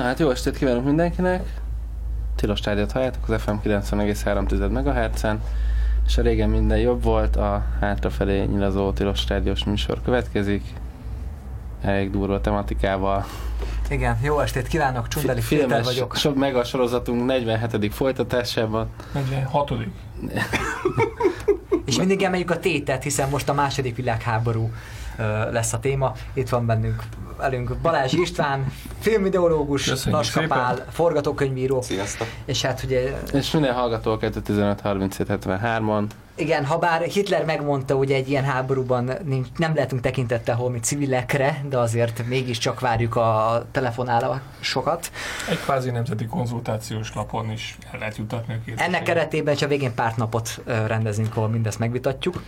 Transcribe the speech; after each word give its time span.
Na 0.00 0.06
hát 0.06 0.18
jó 0.18 0.30
estét 0.30 0.56
kívánok 0.56 0.84
mindenkinek! 0.84 1.60
Tilos 2.36 2.60
tárgyat 2.60 2.92
halljátok 2.92 3.28
az 3.28 3.42
FM 3.42 3.50
90,3 3.64 4.70
MHz-en, 4.70 5.42
és 6.06 6.18
a 6.18 6.22
régen 6.22 6.48
minden 6.48 6.78
jobb 6.78 7.02
volt, 7.02 7.36
a 7.36 7.64
hátrafelé 7.80 8.44
nyilazó 8.44 8.92
Tilos 8.92 9.28
rádiós 9.28 9.64
műsor 9.64 10.02
következik, 10.02 10.62
elég 11.82 12.10
durva 12.10 12.40
tematikával. 12.40 13.24
Igen, 13.90 14.18
jó 14.22 14.40
estét 14.40 14.68
kívánok, 14.68 15.08
Csundeli 15.08 15.40
Filmes, 15.40 15.84
vagyok. 15.84 16.16
Sok 16.16 16.36
meg 16.36 16.56
a 16.56 16.64
sorozatunk 16.64 17.24
47. 17.24 17.94
folytatásában. 17.94 18.88
46. 19.12 19.72
és 21.90 21.96
mindig 21.96 22.22
emeljük 22.22 22.50
a 22.50 22.58
tétet, 22.58 23.02
hiszen 23.02 23.28
most 23.28 23.48
a 23.48 23.52
második 23.52 23.96
világháború 23.96 24.70
lesz 25.50 25.72
a 25.72 25.78
téma. 25.78 26.12
Itt 26.34 26.48
van 26.48 26.66
bennünk 26.66 27.02
velünk 27.36 27.76
Balázs 27.76 28.12
István, 28.12 28.72
filmideológus, 29.00 30.04
Naskapál, 30.04 30.86
forgatókönyvíró. 30.90 31.82
Sziasztok! 31.82 32.26
És 32.44 32.62
hát 32.62 32.82
ugye... 32.82 33.20
És 33.32 33.50
minden 33.50 33.74
hallgató 33.74 34.16
215 34.16 34.80
on 35.88 36.06
igen, 36.34 36.64
ha 36.64 36.78
bár 36.78 37.02
Hitler 37.02 37.44
megmondta, 37.44 37.96
hogy 37.96 38.12
egy 38.12 38.28
ilyen 38.28 38.44
háborúban 38.44 39.10
nincs, 39.24 39.48
nem 39.56 39.74
lehetünk 39.74 40.00
tekintettel 40.02 40.56
holmi 40.56 40.80
civilekre, 40.80 41.64
de 41.68 41.78
azért 41.78 42.26
mégiscsak 42.26 42.80
várjuk 42.80 43.16
a 43.16 43.64
telefonálásokat. 43.70 45.10
Egy 45.50 45.60
kvázi 45.60 45.90
nemzeti 45.90 46.26
konzultációs 46.26 47.14
lapon 47.14 47.50
is 47.50 47.78
el 47.92 47.98
lehet 47.98 48.16
jutatni 48.16 48.54
a 48.54 48.56
két 48.64 48.80
Ennek 48.80 49.02
keretében 49.02 49.54
csak 49.54 49.68
végén 49.68 49.94
pár 49.94 50.12
napot 50.16 50.60
rendezünk, 50.64 51.36
ahol 51.36 51.48
mindezt 51.48 51.78
megvitatjuk. 51.78 52.42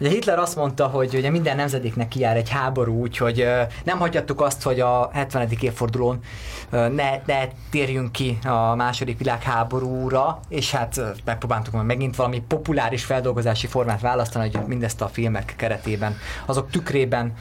Ugye 0.00 0.08
Hitler 0.08 0.38
azt 0.38 0.56
mondta, 0.56 0.86
hogy 0.86 1.14
ugye 1.14 1.30
minden 1.30 1.56
nemzedéknek 1.56 2.08
kijár 2.08 2.36
egy 2.36 2.48
háború, 2.48 3.00
úgyhogy 3.00 3.48
nem 3.84 3.98
hagyhattuk 3.98 4.40
azt, 4.40 4.62
hogy 4.62 4.80
a 4.80 5.10
70. 5.12 5.48
évfordulón 5.60 6.20
ne, 6.70 7.20
ne 7.26 7.48
térjünk 7.70 8.12
ki 8.12 8.38
a 8.44 8.74
második 8.74 9.18
világháborúra, 9.18 10.40
és 10.48 10.70
hát 10.70 11.00
megpróbáltuk 11.24 11.74
majd 11.74 11.86
megint 11.86 12.16
valami 12.16 12.42
populáris 12.48 13.04
feldolgozási 13.04 13.66
formát 13.66 14.00
választani, 14.00 14.50
hogy 14.50 14.66
mindezt 14.66 15.00
a 15.00 15.08
filmek 15.08 15.54
keretében, 15.56 16.16
azok 16.46 16.70
tükrében 16.70 17.34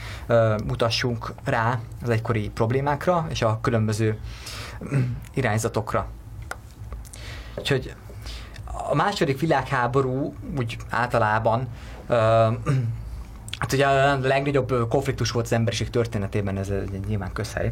mutassunk 0.67 1.34
rá 1.44 1.80
az 2.03 2.09
egykori 2.09 2.50
problémákra 2.50 3.25
és 3.30 3.42
a 3.42 3.59
különböző 3.62 4.19
irányzatokra. 5.34 6.08
Úgyhogy 7.56 7.94
a 8.90 8.95
második 8.95 9.40
világháború 9.40 10.34
úgy 10.58 10.78
általában 10.90 11.67
Hát 13.59 13.73
ugye 13.73 13.86
a 13.86 14.17
legnagyobb 14.20 14.88
konfliktus 14.89 15.31
volt 15.31 15.45
az 15.45 15.53
emberiség 15.53 15.89
történetében, 15.89 16.58
ez 16.58 16.70
egy 16.70 17.00
nyilván 17.08 17.34
közhely, 17.34 17.72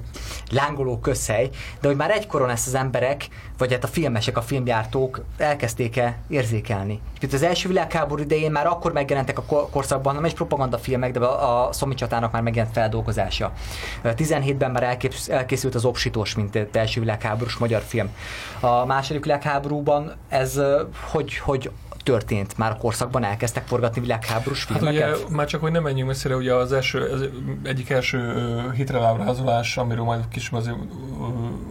lángoló 0.52 1.00
közhely, 1.00 1.50
de 1.82 1.88
hogy 1.88 1.96
már 1.98 2.12
egykoron 2.12 2.50
ezt 2.50 2.68
az 2.68 2.76
emberek, 2.76 3.28
vagy 3.58 3.72
hát 3.72 3.84
a 3.84 3.88
filmesek, 3.88 4.38
a 4.38 4.42
filmgyártók 4.42 5.24
elkezdték-e 5.38 6.18
érzékelni. 6.28 7.00
Itt 7.20 7.34
az 7.34 7.44
első 7.44 7.68
világháború 7.68 8.22
idején 8.22 8.52
már 8.52 8.68
akkor 8.68 8.94
megjelentek 8.94 9.38
a 9.38 9.44
korszakban, 9.72 10.16
nem 10.16 10.26
is 10.26 10.34
propagandafilmek, 10.34 11.12
de 11.12 11.20
a, 11.20 11.68
a 11.68 11.74
szomicsatának 11.74 12.32
már 12.32 12.42
megjelent 12.42 12.74
feldolgozása. 12.74 13.52
17-ben 14.04 14.72
már 14.72 14.98
elkészült 15.28 15.76
az 15.76 15.86
Obsitós, 15.86 16.36
mint 16.36 16.56
az 16.56 16.66
első 16.72 17.00
világháborús 17.00 17.58
magyar 17.58 17.82
film. 17.82 18.10
A 18.60 18.86
második 18.86 19.24
világháborúban 19.24 20.14
ez 20.30 20.60
hogy, 21.12 21.38
hogy 21.38 21.72
történt? 22.04 22.58
Már 22.58 22.72
a 22.72 22.78
korszakban 22.78 23.24
elkezdtek 23.24 23.68
forgatni 23.68 24.02
világháborús 24.02 24.64
filmeket? 24.64 25.02
Hát 25.02 25.16
ugye, 25.16 25.36
már 25.36 25.48
csak, 25.48 25.62
hogy 25.62 25.72
nem 25.72 25.84
menjünk 25.84 26.08
messzire, 26.08 26.36
ugye 26.36 26.54
az 26.54 26.74
első, 26.74 27.10
az 27.10 27.30
egyik 27.64 27.90
első 27.90 28.34
hitrelábrázolás, 28.76 29.78
amiről 29.78 30.04
majd 30.04 30.28
kis 30.32 30.50
azért 30.52 30.78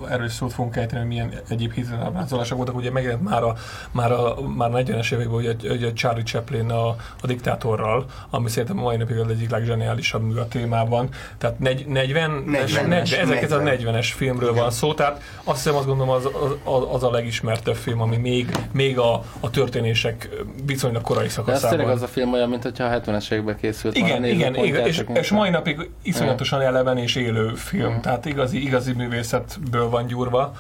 erről 0.09 0.29
szót 0.29 0.53
fogunk 0.53 0.77
ejteni, 0.77 1.01
hogy 1.01 1.09
milyen 1.09 1.33
egyéb 1.49 1.73
hitrelábrázolások 1.73 2.57
voltak, 2.57 2.77
ugye 2.77 2.91
megjelent 2.91 3.23
már 3.23 3.43
a, 3.43 3.55
már 3.91 4.13
a 4.13 4.41
már 4.57 4.71
40-es 4.73 5.13
években, 5.13 5.35
ugye, 5.35 5.55
ugye 5.63 5.93
Charlie 5.93 6.23
Chaplin 6.23 6.71
a, 6.71 6.89
a 7.21 7.27
diktátorral, 7.27 8.05
ami 8.31 8.49
szerintem 8.49 8.79
a 8.79 8.83
mai 8.83 8.97
napig 8.97 9.19
az 9.19 9.31
egyik 9.31 9.51
legzseniálisabb 9.51 10.23
mű 10.23 10.35
a 10.35 10.49
témában. 10.49 11.09
Tehát 11.39 11.59
40, 11.59 11.93
40, 11.93 12.31
40, 12.31 12.89
40 12.89 13.63
40-es 13.65 14.11
filmről 14.15 14.51
Igen. 14.51 14.63
van 14.63 14.71
szó, 14.71 14.95
tehát 14.95 15.23
azt 15.45 15.57
hiszem, 15.57 15.77
azt 15.77 15.87
gondolom 15.87 16.15
az, 16.15 16.29
az, 16.65 16.83
az 16.93 17.03
a 17.03 17.11
legismertebb 17.11 17.75
film, 17.75 18.01
ami 18.01 18.17
még, 18.17 18.57
még 18.73 18.99
a, 18.99 19.25
a 19.41 19.51
történések 19.51 20.22
viszonylag 20.67 21.03
korai 21.03 21.29
szakaszában. 21.29 21.61
De 21.61 21.67
ez 21.67 21.73
tényleg 21.73 21.97
az 21.97 22.03
a 22.03 22.07
film 22.07 22.33
olyan, 22.33 22.49
mint 22.49 22.63
hogyha 22.63 22.85
a 22.85 23.01
70-es 23.01 23.33
években 23.33 23.57
készült 23.57 23.97
Igen, 23.97 24.25
igen, 24.25 24.55
igen 24.55 24.87
és, 24.87 25.05
és 25.15 25.31
mai 25.31 25.51
napig 25.51 25.91
iszonyatosan 26.03 26.61
eleven 26.61 26.99
és 26.99 27.15
élő 27.15 27.55
film, 27.55 27.93
mm. 27.93 27.99
tehát 28.01 28.25
igazi, 28.25 28.65
igazi 28.65 28.93
művészetből 28.93 29.89
van 29.89 30.07
gyúrva. 30.07 30.53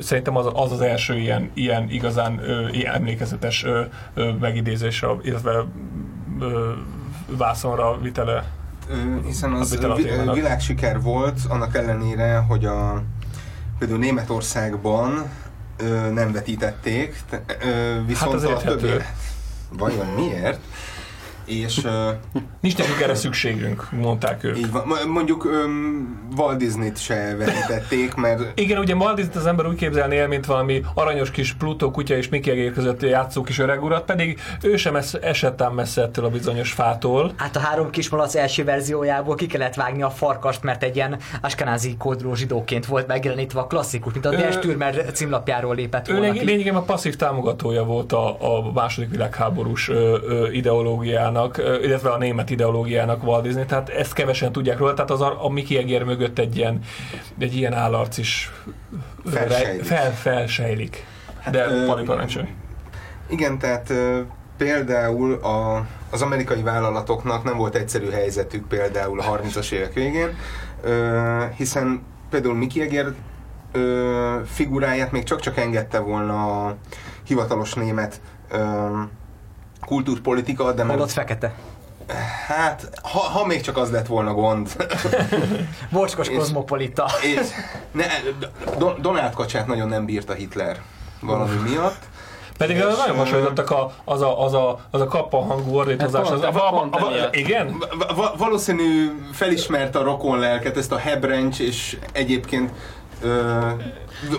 Szerintem 0.00 0.36
az 0.36 0.46
az, 0.52 0.72
az 0.72 0.80
első 0.80 1.18
ilyen, 1.18 1.50
ilyen 1.54 1.90
igazán 1.90 2.40
ilyen 2.72 2.94
emlékezetes 2.94 3.66
megidézés, 4.40 5.04
illetve 5.22 5.64
vászonra 7.26 7.98
vitele 8.00 8.44
hiszen 9.24 9.52
az 9.52 9.78
a 10.26 10.32
világsiker 10.32 11.00
volt, 11.00 11.40
annak 11.48 11.76
ellenére, 11.76 12.36
hogy 12.36 12.64
a 12.64 13.02
például 13.78 13.98
Németországban 13.98 15.30
ö, 15.76 16.10
nem 16.10 16.32
vetítették, 16.32 17.16
ö, 17.62 18.04
viszont 18.06 18.42
hát 18.42 18.50
a 18.50 18.56
többi... 18.56 18.88
Vajon 19.68 20.06
miért? 20.06 20.60
És, 21.46 21.76
uh, 21.84 21.92
Nincs 22.60 22.78
nekünk 22.78 23.00
erre 23.00 23.14
szükségünk, 23.14 23.88
mondták 23.90 24.44
ők. 24.44 24.58
Így 24.58 24.70
van. 24.70 24.84
Mondjuk 25.08 25.44
um, 25.44 26.28
Walt 26.36 26.58
Disney-t 26.58 26.98
se 26.98 27.36
vetítették, 27.38 28.14
mert... 28.14 28.60
Igen, 28.60 28.78
ugye 28.78 28.94
Walt 28.94 29.16
Disney 29.16 29.36
az 29.36 29.46
ember 29.46 29.66
úgy 29.66 29.76
képzelni 29.76 30.18
el, 30.18 30.28
mint 30.28 30.46
valami 30.46 30.82
aranyos 30.94 31.30
kis 31.30 31.52
Pluto 31.52 31.90
kutya 31.90 32.16
és 32.16 32.28
Mickey 32.28 32.52
Egér 32.52 32.72
között 32.72 33.02
játszó 33.02 33.42
kis 33.42 33.58
öreg 33.58 33.82
urat, 33.82 34.04
pedig 34.04 34.40
ő 34.62 34.76
sem 34.76 34.96
esett 35.20 35.62
ám 35.62 35.74
messze 35.74 36.02
ettől 36.02 36.24
a 36.24 36.28
bizonyos 36.28 36.72
fától. 36.72 37.32
Hát 37.36 37.56
a 37.56 37.60
három 37.60 37.90
kismalac 37.90 38.34
első 38.34 38.64
verziójából 38.64 39.34
ki 39.34 39.46
kellett 39.46 39.74
vágni 39.74 40.02
a 40.02 40.10
farkast, 40.10 40.62
mert 40.62 40.82
egy 40.82 40.96
ilyen 40.96 41.18
askenázi 41.40 41.96
kódró 41.98 42.34
zsidóként 42.34 42.86
volt 42.86 43.06
megjelenítve 43.06 43.60
a 43.60 43.66
klasszikus, 43.66 44.12
mint 44.12 44.26
a 44.26 44.30
Der 44.30 44.52
Stürmer 44.52 45.12
címlapjáról 45.12 45.74
lépett 45.74 46.06
volna 46.06 46.26
Ő 46.26 46.30
lényegében 46.32 46.76
a 46.76 46.82
passzív 46.82 47.16
támogatója 47.16 47.84
volt 47.84 48.12
a, 48.12 48.28
a 48.28 48.72
második 48.72 49.10
világháborús 49.10 49.88
ö, 49.88 50.18
ö, 50.26 50.50
ideológián 50.50 51.35
ideológiának, 51.36 51.84
illetve 51.84 52.10
a 52.10 52.18
német 52.18 52.50
ideológiának 52.50 53.22
Walt 53.22 53.42
Disney, 53.42 53.64
tehát 53.64 53.88
ezt 53.88 54.12
kevesen 54.12 54.52
tudják 54.52 54.78
róla, 54.78 54.94
tehát 54.94 55.10
az 55.10 55.20
a, 55.20 55.44
a 55.44 55.48
Mickey 55.48 55.76
Egér 55.76 56.02
mögött 56.02 56.38
egy 56.38 56.56
ilyen, 56.56 56.80
egy 57.38 57.56
ilyen 57.56 57.72
állarc 57.72 58.18
is 58.18 58.52
felsejlik. 59.24 59.84
Fel, 59.84 60.12
felsejlik. 60.14 61.06
Hát, 61.38 61.52
De 61.52 61.60
hát, 61.60 61.86
Pali 61.86 62.04
parancsolj. 62.04 62.46
Igen, 63.28 63.58
tehát 63.58 63.92
például 64.56 65.34
a, 65.34 65.86
az 66.10 66.22
amerikai 66.22 66.62
vállalatoknak 66.62 67.44
nem 67.44 67.56
volt 67.56 67.74
egyszerű 67.74 68.10
helyzetük 68.10 68.66
például 68.68 69.20
a 69.20 69.38
30-as 69.38 69.72
évek 69.72 69.92
végén, 69.92 70.36
hiszen 71.56 72.02
például 72.30 72.54
Mickey 72.54 72.82
Egér 72.82 73.14
figuráját 74.46 75.12
még 75.12 75.22
csak-csak 75.22 75.56
engedte 75.56 75.98
volna 75.98 76.66
a 76.66 76.76
hivatalos 77.26 77.74
német 77.74 78.20
kultúrpolitika, 79.80 80.72
de 80.72 80.84
mert... 80.84 81.12
fekete. 81.12 81.54
Hát, 82.46 82.88
ha, 83.02 83.18
ha 83.18 83.46
még 83.46 83.60
csak 83.60 83.76
az 83.76 83.90
lett 83.90 84.06
volna 84.06 84.34
gond. 84.34 84.76
Bocskos 85.92 86.28
kozmopolita. 86.30 87.06
És 87.22 87.46
ne, 87.92 88.04
Donald 89.00 89.34
kacsát 89.34 89.66
nagyon 89.66 89.88
nem 89.88 90.04
bírta 90.04 90.32
Hitler 90.32 90.82
valami 91.20 91.70
miatt. 91.70 92.08
Pedig 92.56 92.76
és, 92.76 92.82
nagyon 92.82 93.16
hasonlítottak 93.16 93.70
a, 93.70 93.92
az, 94.04 94.22
a, 94.22 94.44
az, 94.44 94.54
a, 94.54 94.78
az 94.90 95.00
a 95.00 95.06
kappa 95.06 95.42
hangú 95.42 95.76
ordítozás. 95.76 96.30
Az, 96.30 96.42
a, 96.42 96.48
a, 96.48 96.88
a, 96.90 96.96
a, 96.96 97.28
igen? 97.30 97.84
valószínű 98.36 99.10
felismerte 99.32 99.98
a 99.98 100.02
rokon 100.02 100.38
lelket, 100.38 100.76
ezt 100.76 100.92
a 100.92 100.96
hebrencs, 100.96 101.58
és 101.58 101.98
egyébként 102.12 102.72
ö, 103.22 103.60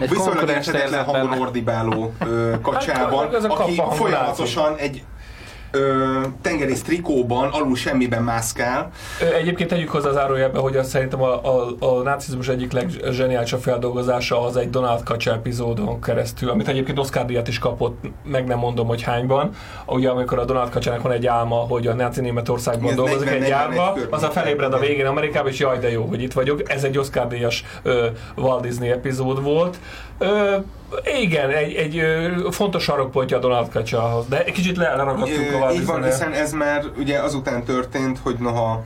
viszonylag 0.10 0.50
érthetetlen 0.50 1.04
hangon 1.04 1.40
ordibáló 1.40 2.13
ö, 2.19 2.54
kacsában, 2.62 3.31
hát, 3.31 3.44
aki 3.45 3.81
folyamatosan 3.92 4.75
egy 4.75 5.04
ö, 5.72 6.19
tengerész 6.42 6.81
trikóban, 6.81 7.50
alul 7.50 7.75
semmiben 7.75 8.24
mászkál. 8.24 8.92
Egyébként 9.40 9.69
tegyük 9.69 9.90
hozzá 9.90 10.10
az 10.10 10.18
árójelbe, 10.18 10.60
hogy 10.60 10.75
azt 10.75 10.90
szerintem 10.90 11.22
a, 11.22 11.46
a, 11.46 11.75
a 11.80 12.02
nácizmus 12.02 12.48
egyik 12.48 12.72
legzseniálisabb 12.72 13.62
feldolgozása 13.62 14.46
az 14.46 14.58
egy 14.58 14.69
Donald 14.69 15.04
Kacsa 15.04 15.31
epizódon 15.31 16.02
keresztül, 16.02 16.50
amit 16.50 16.68
egyébként 16.68 17.00
Oscar 17.00 17.25
díjat 17.25 17.48
is 17.48 17.60
kapott, 17.60 18.06
meg 18.24 18.46
nem 18.46 18.58
mondom, 18.58 18.88
hogy 18.88 19.02
hányban. 19.02 19.52
Ugye 19.86 20.10
amikor 20.10 20.40
a 20.40 20.46
Donald 20.46 20.69
Kacsának 20.69 21.02
van 21.02 21.12
egy 21.12 21.25
álma, 21.25 21.56
hogy 21.56 21.88
a 21.88 21.94
náci 21.94 22.22
Németországban 22.22 22.96
dolgozik 22.96 23.30
egy 23.30 23.46
gyárba, 23.46 23.98
az 24.10 24.24
a 24.24 24.30
felébred 24.30 24.74
a 24.74 24.80
végén 24.80 25.06
Amerikában, 25.06 25.52
és 25.52 25.60
jaj, 25.60 25.80
de 25.80 25.92
jó, 25.92 26.06
hogy 26.06 26.22
itt 26.22 26.34
vagyok. 26.34 26.72
Ez 26.72 26.84
egy 26.84 26.98
Oscar 26.98 27.28
díjas 27.28 27.64
ö, 27.84 28.08
Walt 28.36 28.62
Disney 28.62 28.90
epizód 28.90 29.44
volt. 29.44 29.78
Ö, 30.18 30.56
igen, 31.22 31.50
egy, 31.50 31.74
egy 31.74 32.01
fontos 32.51 32.84
sarokpontja 32.84 33.38
a 33.38 33.39
Donald 33.39 33.69
Kacsahoz, 33.69 34.28
de 34.28 34.44
egy 34.44 34.54
kicsit 34.54 34.78
leragadtuk 34.78 35.62
a 35.62 35.72
Így 35.72 35.86
van, 35.86 36.04
hiszen 36.04 36.34
ez 36.34 36.51
már 36.51 36.86
ugye 36.98 37.19
azután 37.19 37.63
történt, 37.63 38.19
hogy 38.24 38.36
noha 38.39 38.84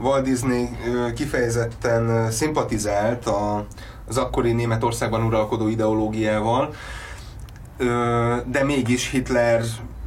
Walt 0.00 0.24
Disney 0.24 0.68
kifejezetten 1.14 2.30
szimpatizált 2.30 3.26
a, 3.26 3.66
az 4.08 4.16
akkori 4.16 4.52
Németországban 4.52 5.22
uralkodó 5.22 5.68
ideológiával, 5.68 6.74
de 8.46 8.64
mégis 8.64 9.10
Hitler 9.10 9.62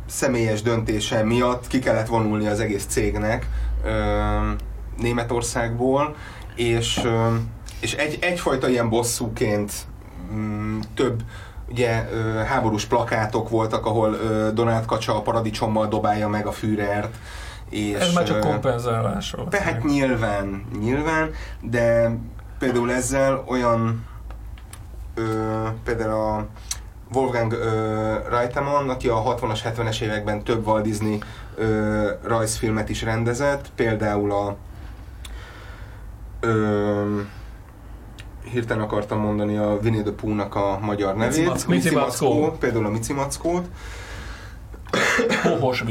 személyes 0.07 0.61
döntése 0.61 1.23
miatt 1.23 1.67
ki 1.67 1.79
kellett 1.79 2.07
vonulni 2.07 2.47
az 2.47 2.59
egész 2.59 2.85
cégnek 2.85 3.47
Németországból, 4.97 6.15
és, 6.55 7.01
és 7.79 7.93
egy, 7.93 8.17
egyfajta 8.21 8.69
ilyen 8.69 8.89
bosszúként 8.89 9.71
mm, 10.31 10.79
több 10.93 11.23
ugye 11.69 12.05
háborús 12.47 12.85
plakátok 12.85 13.49
voltak, 13.49 13.85
ahol 13.85 14.17
Donald 14.53 14.85
Kacsa 14.85 15.15
a 15.15 15.21
paradicsommal 15.21 15.87
dobálja 15.87 16.27
meg 16.27 16.45
a 16.45 16.51
Führert. 16.51 17.15
És, 17.69 17.93
Ez 17.99 18.13
már 18.13 18.23
csak 18.23 18.39
kompenzálás 18.39 19.31
volt. 19.31 19.55
Hát 19.55 19.83
nyilván, 19.83 20.65
nyilván, 20.79 21.29
de 21.61 22.11
például 22.59 22.91
ezzel 22.91 23.43
olyan 23.47 24.05
ö, 25.15 25.67
például 25.83 26.11
a 26.11 26.45
Wolfgang 27.13 27.53
ö, 27.53 28.15
Reitemann, 28.29 28.89
aki 28.89 29.07
a 29.07 29.23
60-as, 29.23 29.59
70-es 29.63 30.01
években 30.01 30.43
több 30.43 30.67
Walt 30.67 30.83
Disney 30.83 31.19
ö, 31.55 32.11
rajzfilmet 32.23 32.89
is 32.89 33.01
rendezett, 33.01 33.71
például 33.75 34.31
a 34.31 34.55
ö, 36.39 37.19
hirtelen 38.43 38.83
akartam 38.83 39.19
mondani 39.19 39.57
a 39.57 39.77
Winnie 39.83 40.01
the 40.01 40.11
Pooh-nak 40.11 40.55
a 40.55 40.79
magyar 40.81 41.15
nevét. 41.15 41.37
Mici 41.37 41.43
Mackó. 41.45 41.71
Mici 41.71 41.93
Mackó. 41.95 42.57
Például 42.59 42.85
a 42.85 42.89
Mici 42.89 43.13
Mackót. 43.13 43.65
Pohos 45.43 45.83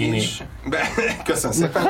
be, 0.68 0.88
köszönöm 1.24 1.56
szépen. 1.56 1.86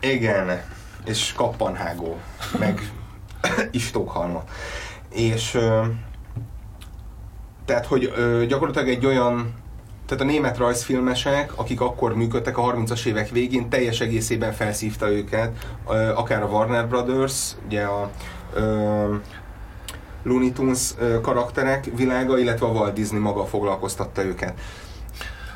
Igen, 0.00 0.62
és 1.04 1.32
kappanhágó, 1.32 2.16
meg 2.58 2.92
istókhalma. 3.70 4.44
És 5.10 5.58
tehát, 7.64 7.86
hogy 7.86 8.12
gyakorlatilag 8.48 8.88
egy 8.88 9.06
olyan 9.06 9.54
tehát 10.06 10.22
a 10.22 10.26
német 10.26 10.56
rajzfilmesek, 10.58 11.52
akik 11.54 11.80
akkor 11.80 12.14
működtek 12.14 12.58
a 12.58 12.62
30-as 12.62 13.06
évek 13.06 13.28
végén, 13.28 13.68
teljes 13.68 14.00
egészében 14.00 14.52
felszívta 14.52 15.10
őket, 15.10 15.66
akár 16.14 16.42
a 16.42 16.46
Warner 16.46 16.88
Brothers, 16.88 17.52
ugye 17.66 17.82
a 17.82 18.10
ö, 18.54 19.14
Looney 20.22 20.52
Tunes 20.52 20.94
karakterek 21.22 21.84
világa, 21.96 22.38
illetve 22.38 22.66
a 22.66 22.70
Walt 22.70 22.92
Disney 22.92 23.20
maga 23.20 23.44
foglalkoztatta 23.44 24.24
őket. 24.24 24.60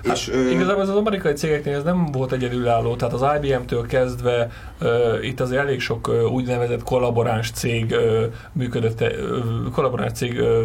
Hát, 0.07 0.17
és, 0.17 0.29
ö, 0.29 0.51
igazából 0.51 0.83
ez 0.83 0.89
az 0.89 0.97
amerikai 0.97 1.33
cégeknél 1.33 1.77
ez 1.77 1.83
nem 1.83 2.07
volt 2.07 2.33
egyedülálló, 2.33 2.97
tehát 2.97 3.15
az 3.15 3.25
IBM-től 3.43 3.87
kezdve 3.87 4.51
uh, 4.81 4.89
itt 5.23 5.41
azért 5.41 5.61
elég 5.61 5.81
sok 5.81 6.09
uh, 6.09 6.33
úgynevezett 6.33 6.83
kollaboráns 6.83 7.51
cég 7.51 7.91
uh, 7.91 8.25
működött, 8.53 9.01
uh, 9.01 9.09
kollaboráns 9.73 10.13
cég 10.13 10.41
uh, 10.41 10.63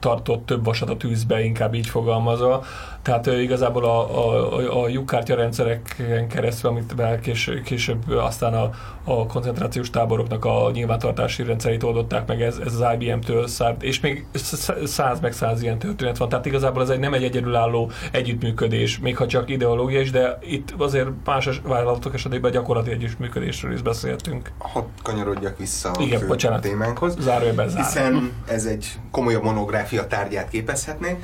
tartott 0.00 0.46
több 0.46 0.64
vasat 0.64 0.90
a 0.90 0.96
tűzbe, 0.96 1.44
inkább 1.44 1.74
így 1.74 1.86
fogalmazva. 1.86 2.64
Tehát 3.02 3.26
uh, 3.26 3.42
igazából 3.42 3.84
a, 3.84 4.26
a, 4.26 4.82
a, 4.82 4.88
lyukkártya 4.88 5.34
rendszereken 5.34 6.28
keresztül, 6.28 6.70
amit 6.70 6.94
kés, 7.20 7.50
később 7.64 8.10
aztán 8.10 8.54
a, 8.54 8.70
a 9.04 9.26
koncentrációs 9.26 9.90
táboroknak 9.90 10.44
a 10.44 10.70
nyilvántartási 10.72 11.42
rendszerét 11.42 11.82
oldották 11.82 12.26
meg, 12.26 12.42
ez, 12.42 12.58
ez 12.64 12.74
az 12.74 12.84
IBM-től 12.98 13.46
szállt, 13.46 13.82
és 13.82 14.00
még 14.00 14.26
sz- 14.34 14.86
száz 14.86 15.20
meg 15.20 15.32
száz 15.32 15.62
ilyen 15.62 15.78
történet 15.78 16.16
van. 16.18 16.28
Tehát 16.28 16.46
igazából 16.46 16.82
ez 16.82 16.88
egy 16.88 16.98
nem 16.98 17.14
egy 17.14 17.24
egyedülálló 17.24 17.90
együttműködés, 18.12 18.64
még 18.98 19.16
ha 19.16 19.26
csak 19.26 19.50
ideológia 19.50 20.00
is, 20.00 20.10
de 20.10 20.38
itt 20.42 20.74
azért 20.78 21.08
más 21.24 21.60
vállalatok 21.64 22.14
esetében 22.14 22.50
gyakorlati 22.50 22.90
együttműködésről 22.90 23.72
is 23.72 23.82
beszéltünk. 23.82 24.50
hadd 24.58 24.84
kanyarodjak 25.02 25.58
vissza 25.58 25.90
a 25.90 26.02
Igen, 26.02 26.20
fő 26.20 26.26
bocsánat. 26.26 26.60
témánkhoz. 26.60 27.16
Zárójelben 27.20 27.68
zár. 27.68 27.84
Hiszen 27.84 28.32
ez 28.48 28.64
egy 28.64 28.98
komolyabb 29.10 29.42
monográfia 29.42 30.06
tárgyát 30.06 30.48
képezhetné. 30.48 31.18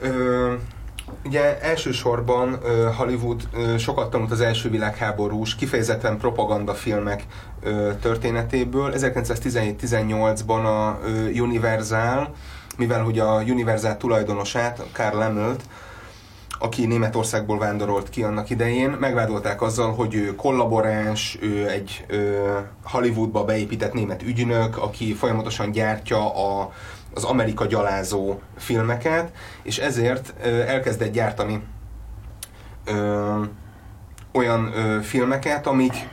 Ö, 0.00 0.52
ugye 1.24 1.60
elsősorban 1.60 2.58
Hollywood 2.96 3.48
sokat 3.78 4.10
tanult 4.10 4.30
az 4.30 4.40
első 4.40 4.70
világháborús, 4.70 5.54
kifejezetten 5.54 6.18
propagandafilmek 6.18 7.24
történetéből. 8.00 8.92
1917-18-ban 8.96 10.64
a 10.64 10.98
Universal, 11.40 12.34
mivel 12.76 13.02
hogy 13.02 13.18
a 13.18 13.34
Universal 13.42 13.96
tulajdonosát, 13.96 14.82
Karl 14.92 15.16
Lammelt, 15.16 15.62
aki 16.62 16.86
Németországból 16.86 17.58
vándorolt 17.58 18.10
ki 18.10 18.22
annak 18.22 18.50
idején, 18.50 18.90
megvádolták 18.90 19.62
azzal, 19.62 19.94
hogy 19.94 20.14
ő 20.14 20.34
kollaboráns, 20.34 21.38
ő 21.40 21.68
egy 21.68 22.04
ö, 22.08 22.58
Hollywoodba 22.84 23.44
beépített 23.44 23.92
német 23.92 24.22
ügynök, 24.22 24.76
aki 24.76 25.14
folyamatosan 25.14 25.70
gyártja 25.70 26.34
a, 26.34 26.72
az 27.14 27.24
Amerika 27.24 27.66
gyalázó 27.66 28.38
filmeket, 28.56 29.32
és 29.62 29.78
ezért 29.78 30.34
ö, 30.42 30.60
elkezdett 30.60 31.12
gyártani 31.12 31.62
ö, 32.84 33.42
olyan 34.32 34.72
ö, 34.74 35.00
filmeket, 35.02 35.66
amik 35.66 36.08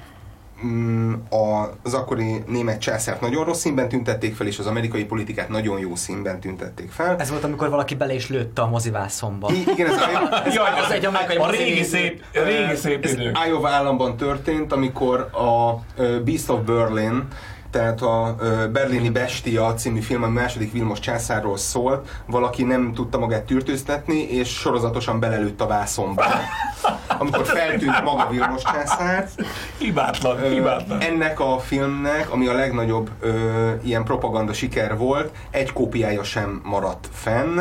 az 1.84 1.94
akkori 1.94 2.44
német 2.48 2.80
császárt 2.80 3.22
nagyon 3.22 3.46
rossz 3.46 3.60
színben 3.60 3.90
tüntették 3.90 4.36
fel, 4.36 4.48
és 4.48 4.60
az 4.60 4.66
amerikai 4.66 5.06
politikát 5.06 5.50
nagyon 5.50 5.80
jó 5.80 5.96
színben 5.96 6.40
tüntették 6.40 6.92
fel. 6.92 7.16
Ez 7.20 7.30
volt, 7.30 7.44
amikor 7.44 7.70
valaki 7.70 7.96
bele 7.96 8.14
is 8.14 8.30
lőtte 8.30 8.62
a 8.62 8.68
mozivászomba. 8.68 9.52
I- 9.52 9.72
igen, 9.72 9.88
ez, 9.88 9.96
ez 10.46 10.54
Jaj, 10.54 10.80
az 10.86 10.92
egy 10.92 11.06
amerikai 11.06 11.36
a 11.36 11.50
régi 11.50 11.84
szép, 11.84 12.24
a 12.34 12.40
régi 12.44 12.76
szép 12.76 13.06
ez 13.06 13.12
idő. 13.12 13.32
Iowa 13.48 13.70
államban 13.70 14.18
történt, 14.18 14.72
amikor 14.74 15.20
a 15.20 15.76
Beast 16.24 16.50
of 16.50 16.60
Berlin, 16.60 17.28
tehát 17.72 18.02
a 18.02 18.36
Berlini 18.72 19.10
Bestia 19.10 19.74
című 19.74 20.00
film, 20.00 20.24
a 20.24 20.28
második 20.28 20.72
Vilmos 20.72 21.00
császárról 21.00 21.58
szólt, 21.58 22.22
valaki 22.26 22.64
nem 22.64 22.94
tudta 22.94 23.18
magát 23.18 23.44
tűrtőztetni, 23.44 24.20
és 24.22 24.50
sorozatosan 24.50 25.20
belelőtt 25.20 25.62
a 25.62 25.68
vászonba. 25.68 26.24
Amikor 27.18 27.46
feltűnt 27.46 28.04
maga 28.04 28.28
Vilmos 28.30 28.62
császár, 28.64 29.30
Hibátlan, 29.78 30.44
Ö, 30.44 30.50
hibátlan. 30.50 31.00
ennek 31.02 31.40
a 31.40 31.60
filmnek, 31.60 32.32
ami 32.32 32.48
a 32.48 32.54
legnagyobb 32.54 33.10
ö, 33.20 33.72
ilyen 33.84 34.04
propaganda 34.04 34.54
siker 34.54 34.98
volt, 34.98 35.32
egy 35.50 35.74
kópiája 35.74 36.24
sem 36.24 36.62
maradt 36.64 37.10
fenn. 37.12 37.60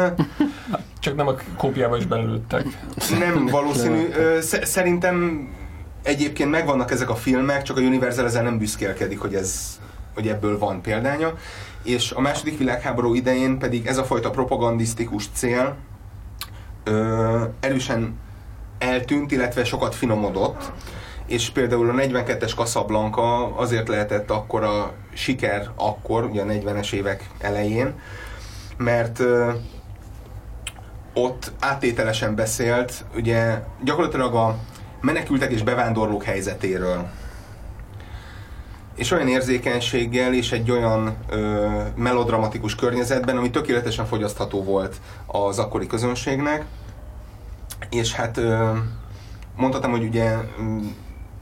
Csak 1.01 1.17
nem 1.17 1.27
a 1.29 1.35
kópiába 1.57 1.97
is 1.97 2.07
belőttek. 2.07 2.65
Nem 3.19 3.47
valószínű. 3.47 4.09
Ö, 4.13 4.41
sze- 4.41 4.65
szerintem 4.67 5.49
egyébként 6.03 6.51
megvannak 6.51 6.91
ezek 6.91 7.11
a 7.11 7.15
filmek, 7.15 7.63
csak 7.63 7.77
a 7.77 7.81
Universal 7.81 8.25
ezzel 8.25 8.43
nem 8.43 8.59
büszkélkedik, 8.59 9.19
hogy 9.21 9.35
ez 9.35 9.79
hogy 10.15 10.29
ebből 10.29 10.59
van 10.59 10.81
példánya. 10.83 11.33
És 11.83 12.11
a 12.13 12.21
második 12.21 12.59
világháború 12.59 13.15
idején 13.15 13.59
pedig 13.59 13.87
ez 13.87 13.99
a 13.99 14.05
fajta 14.05 14.31
propagandisztikus 14.31 15.29
cél 15.35 15.77
ö, 16.85 17.43
erősen 17.61 18.15
eltűnt, 18.79 19.33
illetve 19.33 19.65
sokat 19.65 19.95
finomodott. 19.95 20.73
És 21.27 21.51
például 21.51 21.91
a 21.91 21.93
42-es 21.93 22.55
Casablanca 22.55 23.57
azért 23.57 23.89
lehetett 23.89 24.31
akkor 24.31 24.63
a 24.63 24.93
siker 25.15 25.71
akkor, 25.75 26.25
ugye 26.25 26.43
a 26.43 26.45
40-es 26.45 26.93
évek 26.93 27.29
elején, 27.39 27.95
mert 28.77 29.23
ott 31.15 31.53
áttételesen 31.59 32.35
beszélt, 32.35 33.05
ugye 33.15 33.63
gyakorlatilag 33.85 34.35
a 34.35 34.59
menekültek 35.01 35.53
és 35.53 35.63
bevándorlók 35.63 36.23
helyzetéről. 36.23 37.09
És 38.97 39.11
olyan 39.11 39.29
érzékenységgel 39.29 40.35
és 40.35 40.53
egy 40.53 40.71
olyan 40.71 41.17
ö, 41.29 41.67
melodramatikus 41.97 42.75
környezetben, 42.75 43.37
ami 43.37 43.51
tökéletesen 43.51 44.07
fogyasztható 44.07 44.63
volt 44.63 44.97
az 45.27 45.59
akkori 45.59 45.87
közönségnek. 45.87 46.65
És 47.91 48.15
hát 48.15 48.41
mondhatom, 49.57 49.91
hogy 49.91 50.05
ugye 50.05 50.37
mm, 50.61 50.87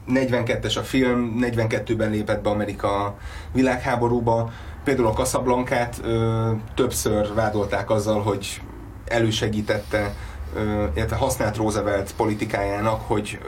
42-es 0.09 0.77
a 0.77 0.83
film, 0.83 1.39
42-ben 1.41 2.09
lépett 2.09 2.41
be 2.41 2.49
Amerika 2.49 3.17
világháborúba. 3.51 4.51
Például 4.83 5.07
a 5.07 5.13
Casablancát 5.13 5.99
ö, 6.03 6.51
többször 6.75 7.33
vádolták 7.33 7.89
azzal, 7.89 8.21
hogy 8.21 8.61
elősegítette, 9.05 10.13
ö, 10.55 10.85
illetve 10.95 11.15
használt 11.15 11.55
Roosevelt 11.55 12.13
politikájának, 12.15 13.01
hogy 13.01 13.39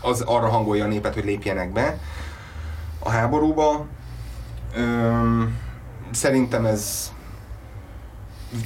az 0.00 0.20
arra 0.20 0.48
hangolja 0.48 0.84
a 0.84 0.88
népet, 0.88 1.14
hogy 1.14 1.24
lépjenek 1.24 1.72
be 1.72 1.98
a 2.98 3.10
háborúba. 3.10 3.86
Szerintem 6.10 6.64
ez 6.64 7.12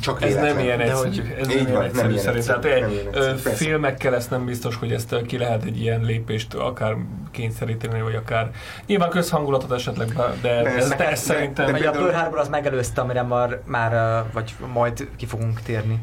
csak 0.00 0.22
Ez 0.22 0.34
nem 0.34 0.58
ilyen 0.58 0.78
De 0.78 0.84
egyszerű. 0.84 1.08
hogy- 1.08 1.34
Ez 1.40 1.46
nem 1.46 1.56
ilyen 1.56 1.72
van, 1.72 1.82
egyszerű 1.84 2.02
nem 2.02 2.10
ilyen 2.10 2.22
szerintem. 2.42 2.72
egyszerű, 2.82 3.10
Tehát 3.10 3.46
egy, 3.46 3.52
filmekkel 3.56 4.14
ezt 4.14 4.30
nem 4.30 4.44
biztos, 4.44 4.76
hogy 4.76 4.92
ezt 4.92 5.22
ki 5.26 5.38
lehet 5.38 5.64
egy 5.64 5.80
ilyen 5.80 6.00
lépést 6.00 6.54
akár 6.54 6.96
kényszeríteni, 7.30 8.00
vagy 8.02 8.14
akár 8.14 8.50
nyilván 8.86 9.10
közhangulatot 9.10 9.72
esetleg, 9.72 10.08
de 10.42 10.62
Persze. 10.62 10.76
ez, 10.76 10.88
De- 10.88 10.96
de, 10.96 11.08
ez 11.10 11.26
de- 11.26 11.32
szerintem 11.34 11.66
de 11.66 11.72
Vagy 11.72 11.80
a 11.80 11.84
például- 11.90 12.06
Pearl 12.10 12.20
Harbor 12.22 12.38
az 12.38 12.48
megelőzte, 12.48 13.00
amire 13.00 13.22
már, 13.22 13.60
már 13.64 14.22
vagy 14.32 14.54
majd 14.72 15.08
ki 15.16 15.26
fogunk 15.26 15.60
térni. 15.60 16.00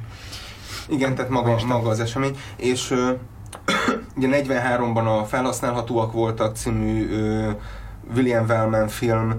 Igen, 0.89 1.15
tehát 1.15 1.32
maga, 1.32 1.58
maga 1.68 1.89
az 1.89 2.00
esemény. 2.00 2.38
És 2.56 2.92
ö, 2.92 3.12
ugye 4.18 4.27
43-ban 4.44 5.20
a 5.20 5.24
Felhasználhatóak 5.25 6.12
voltak 6.12 6.56
című 6.56 7.10
ö, 7.12 7.50
William 8.15 8.46
Wellman 8.50 8.88
film 8.88 9.36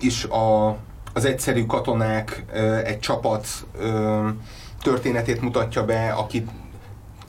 is 0.00 0.24
a, 0.24 0.76
az 1.12 1.24
egyszerű 1.24 1.66
katonák 1.66 2.44
egy 2.84 3.00
csapat 3.00 3.46
történetét 4.82 5.40
mutatja 5.40 5.84
be, 5.84 6.12
akit 6.12 6.50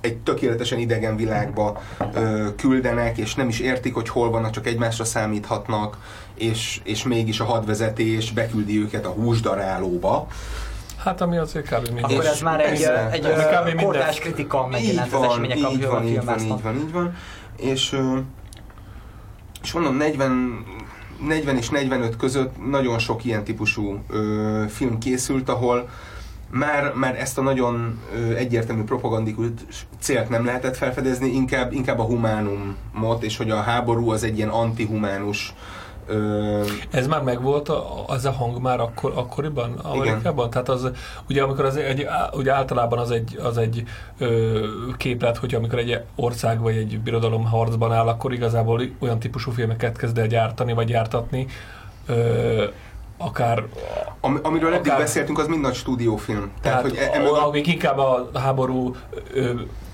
egy 0.01 0.17
tökéletesen 0.17 0.79
idegen 0.79 1.15
világba 1.15 1.81
ö, 2.13 2.47
küldenek, 2.57 3.17
és 3.17 3.35
nem 3.35 3.47
is 3.47 3.59
értik, 3.59 3.93
hogy 3.93 4.09
hol 4.09 4.29
vannak, 4.29 4.51
csak 4.51 4.67
egymásra 4.67 5.03
számíthatnak, 5.03 5.97
és, 6.35 6.81
és 6.83 7.03
mégis 7.03 7.39
a 7.39 7.43
hadvezetés 7.43 8.31
beküldi 8.31 8.79
őket 8.79 9.05
a 9.05 9.09
húsdarálóba. 9.09 10.27
Hát 10.97 11.21
ami 11.21 11.37
azért 11.37 11.65
kb. 11.67 11.85
minden. 11.87 12.03
Akkor 12.03 12.25
ez 12.25 12.41
már 12.41 12.59
egy, 12.59 12.67
Persze, 12.67 13.09
egy 13.11 13.23
minden- 13.65 13.85
kortás 13.85 14.19
kritika 14.19 14.67
megjelent 14.67 15.13
az 15.13 15.19
van, 15.19 15.29
események, 15.29 15.57
így 15.57 15.63
amiről 15.63 15.89
a 15.89 15.93
van, 15.93 16.07
így 16.07 16.23
van, 16.23 16.39
így 16.39 16.61
van, 16.61 16.75
így 16.75 16.91
van. 16.91 17.15
És, 17.57 17.93
ö, 17.93 18.17
és 19.63 19.71
mondom, 19.71 19.95
40, 19.95 20.63
40 21.27 21.57
és 21.57 21.69
45 21.69 22.15
között 22.15 22.69
nagyon 22.69 22.99
sok 22.99 23.25
ilyen 23.25 23.43
típusú 23.43 23.99
ö, 24.09 24.63
film 24.69 24.97
készült, 24.97 25.49
ahol 25.49 25.89
már, 26.49 26.93
már 26.95 27.19
ezt 27.19 27.37
a 27.37 27.41
nagyon 27.41 27.99
ö, 28.15 28.33
egyértelmű 28.33 28.83
propagandikus 28.83 29.49
célt 29.99 30.29
nem 30.29 30.45
lehetett 30.45 30.77
felfedezni, 30.77 31.33
inkább, 31.33 31.73
inkább 31.73 31.99
a 31.99 32.03
humánumot, 32.03 33.23
és 33.23 33.37
hogy 33.37 33.49
a 33.49 33.61
háború 33.61 34.09
az 34.09 34.23
egy 34.23 34.37
ilyen 34.37 34.49
antihumánus 34.49 35.53
ö, 36.07 36.61
Ez 36.91 37.07
már 37.07 37.21
megvolt, 37.21 37.69
a- 37.69 38.03
az 38.07 38.25
a 38.25 38.31
hang 38.31 38.61
már 38.61 38.79
akkor, 38.79 39.11
akkoriban, 39.15 39.73
Amerikában? 39.73 40.49
Tehát 40.49 40.69
az, 40.69 40.91
ugye 41.29 41.41
amikor 41.43 41.65
az 41.65 41.75
egy, 41.77 42.07
ugye 42.33 42.53
általában 42.53 42.99
az 42.99 43.11
egy, 43.11 43.39
az 43.43 43.57
egy 43.57 43.83
ö, 44.17 44.65
képlet, 44.97 45.37
hogy 45.37 45.55
amikor 45.55 45.79
egy 45.79 45.99
ország 46.15 46.59
vagy 46.61 46.75
egy 46.77 46.99
birodalom 46.99 47.45
harcban 47.45 47.93
áll, 47.93 48.07
akkor 48.07 48.33
igazából 48.33 48.81
olyan 48.99 49.19
típusú 49.19 49.51
filmeket 49.51 49.97
kezd 49.97 50.17
el 50.17 50.27
gyártani, 50.27 50.73
vagy 50.73 50.87
gyártatni, 50.87 51.47
ö, 52.07 52.63
akár 53.17 53.63
Am, 54.21 54.39
amiről 54.43 54.73
eddig 54.73 54.85
Akár- 54.91 54.99
beszéltünk, 54.99 55.39
az 55.39 55.47
mind 55.47 55.61
nagy 55.61 55.73
stúdiófilm. 55.73 56.51
Tehát, 56.61 56.81
hogy 56.81 56.91
e- 56.95 56.99
Tehát, 56.99 57.15
emög 57.15 57.33
a- 57.33 57.47
amik 57.47 57.67
inkább 57.67 57.97
a 57.97 58.29
háború 58.33 58.95
ö, 59.33 59.51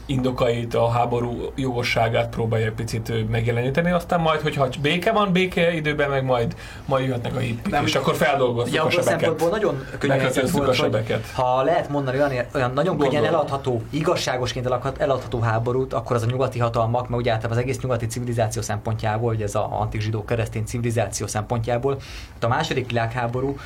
indokait, 0.10 0.74
a 0.74 0.90
háború 0.90 1.52
jogosságát 1.56 2.30
próbálja 2.30 2.66
egy 2.66 2.72
picit 2.72 3.30
megjeleníteni, 3.30 3.92
aztán 3.92 4.20
majd, 4.20 4.42
hogyha 4.42 4.68
béke 4.82 5.12
van, 5.12 5.32
béke 5.32 5.74
időben, 5.74 6.10
meg 6.10 6.24
majd, 6.24 6.56
majd 6.86 7.06
jöhetnek 7.06 7.36
a 7.36 7.40
hippik, 7.40 7.72
Nem, 7.72 7.86
és 7.86 7.96
akkor 7.96 8.16
feldolgozzuk 8.16 8.68
Ugye 8.72 8.82
a 8.82 8.86
a 8.86 8.90
sebeket. 8.90 9.50
nagyon 9.50 9.86
könnyen 9.98 10.20
a 10.20 10.48
volt, 10.52 10.66
hogy 10.66 10.76
sebeket. 10.76 11.32
ha 11.34 11.62
lehet 11.64 11.90
mondani 11.90 12.18
olyan, 12.18 12.46
olyan 12.56 12.72
nagyon 12.74 12.98
könnyen 12.98 13.14
Gondolom. 13.14 13.36
eladható, 13.40 13.82
igazságosként 13.90 14.66
elad- 14.66 15.02
eladható 15.02 15.40
háborút, 15.40 15.94
akkor 15.94 16.16
az 16.16 16.24
a 16.24 16.26
nyugati 16.26 16.60
hatalmak, 16.60 17.10
mert 17.10 17.22
ugye 17.22 17.32
általában 17.32 17.58
az 17.58 17.64
egész 17.64 17.80
nyugati 17.80 18.06
civilizáció 18.06 18.62
szempontjából, 18.62 19.34
ugye 19.34 19.44
ez 19.44 19.56
a 19.56 19.68
antik-zsidó 19.80 20.26
keresztény 20.26 20.64
civilizáció 20.64 21.28
szempontjából, 21.28 21.98
a 22.40 22.48
második 22.48 22.88
világháború 22.88 23.58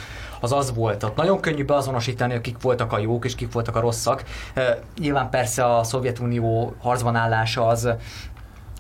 az 0.44 0.52
az 0.52 0.74
volt, 0.74 1.04
ott 1.04 1.16
nagyon 1.16 1.40
könnyű 1.40 1.66
beazonosítani, 1.66 2.32
hogy 2.32 2.42
kik 2.42 2.62
voltak 2.62 2.92
a 2.92 2.98
jók 3.00 3.26
és 3.26 3.36
kik 3.36 3.52
voltak 3.52 3.76
a 3.76 3.80
rosszak. 3.80 4.24
Nyilván 5.00 5.30
persze 5.30 5.76
a 5.76 5.84
Szovjetunió 5.84 6.76
harcban 6.80 7.16
állása 7.16 7.68
az 7.68 7.90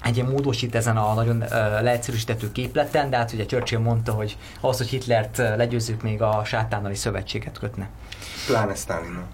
egy 0.03 0.15
ilyen 0.15 0.27
módosít 0.29 0.75
ezen 0.75 0.97
a 0.97 1.13
nagyon 1.13 1.43
leegyszerűsítető 1.81 2.51
képleten, 2.51 3.09
de 3.09 3.17
hát 3.17 3.33
ugye 3.33 3.45
Churchill 3.45 3.79
mondta, 3.79 4.11
hogy 4.11 4.37
ahhoz, 4.61 4.77
hogy 4.77 4.87
Hitlert 4.87 5.37
legyőzzük, 5.37 6.01
még 6.01 6.21
a 6.21 6.41
sátánnali 6.45 6.95
szövetséget 6.95 7.59
kötne. 7.59 7.89
pláne 8.47 8.75
Stalinnal. 8.75 9.27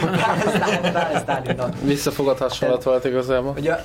Pláne 0.92 1.18
Stalinnal. 1.18 1.70
Visszafogott 1.82 2.38
hasonlat 2.38 2.82
volt 2.82 3.04
igazából. 3.04 3.54
Ugye. 3.58 3.76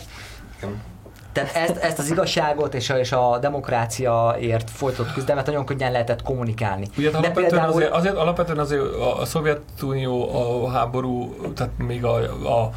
Tehát 1.34 1.56
ezt, 1.56 1.78
ezt 1.78 2.00
az 2.00 2.10
igazságot 2.12 2.74
és 2.74 2.90
a, 2.90 3.00
és 3.00 3.12
a 3.12 3.38
demokráciaért 3.42 4.70
folytatott 4.70 5.14
küzdelmet 5.14 5.46
nagyon 5.46 5.66
könnyen 5.66 5.92
lehetett 5.92 6.22
kommunikálni. 6.22 6.88
Ugye 6.98 7.10
De 7.10 7.18
alapvetően, 7.18 7.50
például- 7.50 7.74
azért, 7.76 7.92
azért, 7.92 8.16
alapvetően 8.16 8.60
azért 8.60 8.82
a, 8.82 9.20
a 9.20 9.26
Szovjetunió 9.26 10.36
a 10.66 10.70
háború, 10.70 11.36
tehát 11.56 11.72
még 11.78 12.06
a, 12.06 12.16
a 12.60 12.72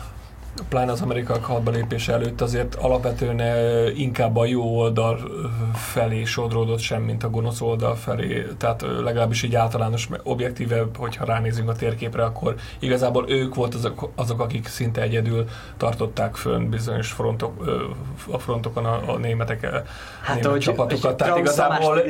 pláne 0.68 0.92
az 0.92 1.00
amerikai 1.00 1.38
hadba 1.40 1.70
lépése 1.70 2.12
előtt 2.12 2.40
azért 2.40 2.74
alapvetően 2.74 3.42
inkább 3.96 4.36
a 4.36 4.44
jó 4.44 4.62
oldal 4.78 5.18
felé 5.74 6.24
sodródott 6.24 6.78
sem, 6.78 7.02
mint 7.02 7.24
a 7.24 7.30
gonosz 7.30 7.60
oldal 7.60 7.94
felé. 7.94 8.46
Tehát 8.58 8.82
eh, 8.82 8.88
legalábbis 9.02 9.42
így 9.42 9.54
általános, 9.54 10.08
objektíve, 10.22 10.84
hogyha 10.98 11.24
ránézünk 11.24 11.68
a 11.68 11.72
térképre, 11.72 12.24
akkor 12.24 12.54
igazából 12.78 13.24
ők 13.30 13.54
volt 13.54 13.74
azok, 13.74 14.10
azok 14.14 14.40
akik 14.40 14.66
szinte 14.66 15.00
egyedül 15.02 15.44
tartották 15.76 16.34
fönn 16.36 16.68
bizonyos 16.70 17.10
frontok, 17.12 17.64
a 18.30 18.38
frontokon 18.38 18.84
a, 18.84 19.12
a 19.12 19.16
németek, 19.16 19.62
eh, 19.62 19.70
Hát, 20.22 20.34
német 20.34 20.50
hogy- 20.50 20.60
csapatokat. 20.60 21.16
Tehát 21.16 21.38
igazából 21.38 22.02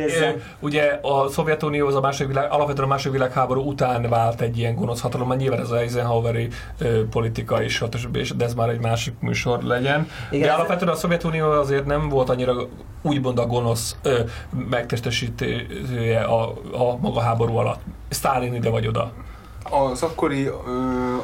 ugye 0.60 0.98
a 1.02 1.28
Szovjetunió 1.28 1.86
az 1.86 1.94
a 1.94 2.00
második 2.00 2.32
világ, 2.32 2.52
alapvetően 2.52 2.86
a 2.86 2.90
második 2.90 3.12
világháború 3.12 3.62
után 3.62 4.08
vált 4.08 4.40
egy 4.40 4.58
ilyen 4.58 4.74
gonosz 4.74 5.00
hatalom, 5.00 5.32
nyilván 5.32 5.60
ez 5.60 5.70
az 5.70 5.76
Eisenhoweri 5.76 6.48
politika 7.10 7.62
is, 7.62 7.74
stb. 7.74 8.16
és 8.16 8.32
de 8.36 8.44
ez 8.44 8.54
már 8.54 8.68
egy 8.68 8.80
másik 8.80 9.14
műsor 9.20 9.62
legyen. 9.62 10.08
Igen, 10.30 10.46
de 10.46 10.52
alapvetően 10.54 10.90
a 10.92 10.94
Szovjetunió 10.96 11.50
azért 11.50 11.86
nem 11.86 12.08
volt 12.08 12.28
annyira 12.28 12.54
úgymond 13.02 13.38
a 13.38 13.46
gonosz 13.46 13.96
ö, 14.02 14.20
megtestesítője 14.70 16.20
a, 16.20 16.48
a 16.72 16.96
maga 17.00 17.20
háború 17.20 17.56
alatt. 17.56 17.80
Sztálin 18.08 18.54
ide 18.54 18.70
vagy 18.70 18.86
oda. 18.86 19.12
Az 19.70 20.02
akkori 20.02 20.46
ö, 20.46 20.52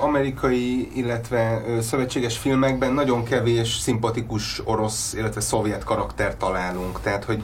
amerikai, 0.00 0.90
illetve 0.94 1.62
ö, 1.66 1.80
szövetséges 1.80 2.38
filmekben 2.38 2.92
nagyon 2.92 3.24
kevés 3.24 3.68
szimpatikus 3.68 4.60
orosz, 4.64 5.12
illetve 5.14 5.40
szovjet 5.40 5.84
karakter 5.84 6.36
találunk. 6.36 7.00
Tehát, 7.00 7.24
hogy 7.24 7.42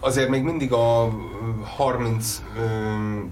azért 0.00 0.28
még 0.28 0.42
mindig 0.42 0.72
a 0.72 1.08
ö, 1.78 1.82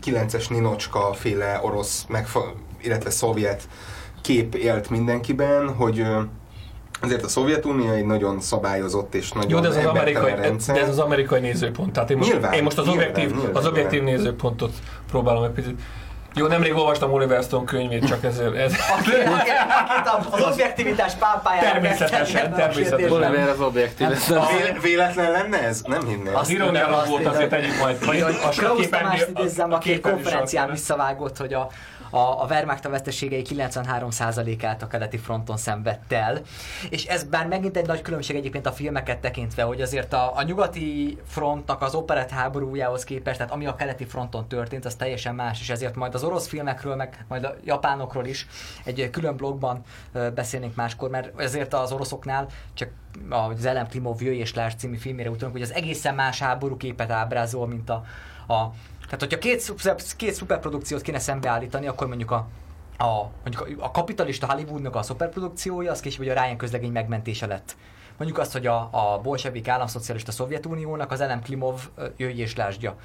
39-es 0.01 0.51
Ninocska 0.51 1.13
féle 1.13 1.61
orosz, 1.63 2.05
megfa- 2.09 2.55
illetve 2.83 3.11
szovjet 3.11 3.69
kép 4.27 4.55
élt 4.55 4.91
mindenkiben, 4.91 5.75
hogy 5.75 6.05
azért 7.03 7.23
a 7.25 7.29
Szovjetunió 7.29 7.91
egy 7.93 8.05
nagyon 8.07 8.41
szabályozott 8.41 9.15
és 9.15 9.33
nagyon 9.33 9.51
Jó, 9.51 9.59
de 9.61 9.69
ez, 9.69 9.77
az 9.77 9.85
amerikai, 9.85 10.35
rendszer. 10.35 10.75
de 10.75 10.81
ez 10.81 10.89
az 10.89 10.99
amerikai 10.99 11.41
nézőpont. 11.41 11.93
Tehát 11.93 12.11
én 12.11 12.17
most, 12.17 12.31
Nyilván, 12.33 12.53
én 12.53 12.63
most 12.63 12.79
az, 12.79 12.87
nyilván, 12.87 13.09
objektív, 13.09 13.37
nyilván, 13.37 13.55
az 13.57 13.67
objektív 13.67 14.03
nyilván. 14.03 14.21
nézőpontot 14.23 14.73
próbálom 15.11 15.43
egy 15.45 15.51
picit. 15.51 15.81
Jó, 16.35 16.47
nemrég 16.47 16.75
olvastam 16.75 17.13
Oliver 17.13 17.43
Stone 17.43 17.65
könyvét, 17.65 18.07
csak 18.07 18.25
ezért... 18.25 18.55
Ez, 18.57 18.73
Aki- 18.99 19.11
akit 19.11 20.35
az 20.45 20.51
objektivitás 20.53 21.13
pápájára 21.15 21.71
Természetesen, 21.71 22.53
a 22.53 22.57
természetesen. 22.57 23.11
Oliver 23.13 23.49
az 23.49 23.61
objektív. 23.61 24.07
ez 24.11 24.27
nem- 24.29 24.41
Vé- 24.41 24.83
véletlen 24.83 25.31
lenne 25.31 25.63
ez? 25.63 25.83
Nem 25.87 26.07
hinném. 26.07 26.35
Azt- 26.35 26.37
az 26.45 26.51
iróniának 26.51 26.97
azt 27.01 27.09
volt, 27.09 27.27
azért 27.27 27.51
tegyük 27.51 27.79
majd 27.81 27.97
A 28.03 28.49
Krausz 28.49 28.81
képernyő- 28.81 28.89
Tamást 28.89 29.29
idézzem, 29.29 29.73
a 29.73 29.75
aki 29.77 29.89
egy 29.91 29.95
képernyő 29.95 30.17
konferencián 30.17 30.71
visszavágott, 30.71 31.37
hogy 31.37 31.53
a, 31.55 31.69
a, 32.17 32.43
a 32.43 32.47
Wehrmacht 32.47 32.85
a 32.85 32.89
veszteségei 32.89 33.47
93%-át 33.49 34.83
a 34.83 34.87
keleti 34.87 35.19
fronton 35.19 35.57
szenvedte 35.57 36.17
el. 36.17 36.41
És 36.91 37.05
ez 37.05 37.25
bár 37.25 37.47
megint 37.47 37.77
egy 37.77 37.87
nagy 37.87 38.03
különbség 38.03 38.37
egyébként 38.37 38.67
a 38.67 38.73
filmeket 38.73 39.19
tekintve, 39.19 39.63
hogy 39.63 39.81
azért 39.81 40.13
a, 40.13 40.37
a 40.37 40.43
nyugati 40.43 41.19
frontnak 41.27 41.83
az 41.83 41.95
operett 41.95 42.31
háborújához 42.31 43.05
képest, 43.05 43.37
tehát 43.37 43.53
ami 43.53 43.67
a 43.67 43.75
keleti 43.75 44.05
fronton 44.05 44.49
történt, 44.49 44.85
az 44.85 44.95
teljesen 44.95 45.35
más, 45.35 45.61
és 45.61 45.71
ezért 45.71 45.95
majd 45.95 46.15
az 46.15 46.25
orosz 46.25 46.49
filmekről, 46.49 46.95
meg 46.95 47.25
majd 47.29 47.45
a 47.45 47.55
japánokról 47.65 48.27
is 48.27 48.47
egy 48.85 49.11
külön 49.11 49.37
blogban 49.37 49.83
beszélnénk 50.35 50.75
máskor, 50.75 51.11
mert 51.11 51.41
ezért 51.41 51.75
az 51.75 51.93
oroszoknál 51.93 52.47
csak 52.75 52.91
az 53.29 53.65
Elem 53.65 53.89
Klimov 53.89 54.23
Jöjj 54.23 54.39
és 54.39 54.55
Lásd 54.55 54.79
című 54.79 54.97
filmére 54.97 55.31
utalunk, 55.31 55.53
hogy 55.53 55.63
az 55.63 55.73
egészen 55.73 56.15
más 56.15 56.39
háborúképet 56.39 57.11
ábrázol, 57.11 57.67
mint 57.67 57.91
a, 57.91 58.05
a 58.49 58.71
tehát, 59.07 59.21
hogyha 59.21 59.39
két, 59.39 59.61
szuper, 59.61 59.97
két 60.17 60.35
szuperprodukciót 60.35 61.03
kéne 61.03 61.19
szembeállítani, 61.19 61.87
akkor 61.87 62.07
mondjuk 62.07 62.31
a, 62.31 62.49
a, 62.99 63.31
mondjuk 63.45 63.83
a, 63.83 63.91
kapitalista 63.91 64.53
Hollywoodnak 64.53 64.97
a 64.97 65.03
szuperprodukciója, 65.03 65.91
az 65.91 66.01
később, 66.01 66.27
hogy 66.27 66.37
a 66.37 66.43
Ryan 66.43 66.57
közlegény 66.57 66.93
megmentése 66.93 67.47
lett. 67.47 67.77
Mondjuk 68.17 68.39
azt, 68.39 68.53
hogy 68.53 68.67
a, 68.67 68.89
a 68.93 69.21
bolsevik 69.23 69.69
államszocialista 69.69 70.33
Szovjetuniónak 70.33 71.13
az 71.13 71.21
Elem 71.21 71.43
Klimov 71.43 71.81
jöjj 72.17 72.41
és 72.41 72.57
lásdja. 72.57 72.97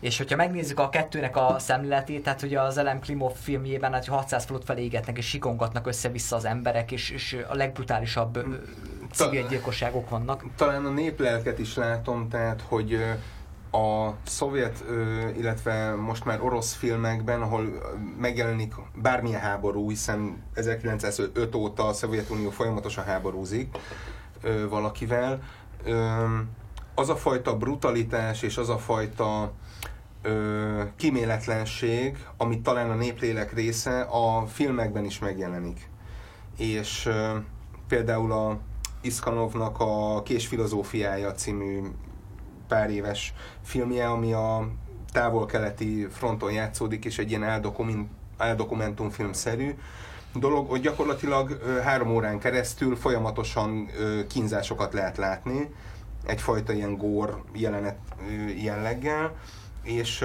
És 0.00 0.18
hogyha 0.18 0.36
megnézzük 0.36 0.78
a 0.78 0.88
kettőnek 0.88 1.36
a 1.36 1.56
szemléletét, 1.58 2.22
tehát 2.22 2.42
ugye 2.42 2.60
az 2.60 2.78
Elem 2.78 3.00
Klimov 3.00 3.32
filmjében 3.32 3.92
hát 3.92 4.06
600 4.06 4.44
falot 4.44 4.64
felé 4.64 4.82
égetnek 4.82 5.18
és 5.18 5.26
sikongatnak 5.26 5.86
össze-vissza 5.86 6.36
az 6.36 6.44
emberek, 6.44 6.92
és, 6.92 7.10
és 7.10 7.44
a 7.48 7.54
legbrutálisabb 7.54 8.36
ö, 8.36 8.42
cigánygyilkosságok 9.12 10.08
vannak. 10.08 10.44
talán 10.56 10.84
a 10.84 10.90
néplelket 10.90 11.58
is 11.58 11.76
látom, 11.76 12.28
tehát 12.28 12.62
hogy 12.68 12.98
a 13.70 14.10
szovjet, 14.26 14.84
illetve 15.36 15.94
most 15.94 16.24
már 16.24 16.42
orosz 16.42 16.74
filmekben, 16.74 17.42
ahol 17.42 17.64
megjelenik 18.18 18.74
bármilyen 18.94 19.40
háború, 19.40 19.88
hiszen 19.88 20.42
1905 20.54 21.54
óta 21.54 21.86
a 21.86 21.92
Szovjetunió 21.92 22.50
folyamatosan 22.50 23.04
háborúzik 23.04 23.78
valakivel, 24.68 25.42
az 26.94 27.08
a 27.08 27.16
fajta 27.16 27.56
brutalitás 27.56 28.42
és 28.42 28.56
az 28.56 28.68
a 28.68 28.78
fajta 28.78 29.52
ö, 30.22 30.82
kiméletlenség, 30.96 32.26
amit 32.36 32.62
talán 32.62 32.90
a 32.90 32.94
néplélek 32.94 33.52
része, 33.54 34.00
a 34.00 34.46
filmekben 34.46 35.04
is 35.04 35.18
megjelenik. 35.18 35.90
És 36.56 37.08
például 37.88 38.32
a 38.32 38.58
Iskanovnak 39.00 39.76
a 39.78 40.22
Kés 40.22 40.46
filozófiája 40.46 41.32
című 41.32 41.82
pár 42.68 42.90
éves 42.90 43.34
filmje, 43.62 44.08
ami 44.08 44.32
a 44.32 44.68
távol-keleti 45.12 46.06
fronton 46.10 46.52
játszódik, 46.52 47.04
és 47.04 47.18
egy 47.18 47.30
ilyen 47.30 47.44
eldokument, 47.44 48.08
eldokumentumfilmszerű 48.38 49.74
dolog, 50.34 50.68
hogy 50.68 50.80
gyakorlatilag 50.80 51.60
három 51.82 52.10
órán 52.10 52.38
keresztül 52.38 52.96
folyamatosan 52.96 53.88
kínzásokat 54.28 54.92
lehet 54.92 55.16
látni, 55.16 55.70
egyfajta 56.26 56.72
ilyen 56.72 56.96
gór 56.96 57.42
jelenet 57.52 57.98
jelleggel, 58.62 59.34
és 59.82 60.24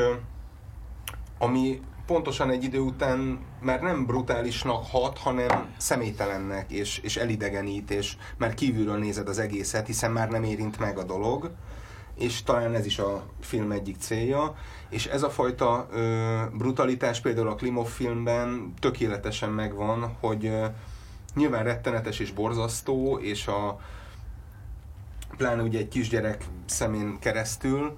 ami 1.37 1.81
pontosan 2.05 2.49
egy 2.49 2.63
idő 2.63 2.79
után 2.79 3.39
már 3.59 3.81
nem 3.81 4.05
brutálisnak 4.05 4.85
hat, 4.85 5.17
hanem 5.17 5.73
személytelennek, 5.77 6.71
és, 6.71 6.97
és 6.97 7.17
elidegenít, 7.17 7.91
és 7.91 8.15
már 8.37 8.53
kívülről 8.53 8.97
nézed 8.97 9.27
az 9.27 9.39
egészet, 9.39 9.87
hiszen 9.87 10.11
már 10.11 10.29
nem 10.29 10.43
érint 10.43 10.79
meg 10.79 10.97
a 10.97 11.03
dolog, 11.03 11.51
és 12.21 12.43
talán 12.43 12.75
ez 12.75 12.85
is 12.85 12.99
a 12.99 13.23
film 13.39 13.71
egyik 13.71 13.97
célja, 13.99 14.55
és 14.89 15.05
ez 15.05 15.23
a 15.23 15.29
fajta 15.29 15.87
ö, 15.91 16.39
brutalitás 16.57 17.19
például 17.19 17.47
a 17.47 17.55
Klimov 17.55 17.87
filmben 17.87 18.73
tökéletesen 18.79 19.49
megvan, 19.49 20.15
hogy 20.19 20.45
ö, 20.45 20.65
nyilván 21.35 21.63
rettenetes 21.63 22.19
és 22.19 22.31
borzasztó, 22.31 23.17
és 23.17 23.47
a 23.47 23.79
pláne 25.37 25.61
ugye 25.61 25.79
egy 25.79 25.87
kisgyerek 25.87 26.45
szemén 26.65 27.19
keresztül 27.19 27.97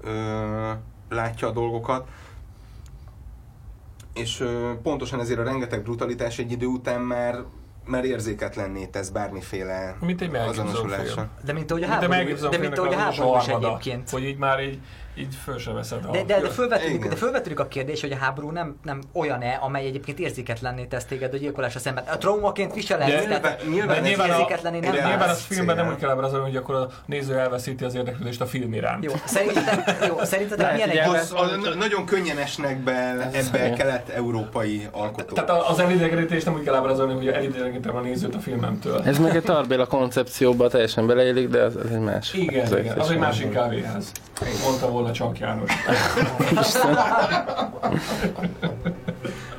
ö, 0.00 0.70
látja 1.08 1.48
a 1.48 1.52
dolgokat, 1.52 2.08
és 4.14 4.40
ö, 4.40 4.72
pontosan 4.82 5.20
ezért 5.20 5.38
a 5.38 5.44
rengeteg 5.44 5.82
brutalitás 5.82 6.38
egy 6.38 6.52
idő 6.52 6.66
után 6.66 7.00
már 7.00 7.44
már 7.86 8.04
érzéketlenné 8.04 8.86
tesz 8.86 9.08
bármiféle 9.08 9.96
Mint 10.00 10.20
egy 10.20 10.34
azonosulása. 10.34 11.12
film. 11.12 11.28
De 11.44 11.52
mint 11.52 11.70
ahogy 11.70 11.82
a 11.82 11.86
De 11.86 11.92
háború, 11.92 12.10
megépzem 12.10 12.50
de 12.50 12.58
mint 12.58 12.78
ahogy 12.78 12.92
a 12.92 12.98
háború 12.98 13.36
is 13.36 13.48
egyébként. 13.48 14.10
Hogy 14.10 14.24
így 14.24 14.36
már 14.38 14.62
így, 14.62 14.78
így 15.14 15.34
föl 15.44 15.58
sem 15.58 15.74
veszed 15.74 16.04
a... 16.04 16.10
De, 16.10 16.22
de, 16.24 16.40
de, 16.40 16.48
fölvetődik, 16.48 17.08
de 17.08 17.16
fölvetődik 17.16 17.60
a 17.60 17.68
kérdés, 17.68 18.00
hogy 18.00 18.12
a 18.12 18.16
háború 18.16 18.50
nem, 18.50 18.76
nem 18.82 19.00
olyan-e, 19.12 19.58
amely 19.60 19.86
egyébként 19.86 20.18
érzéketlenné 20.18 20.84
tesz 20.84 21.04
téged 21.04 21.34
a 21.34 21.36
gyilkolásra 21.36 21.80
szemben. 21.80 22.04
A 22.04 22.18
traumaként 22.18 22.74
viseled, 22.74 23.08
De 23.08 23.38
tehát 23.38 23.64
nyilván- 23.70 24.02
nyilván 24.02 24.28
érzéketlenné 24.28 24.78
a, 24.78 24.80
nem 24.80 24.92
nyilván 24.92 25.28
az 25.28 25.40
filmben 25.40 25.76
nem 25.76 25.88
úgy 25.88 25.96
kell 25.96 26.10
ábrázolni, 26.10 26.44
hogy 26.44 26.56
akkor 26.56 26.74
a 26.74 26.88
néző 27.06 27.38
elveszíti 27.38 27.84
az 27.84 27.94
érdeklődést 27.94 28.40
a 28.40 28.46
film 28.46 28.72
iránt. 28.72 29.04
Jó, 29.04 29.12
szerintetek, 29.24 30.06
jó, 30.06 30.24
szerintetek 30.24 30.72
milyen 30.72 30.88
egy... 30.88 31.76
nagyon 31.76 32.06
könnyen 32.06 32.38
esnek 32.38 32.78
be 32.78 33.28
ebbe 33.32 33.72
kelet-európai 33.72 34.88
alkotók. 34.90 35.44
Tehát 35.44 35.62
az 35.68 35.78
elidegenítést 35.78 36.44
nem 36.44 36.54
úgy 36.54 36.62
kell 36.62 36.74
ábrázolni, 36.74 37.14
hogy 37.14 37.26
elidegenítem 37.28 37.96
a 37.96 38.00
nézőt 38.00 38.34
a 38.34 38.38
filmemtől. 38.38 39.02
Ez 39.04 39.18
meg 39.18 39.36
egy 39.36 39.42
Tarbéla 39.42 39.86
koncepcióba 39.86 40.68
teljesen 40.68 41.06
beleillik, 41.06 41.48
de 41.48 41.62
az, 41.62 41.76
egy 41.76 41.98
más. 41.98 42.34
Igen, 42.34 42.78
igen, 42.78 42.98
az 42.98 43.10
egy 43.10 43.18
másik 43.18 43.50
kávéház. 43.50 44.12
Mondta 44.64 44.90
volna 44.90 45.12
Csank 45.12 45.38
János. 45.38 45.70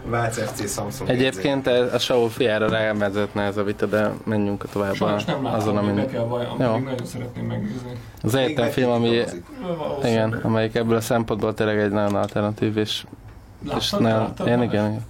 Vác 0.04 0.38
FC 0.38 0.70
Samsung 0.74 1.10
Egyébként 1.10 1.68
ez, 1.68 1.94
a 1.94 2.00
Saul 2.00 2.30
fiára 2.30 2.70
rávezetne 2.70 3.44
ez 3.44 3.58
a 3.58 3.64
vita, 3.64 3.86
de 3.86 4.12
menjünk 4.24 4.66
tovább 4.72 4.94
Sajnos 4.94 5.26
nem 5.26 5.44
látom, 5.44 5.60
azon, 5.60 5.78
amin... 5.78 5.96
be 5.96 6.06
kell 6.06 6.24
vaj, 6.24 6.48
Jó. 6.60 6.78
nagyon 6.78 7.06
szeretném 7.06 7.46
megnézni. 7.46 7.92
Az 8.22 8.36
egyetlen 8.36 8.70
film, 8.70 8.92
ami, 8.92 9.22
igen, 10.04 10.40
amelyik 10.44 10.76
ebből 10.76 10.96
a 10.96 11.02
szempontból 11.02 11.54
tényleg 11.54 11.80
egy 11.80 11.92
nagyon 11.92 12.16
alternatív, 12.16 12.78
és, 12.78 13.06
és 13.64 13.70
Láttad? 13.72 14.02
nagyon, 14.02 14.20
Láttad 14.20 14.48
igen, 14.48 14.60
már? 14.60 14.68
igen, 14.68 14.86
igen. 14.90 15.06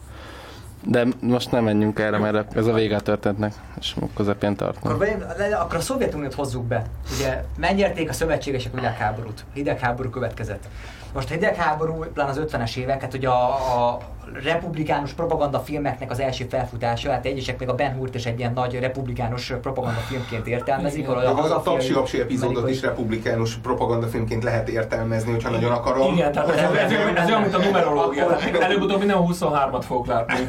De 0.85 1.05
most 1.19 1.51
nem 1.51 1.63
menjünk 1.63 1.99
erre, 1.99 2.17
mert 2.17 2.55
ez 2.57 2.65
a 2.65 2.73
vége 2.73 2.95
a 2.95 2.99
történetnek, 2.99 3.53
és 3.79 3.95
közepén 4.15 4.51
Akkor, 4.51 4.73
tartunk. 4.73 5.05
le- 5.37 5.55
akkor 5.57 5.77
a 5.77 5.81
Szovjetuniót 5.81 6.33
hozzuk 6.33 6.63
be. 6.65 6.85
Ugye 7.17 7.43
megnyerték 7.57 8.09
a 8.09 8.13
szövetségesek 8.13 8.73
a 8.73 8.75
hidegháborút. 8.75 9.45
Hidegháború 9.53 10.09
következett. 10.09 10.67
Most 11.13 11.29
a 11.29 11.33
hidegháború, 11.33 12.03
pláne 12.13 12.29
az 12.29 12.41
50-es 12.47 12.75
évek, 12.75 13.01
hát 13.01 13.13
ugye 13.13 13.27
a, 13.27 13.53
a 13.89 13.99
republikánus 14.43 15.13
propaganda 15.13 15.59
filmeknek 15.59 16.11
az 16.11 16.19
első 16.19 16.45
felfutása, 16.49 17.11
hát 17.11 17.25
egyesek 17.25 17.59
még 17.59 17.69
a 17.69 17.75
Ben 17.75 17.93
Hurt 17.93 18.15
is 18.15 18.25
egy 18.25 18.39
ilyen 18.39 18.53
nagy 18.53 18.79
republikánus 18.79 19.53
propaganda 19.61 19.99
filmként 19.99 20.47
értelmezik, 20.47 20.99
Igen. 20.99 21.11
a 21.11 21.29
a 21.31 21.35
hazafiai 21.35 21.75
Tapsi 21.75 21.93
Apsi 21.93 22.19
epizódot 22.19 22.57
amerikai- 22.57 22.73
is 22.73 22.81
republikánus 22.81 23.55
propagandafilmként 23.55 24.43
lehet 24.43 24.69
értelmezni, 24.69 25.31
hogyha 25.31 25.49
nagyon 25.49 25.71
akarom. 25.71 26.13
Igen, 26.13 26.31
tehát 26.31 26.49
ez, 26.49 26.57
ez, 26.57 26.91
ez, 26.91 27.15
ez 27.15 27.27
olyan, 27.27 27.41
mint 27.41 27.53
a 27.53 27.57
numerológia. 27.57 28.37
Előbb-utóbb 28.59 28.99
minden 28.99 29.17
23-at 29.19 29.83
fogok 29.85 30.07
látni. 30.07 30.47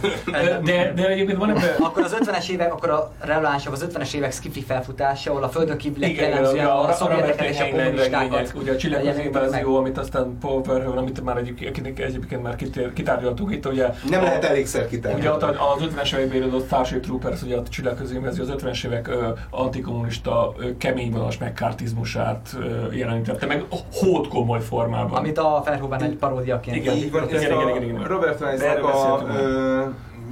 De, 0.64 0.92
de 0.94 1.08
egyébként 1.08 1.38
van 1.38 1.50
ebben... 1.50 1.74
Akkor 1.80 2.02
az 2.02 2.16
50-es 2.20 2.48
évek, 2.48 2.72
akkor 2.72 2.90
a 2.90 3.12
relevánsabb 3.20 3.72
az 3.72 3.86
50-es 3.92 4.14
évek 4.14 4.32
skifi 4.32 4.62
felfutása, 4.62 5.30
ahol 5.30 5.42
a 5.42 5.48
földön 5.48 5.76
kívüliek 5.76 6.16
jellemzően 6.16 6.66
a, 6.66 6.84
a, 6.84 6.88
a 6.88 6.92
szovjeteket 6.92 7.48
és 7.48 7.60
a 7.60 7.68
kommunistákat. 7.68 8.52
ugye 8.54 8.72
a 8.72 8.76
csillagközében 8.76 9.16
jelenítik 9.16 9.42
ez 9.42 9.50
meg. 9.50 9.62
jó, 9.62 9.76
amit 9.76 9.98
aztán 9.98 10.38
Paul 10.40 10.62
Verhoeven, 10.62 10.98
amit 10.98 11.24
már 11.24 11.36
egyébként, 11.36 12.42
már 12.42 12.56
kitárgyaltuk 12.94 13.52
itt, 13.52 13.65
ugye 13.68 13.94
Nem 14.10 14.20
a- 14.20 14.24
lehet 14.24 14.44
elégszer 14.44 14.88
kitárni. 14.88 15.20
Ugye 15.20 15.30
az 15.30 15.42
50-es 15.80 16.14
években 16.14 16.36
írodott 16.36 16.66
Starship 16.66 17.02
Troopers, 17.02 17.42
ugye 17.42 17.56
a 17.56 17.62
csillagközében 17.62 18.28
az 18.28 18.52
50-es 18.56 18.84
évek 18.86 19.08
ö, 19.08 19.28
antikommunista 19.50 20.54
ö, 20.58 20.76
keményvonalas 20.76 21.38
megkártizmusát 21.38 22.48
ö, 22.58 22.92
jelenítette 22.92 23.46
meg 23.46 23.64
hót 23.92 24.28
komoly 24.28 24.60
formában. 24.60 25.18
Amit 25.18 25.38
a 25.38 25.62
Verhoeven 25.64 26.02
egy 26.02 26.16
paródiaként. 26.16 26.76
Igen. 26.76 26.96
Igen, 26.96 27.28
igen, 27.28 27.52
a 27.56 27.62
igen, 27.70 27.82
igen. 27.82 28.04
Robert 28.04 28.42
erről 28.42 28.84
a 28.86 29.24
ö, 29.36 29.82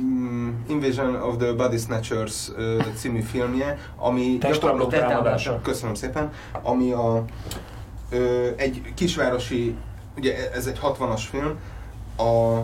mm, 0.02 0.48
Invasion 0.68 1.14
of 1.22 1.36
the 1.36 1.52
Body 1.52 1.76
Snatchers 1.76 2.48
ö, 2.56 2.78
című 2.94 3.20
filmje, 3.20 3.78
ami 3.96 4.38
gyakorlatilag- 4.40 5.08
támadása. 5.08 5.60
Köszönöm 5.62 5.94
szépen. 5.94 6.30
Ami 6.62 6.92
a, 6.92 7.24
ö, 8.10 8.46
egy 8.56 8.82
kisvárosi, 8.94 9.74
ugye 10.16 10.50
ez 10.52 10.66
egy 10.66 10.78
60-as 10.82 11.20
film, 11.30 11.54
a, 12.16 12.60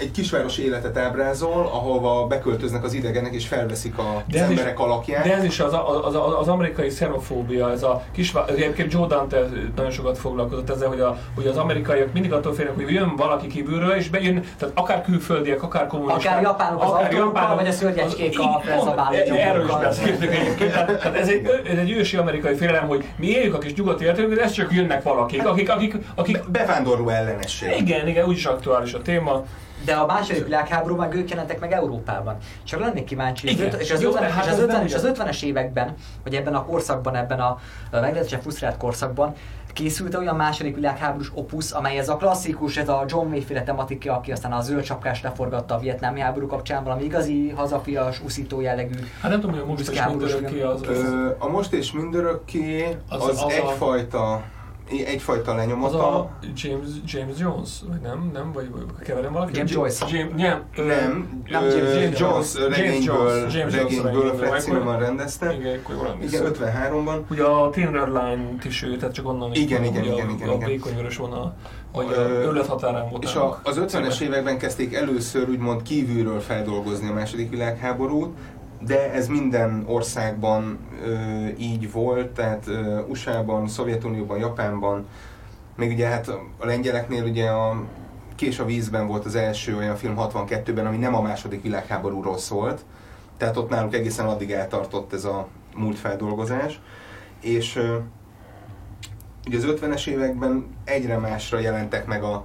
egy 0.00 0.10
kisvárosi 0.10 0.64
életet 0.64 0.96
ábrázol, 0.96 1.66
ahova 1.66 2.26
beköltöznek 2.26 2.84
az 2.84 2.92
idegenek 2.92 3.34
és 3.34 3.46
felveszik 3.46 3.98
a, 3.98 4.22
De 4.26 4.38
az 4.38 4.44
ez 4.44 4.50
is- 4.50 4.58
emberek 4.58 4.78
alakját. 4.78 5.24
De 5.24 5.34
ez 5.36 5.44
is 5.44 5.60
az, 5.60 5.72
az, 5.72 6.14
az, 6.14 6.34
az 6.38 6.48
amerikai 6.48 6.88
xenofóbia, 6.88 7.70
ez 7.70 7.82
a 7.82 8.02
kis, 8.12 8.34
egyébként 8.46 8.92
Joe 8.92 9.06
Dante 9.06 9.40
nagyon 9.76 9.90
sokat 9.90 10.18
foglalkozott 10.18 10.70
ezzel, 10.70 10.88
hogy, 10.88 11.00
a, 11.00 11.18
hogy 11.34 11.46
az 11.46 11.56
amerikaiak 11.56 12.12
mindig 12.12 12.32
attól 12.32 12.54
félnek, 12.54 12.74
hogy 12.74 12.90
jön 12.92 13.16
valaki 13.16 13.46
kívülről, 13.46 13.90
és 13.94 14.08
bejön, 14.08 14.44
tehát 14.58 14.78
akár 14.78 15.02
külföldiek, 15.02 15.62
akár 15.62 15.86
kommunisták. 15.86 16.32
Akár 16.32 16.42
japánok 16.42 16.82
az 16.82 16.90
autókkal, 16.90 17.54
vagy 17.54 17.66
a 17.66 17.72
szörnyecskék 17.72 18.38
a 18.38 18.62
pont, 18.76 18.98
Erről 19.30 19.64
is 19.68 19.74
beszéltünk 19.80 20.32
egyébként. 20.32 20.70
Tehát, 20.72 20.98
tehát 21.00 21.16
ez, 21.16 21.28
egy, 21.28 21.46
ez 21.70 21.78
egy 21.78 21.90
ősi 21.90 22.16
amerikai 22.16 22.54
félelem, 22.54 22.86
hogy 22.88 23.04
mi 23.16 23.26
éljük 23.26 23.54
a 23.54 23.58
kis 23.58 23.74
nyugati 23.74 24.04
életünket, 24.04 24.36
de 24.36 24.42
ez 24.42 24.52
csak 24.52 24.72
jönnek 24.72 25.02
valakik, 25.02 25.46
akik, 25.46 25.70
akik, 25.70 25.94
akik 26.14 26.50
Bevándorló 26.50 27.08
ellenesség. 27.08 27.72
igen, 27.78 28.08
igen, 28.08 28.26
úgyis 28.26 28.44
aktuális 28.44 28.92
a 28.92 29.02
téma. 29.02 29.44
De 29.84 29.94
a 29.94 30.06
második 30.06 30.44
világháborúban 30.44 31.08
meg 31.08 31.16
ők 31.16 31.30
jelentek 31.30 31.60
meg 31.60 31.72
Európában. 31.72 32.36
Csak 32.64 32.80
lennék 32.80 33.04
kíváncsi, 33.04 33.46
hogy 33.46 33.56
Igen. 33.58 33.72
öt- 33.72 33.80
és 33.80 33.90
az, 33.90 34.00
Jó, 34.02 34.08
50, 34.08 34.22
de 34.22 34.32
hát 34.32 34.44
és 34.44 34.50
az, 34.50 34.56
ez 34.56 34.62
50, 34.62 34.76
nem 34.76 34.86
és 34.86 34.94
az 34.94 35.02
ugye- 35.04 35.12
50-es 35.12 35.42
években, 35.42 35.94
vagy 36.22 36.34
ebben 36.34 36.54
a 36.54 36.64
korszakban, 36.64 37.14
ebben 37.16 37.40
a 37.40 37.58
a 37.90 38.00
meglehetősen 38.00 38.40
frusztrált 38.40 38.76
korszakban, 38.76 39.34
készült 39.72 40.14
olyan 40.14 40.36
második 40.36 40.74
világháborús 40.74 41.30
opusz, 41.34 41.72
amely 41.72 41.98
ez 41.98 42.08
a 42.08 42.16
klasszikus, 42.16 42.76
ez 42.76 42.88
a 42.88 43.04
John 43.08 43.26
Wayne 43.28 43.44
féle 43.44 43.62
tematika, 43.62 44.12
aki 44.16 44.32
aztán 44.32 44.52
a 44.52 44.60
zöld 44.60 44.82
csapkást 44.82 45.22
leforgatta 45.22 45.74
a 45.74 45.78
vietnámi 45.78 46.20
háború 46.20 46.46
kapcsán, 46.46 46.84
valami 46.84 47.04
igazi, 47.04 47.48
hazafias, 47.56 48.20
uszító 48.20 48.60
jellegű. 48.60 48.94
Hát 49.20 49.30
nem 49.30 49.40
tudom, 49.40 49.54
hogy 49.56 49.64
a 49.64 49.66
most 49.72 49.96
Háborús 49.96 50.32
mindörökké 50.34 50.60
az, 50.62 50.80
az, 50.88 51.14
a 51.38 51.48
most 51.48 51.72
és 51.72 51.92
mindörökké 51.92 52.96
Az- 53.08 53.22
az, 53.22 53.28
az 53.28 53.42
a- 53.42 53.48
egyfajta, 54.90 55.10
egyfajta 55.10 55.50
Az 55.50 55.56
lenyomata. 55.56 56.18
a 56.18 56.30
James, 56.54 56.88
James 57.06 57.38
Jones, 57.38 57.70
vagy 57.88 58.00
nem? 58.00 58.30
Nem? 58.32 58.52
Vagy, 58.52 58.70
vagy 58.70 58.84
keverem 59.06 59.32
valaki? 59.32 59.56
James 59.56 59.72
Joyce. 59.72 60.06
James, 60.10 60.32
nem, 60.36 60.62
ö, 60.76 60.86
Nem, 60.86 61.42
Nem, 61.50 61.64
James- 61.64 61.94
James, 61.94 62.18
Jones 62.18 62.54
James 62.54 62.76
regényből, 62.76 63.46
James 63.50 63.74
regényből 63.74 64.02
regényből. 64.12 64.34
Fred 64.34 64.60
Zinnemann 64.60 64.98
rendezte. 64.98 65.54
Igen, 65.54 65.80
Igen, 65.88 66.06
emlékszem. 66.12 66.46
53-ban. 66.52 67.20
Ugye 67.30 67.42
a 67.42 67.70
Thinner 67.70 68.08
Line-t 68.08 68.64
is 68.64 68.82
ő, 68.82 68.96
tehát 68.96 69.14
csak 69.14 69.28
onnan 69.28 69.52
Igen, 69.54 69.84
igen, 69.84 70.02
ugye 70.02 70.12
igen, 70.12 70.28
a, 70.28 70.30
igen, 70.32 70.48
a 70.48 70.52
igen. 70.54 70.68
vékonyvörös 70.68 71.16
vonal, 71.16 71.54
vagy 71.92 72.06
a 72.06 72.20
Ö, 72.20 72.42
őrület 72.44 72.66
határán 72.66 73.08
volt. 73.10 73.22
És 73.24 73.34
a, 73.34 73.60
az 73.64 73.80
50-es 73.86 74.20
években 74.20 74.58
kezdték 74.58 74.94
először 74.94 75.48
úgymond 75.48 75.82
kívülről 75.82 76.40
feldolgozni 76.40 77.08
a 77.08 77.12
második 77.12 77.50
világháborút, 77.50 78.36
de 78.86 79.12
ez 79.12 79.28
minden 79.28 79.84
országban 79.86 80.78
ö, 81.04 81.46
így 81.58 81.92
volt, 81.92 82.30
tehát 82.30 82.66
ö, 82.66 83.00
USA-ban, 83.08 83.68
Szovjetunióban, 83.68 84.38
Japánban, 84.38 85.06
még 85.76 85.92
ugye 85.92 86.06
hát 86.06 86.28
a 86.58 86.66
lengyeleknél 86.66 87.24
ugye 87.24 87.48
a 87.48 87.84
Kés 88.36 88.58
a 88.58 88.64
vízben 88.64 89.06
volt 89.06 89.24
az 89.24 89.34
első 89.34 89.76
olyan 89.76 89.96
film 89.96 90.14
62-ben, 90.18 90.86
ami 90.86 90.96
nem 90.96 91.14
a 91.14 91.22
második 91.22 91.62
világháborúról 91.62 92.38
szólt, 92.38 92.84
tehát 93.36 93.56
ott 93.56 93.68
náluk 93.68 93.94
egészen 93.94 94.26
addig 94.26 94.50
eltartott 94.50 95.12
ez 95.12 95.24
a 95.24 95.48
múltfeldolgozás, 95.76 96.80
és 97.40 97.76
ö, 97.76 97.96
ugye 99.46 99.56
az 99.56 99.64
50-es 99.66 100.06
években 100.06 100.66
egyre 100.84 101.18
másra 101.18 101.58
jelentek 101.58 102.06
meg 102.06 102.22
a 102.22 102.44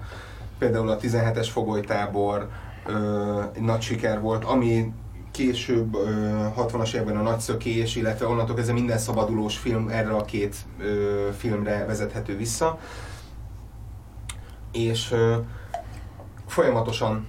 például 0.58 0.90
a 0.90 0.98
17-es 0.98 1.48
fogolytábor 1.52 2.50
ö, 2.86 3.42
egy 3.54 3.62
nagy 3.62 3.82
siker 3.82 4.22
volt, 4.22 4.44
ami 4.44 4.94
később, 5.36 5.96
ö, 5.96 6.46
60-as 6.56 6.94
években 6.94 7.18
a 7.18 7.22
Nagy 7.22 7.40
Szökés, 7.40 7.96
illetve 7.96 8.28
onnantól 8.28 8.56
kezdve 8.56 8.74
minden 8.74 8.98
szabadulós 8.98 9.58
film 9.58 9.88
erre 9.90 10.12
a 10.16 10.26
két 10.26 10.56
filmre 11.38 11.86
vezethető 11.86 12.38
vissza. 12.38 12.80
És 14.72 15.16
folyamatosan 16.48 17.26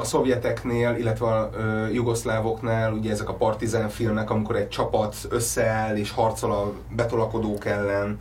a 0.00 0.04
szovjeteknél, 0.04 0.96
illetve 0.96 1.26
a 1.26 1.50
jugoszlávoknál 1.92 2.92
ugye 2.92 3.10
ezek 3.10 3.28
a 3.28 3.34
partizán 3.34 3.88
filmek, 3.88 4.30
amikor 4.30 4.56
egy 4.56 4.68
csapat 4.68 5.16
összeáll 5.28 5.96
és 5.96 6.10
harcol 6.10 6.52
a 6.52 6.72
betolakodók 6.96 7.64
ellen, 7.64 8.18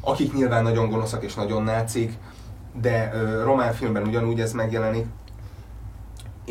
akik 0.00 0.32
nyilván 0.32 0.62
nagyon 0.62 0.88
gonoszak 0.90 1.22
és 1.22 1.34
nagyon 1.34 1.62
nácik, 1.62 2.12
de 2.80 3.12
román 3.44 3.72
filmben 3.72 4.06
ugyanúgy 4.06 4.40
ez 4.40 4.52
megjelenik, 4.52 5.06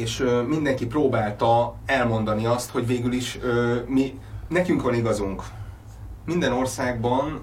és 0.01 0.23
mindenki 0.47 0.85
próbálta 0.85 1.75
elmondani 1.85 2.45
azt, 2.45 2.69
hogy 2.69 2.87
végül 2.87 3.13
is 3.13 3.39
mi, 3.87 4.19
nekünk 4.47 4.81
van 4.81 4.93
igazunk. 4.93 5.43
Minden 6.25 6.51
országban 6.51 7.39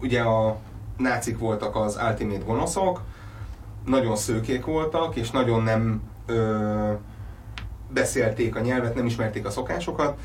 ugye 0.00 0.20
a 0.20 0.56
nácik 0.96 1.38
voltak 1.38 1.76
az 1.76 1.98
ultimate 2.08 2.44
gonoszok, 2.44 3.00
nagyon 3.86 4.16
szőkék 4.16 4.64
voltak, 4.64 5.16
és 5.16 5.30
nagyon 5.30 5.62
nem 5.62 6.02
beszélték 7.92 8.56
a 8.56 8.60
nyelvet, 8.60 8.94
nem 8.94 9.06
ismerték 9.06 9.46
a 9.46 9.50
szokásokat, 9.50 10.18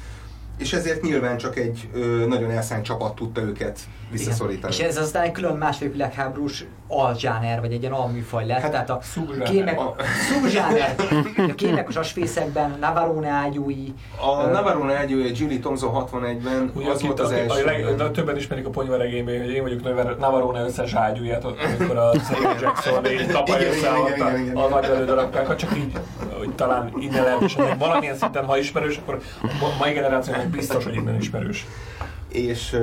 és 0.62 0.74
ezért 0.74 1.02
nyilván 1.02 1.38
csak 1.38 1.58
egy 1.58 1.90
ö, 1.94 2.26
nagyon 2.28 2.52
elszánt 2.52 2.84
csapat 2.84 3.16
tudta 3.16 3.42
őket 3.42 3.80
visszaszorítani. 4.12 4.74
És 4.74 4.80
ez 4.80 4.98
aztán 4.98 5.24
egy 5.24 5.32
külön 5.32 5.58
második 5.58 5.92
világháborús 5.92 6.66
alzsáner, 6.88 7.60
vagy 7.60 7.74
egy 7.74 7.82
ilyen 7.82 7.94
alműfaj 7.94 8.46
lett. 8.46 8.60
Hát 8.60 8.72
tehát 8.72 8.90
a 8.90 9.00
kémek, 9.44 9.80
A- 9.80 9.96
szubzsáner. 10.32 10.96
A 11.38 11.54
kémek 11.56 11.88
a 11.88 11.92
sasfészekben, 11.92 12.78
Navarone 12.80 13.28
ágyúi, 13.30 13.94
A 14.20 14.44
Ö, 14.48 14.52
Navarone 14.52 14.94
ágyúja 14.94 15.32
Julie 15.36 15.60
Thompson 15.60 16.08
61-ben, 16.12 16.72
Ugye, 16.76 16.90
az 16.90 17.02
volt 17.02 17.20
az 17.20 17.32
első. 17.32 17.62
a 17.62 17.66
leg, 17.66 17.96
na, 17.98 18.12
többen 18.12 18.38
ismerik 18.38 18.66
a 18.66 18.70
ponyvaregényben, 18.70 19.40
hogy 19.40 19.50
én 19.54 19.62
vagyok 19.62 19.84
Navar- 19.84 20.20
Navarone 20.20 20.64
összes 20.64 20.94
ágyúját, 20.94 21.44
amikor 21.44 21.98
a 21.98 22.12
Samuel 22.20 22.56
Jackson 22.62 23.06
így 23.12 23.28
kapja 23.32 23.56
Igen, 23.60 23.68
össze 23.68 23.78
igen, 23.80 23.94
a, 23.94 24.08
igen, 24.08 24.18
igen, 24.28 24.40
igen. 24.42 24.56
a 24.56 24.68
nagy 24.68 24.84
elődarabkákat, 24.84 25.58
csak 25.58 25.78
így, 25.78 26.00
hogy 26.46 26.56
talán 26.56 26.94
innen 27.00 27.24
lehet, 27.24 27.42
és 27.42 27.58
valamilyen 27.78 28.16
szinten, 28.16 28.46
ha 28.46 28.58
ismerős, 28.58 28.98
akkor 28.98 29.22
a 29.44 29.78
mai 29.80 29.94
generációnak 29.94 30.48
biztos, 30.48 30.84
hogy 30.84 30.96
innen 30.96 31.16
ismerős. 31.16 31.66
és 32.28 32.78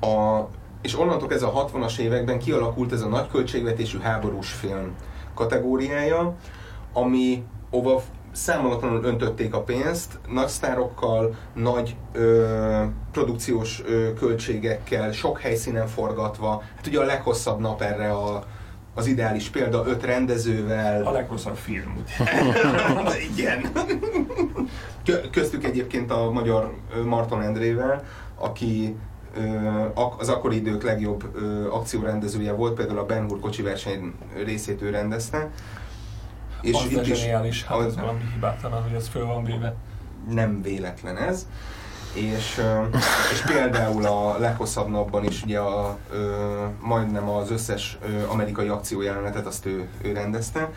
a, 0.00 0.40
és 0.82 0.98
onnantól 0.98 1.32
ez 1.32 1.42
a 1.42 1.52
60-as 1.52 1.98
években 1.98 2.38
kialakult 2.38 2.92
ez 2.92 3.02
a 3.02 3.08
nagy 3.08 3.28
költségvetésű 3.28 3.98
háborús 3.98 4.52
film 4.52 4.94
kategóriája, 5.34 6.34
ami 6.92 7.44
ova 7.70 8.02
számolatlanul 8.32 9.04
öntötték 9.04 9.54
a 9.54 9.62
pénzt, 9.62 10.18
nagy 10.28 10.48
sztárokkal, 10.48 11.34
nagy 11.54 11.96
ö, 12.12 12.82
produkciós 13.12 13.82
ö, 13.86 14.14
költségekkel, 14.14 15.12
sok 15.12 15.40
helyszínen 15.40 15.86
forgatva. 15.86 16.62
Hát 16.76 16.86
ugye 16.86 17.00
a 17.00 17.04
leghosszabb 17.04 17.60
nap 17.60 17.82
erre 17.82 18.12
a, 18.12 18.44
az 18.98 19.06
ideális 19.06 19.48
példa, 19.48 19.84
öt 19.86 20.04
rendezővel. 20.04 21.06
A 21.06 21.10
legrosszabb 21.10 21.56
film. 21.56 22.04
Igen. 23.32 23.60
Kö- 25.04 25.30
Köztük 25.30 25.64
egyébként 25.64 26.10
a 26.10 26.30
magyar 26.30 26.74
Marton 27.04 27.42
Endrével, 27.42 28.04
aki 28.34 28.96
az 30.18 30.28
akkori 30.28 30.56
idők 30.56 30.82
legjobb 30.82 31.36
akciórendezője 31.70 32.52
volt, 32.52 32.74
például 32.74 32.98
a 32.98 33.04
Ben 33.06 33.24
Hur 33.28 33.40
kocsi 33.40 33.62
verseny 33.62 34.12
részét 34.44 34.82
ő 34.82 34.90
rendezte. 34.90 35.50
És 36.62 36.74
az 36.74 36.90
itt 36.90 36.98
a 36.98 37.02
zseniális, 37.04 37.64
hát 37.64 37.78
az- 37.78 37.84
ez 37.86 37.96
valami 37.96 38.20
hibátlan, 38.34 38.82
hogy 38.82 38.92
ez 38.92 39.08
föl 39.08 39.26
van 39.26 39.44
véve. 39.44 39.74
nem 40.30 40.62
véletlen 40.62 41.16
ez. 41.16 41.46
És, 42.18 42.60
és 43.32 43.40
például 43.46 44.06
a 44.06 44.38
leghosszabb 44.38 44.88
napban 44.88 45.24
is 45.24 45.42
ugye 45.42 45.58
a, 45.58 45.98
ö, 46.10 46.44
majdnem 46.80 47.28
az 47.28 47.50
összes 47.50 47.98
amerikai 48.28 48.68
akciójelenetet 48.68 49.46
azt 49.46 49.66
ő, 49.66 49.88
ő 50.02 50.12
rendezte. 50.12 50.70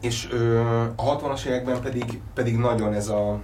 És 0.00 0.28
a 0.96 1.02
60-as 1.02 1.44
években 1.44 1.80
pedig, 1.80 2.20
pedig 2.34 2.56
nagyon 2.56 2.92
ez 2.94 3.08
a 3.08 3.40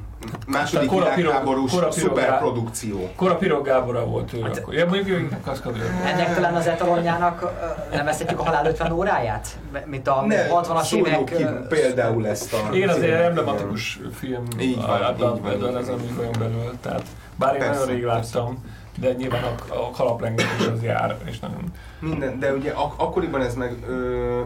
második 0.47 0.89
Kora 0.89 1.15
világháborús 1.15 1.73
kora 1.73 1.91
szuperprodukció. 1.91 3.11
Kora 3.17 3.37
Pirog 3.37 3.65
Gáborral 3.67 4.05
volt 4.05 4.31
tőle 4.31 4.47
Hát- 4.47 4.59
akkor. 4.59 4.75
Ja, 4.75 4.87
mondjuk 4.87 5.09
ő 5.09 5.29
kaszkadőr. 5.45 5.91
ennek 6.05 6.35
talán 6.35 6.55
az 6.55 6.67
etalonjának 6.67 7.53
nevezhetjük 7.93 8.41
a 8.41 8.45
halál 8.45 8.67
50 8.67 8.93
óráját? 8.93 9.49
Mint 9.85 10.09
a 10.09 10.25
60-as 10.29 10.83
szóljuk 10.83 11.09
évek... 11.09 11.25
ki 11.25 11.45
például 11.69 12.27
ezt 12.27 12.53
a... 12.53 12.75
Igen, 12.75 12.89
azért 12.89 13.21
emblematikus 13.21 14.01
film 14.15 14.45
Így 14.61 14.77
van, 14.77 14.85
a- 15.03 15.15
így 15.55 15.63
ezen 15.63 15.85
van. 15.85 15.99
műfajon 16.01 16.33
belül. 16.39 16.73
Tehát, 16.81 17.03
bár 17.37 17.55
én 17.55 17.69
nagyon 17.69 17.87
rég 17.87 18.05
láttam, 18.05 18.65
de 18.99 19.13
nyilván 19.13 19.43
a, 19.45 19.75
a 19.75 19.91
kalaprengetés 19.91 20.67
az 20.75 20.83
jár, 20.83 21.17
és 21.25 21.39
nagyon... 21.39 21.65
Minden, 21.99 22.39
de 22.39 22.53
ugye 22.53 22.71
ak- 22.71 23.01
akkoriban 23.01 23.41
ez 23.43 23.55
meg, 23.55 23.77
ö, 23.89 23.95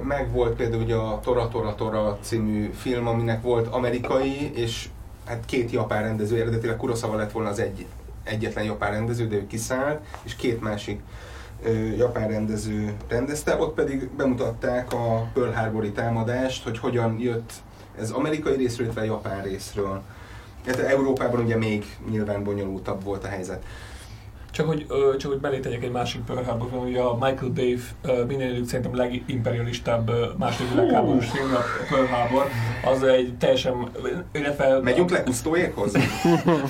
meg 0.03 0.33
volt 0.33 0.55
például 0.57 0.83
ugye 0.83 0.95
a 0.95 1.21
Tora 1.23 1.49
Tora 1.49 1.75
Tora 1.75 2.19
című 2.21 2.71
film, 2.77 3.07
aminek 3.07 3.43
volt 3.43 3.67
amerikai, 3.71 4.53
és 4.55 4.89
hát 5.25 5.45
két 5.45 5.71
japán 5.71 6.03
rendező, 6.03 6.41
eredetileg 6.41 6.77
Kurosawa 6.77 7.17
lett 7.17 7.33
volna 7.33 7.49
az 7.49 7.59
egy, 7.59 7.87
egyetlen 8.25 8.65
japán 8.65 8.91
rendező, 8.91 9.27
de 9.27 9.37
ő 9.37 9.47
kiszállt, 9.47 10.01
és 10.23 10.37
két 10.37 10.61
másik 10.61 11.01
ö, 11.63 11.71
japán 11.73 12.29
rendező 12.29 12.93
rendezte, 13.09 13.57
ott 13.57 13.75
pedig 13.75 14.11
bemutatták 14.17 14.93
a 14.93 15.31
Pearl 15.33 15.51
Harbori 15.51 15.93
támadást, 15.93 16.65
hogy 16.65 16.79
hogyan 16.79 17.19
jött 17.19 17.53
ez 17.99 18.11
amerikai 18.11 18.57
részről, 18.57 18.87
illetve 18.87 19.05
japán 19.05 19.43
részről. 19.43 20.03
Hát 20.67 20.79
Európában 20.79 21.41
ugye 21.41 21.57
még 21.57 21.97
nyilván 22.11 22.45
bonyolultabb 22.45 23.05
volt 23.05 23.25
a 23.25 23.29
helyzet. 23.29 23.65
Csak 24.55 24.67
hogy, 24.67 24.87
ö, 24.89 25.17
csak 25.17 25.31
hogy 25.43 25.61
tegyek 25.61 25.83
egy 25.83 25.91
másik 25.91 26.21
Pearl 26.25 26.43
Harbor 26.43 26.85
ugye 26.85 27.01
a 27.01 27.15
Michael 27.15 27.51
Bay 27.55 27.79
ö, 28.03 28.25
minden 28.25 28.51
idők 28.51 28.67
szerintem 28.69 28.97
legimperialistább 28.97 30.09
ö, 30.09 30.27
második 30.39 30.71
világháborús 30.71 31.31
film, 31.31 31.55
a 31.55 31.59
Pearl 31.89 32.07
Harbor, 32.07 32.47
az 32.85 33.03
egy 33.03 33.35
teljesen, 33.39 33.89
illetve... 34.33 34.79
Megyünk 34.79 35.11
le 35.11 35.23
Kusztóékhoz? 35.23 35.93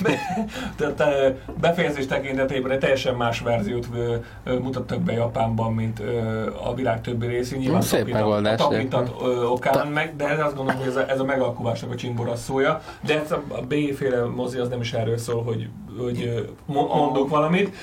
Tehát 0.77 0.93
te 0.95 1.35
befejezés 1.61 2.05
tekintetében 2.05 2.71
egy 2.71 2.79
teljesen 2.79 3.15
más 3.15 3.39
verziót 3.39 3.87
ö, 3.95 4.15
ö, 4.43 4.59
mutattak 4.59 5.01
be 5.01 5.13
Japánban, 5.13 5.73
mint 5.73 5.99
ö, 5.99 6.45
a 6.63 6.73
világ 6.73 7.01
többi 7.01 7.27
részén. 7.27 7.59
Nyilván 7.59 7.81
Szép 7.81 7.99
tapintat- 7.99 8.21
megoldás, 8.21 8.59
A 8.59 8.67
tapintat 8.67 9.11
okán, 9.49 9.73
Ta- 9.73 9.89
meg, 9.89 10.15
de 10.15 10.29
ez 10.29 10.39
azt 10.39 10.55
gondolom, 10.55 10.79
hogy 10.79 10.89
ez 10.89 10.95
a, 10.95 11.09
ez 11.09 11.19
a 11.19 11.23
megalkuvásnak 11.23 11.91
a 11.91 11.95
csimborasszója. 11.95 12.81
De 13.01 13.21
ez 13.21 13.31
a, 13.31 13.43
a 13.49 13.61
B-féle 13.61 14.23
mozi 14.25 14.57
az 14.57 14.69
nem 14.69 14.81
is 14.81 14.93
erről 14.93 15.17
szól, 15.17 15.43
hogy, 15.43 15.69
hogy 15.97 16.49
mondok 16.65 17.29
valamit. 17.29 17.75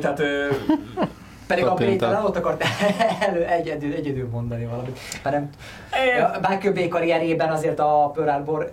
Tehát 0.00 0.22
Pedig 1.46 1.64
a. 1.64 1.74
Péter 1.74 2.10
nem 2.10 2.24
ott 2.24 2.36
akart 2.36 2.64
elő, 3.28 3.44
egyedül, 3.44 3.92
egyedül 3.92 4.28
mondani 4.30 4.64
valamit. 4.64 4.98
Hanem 5.22 5.50
a 6.34 6.48
Michael 6.48 6.72
Bay 6.74 6.88
karrierében 6.88 7.50
azért 7.50 7.78
a 7.78 8.10
Pearl 8.14 8.30
Harbor 8.30 8.72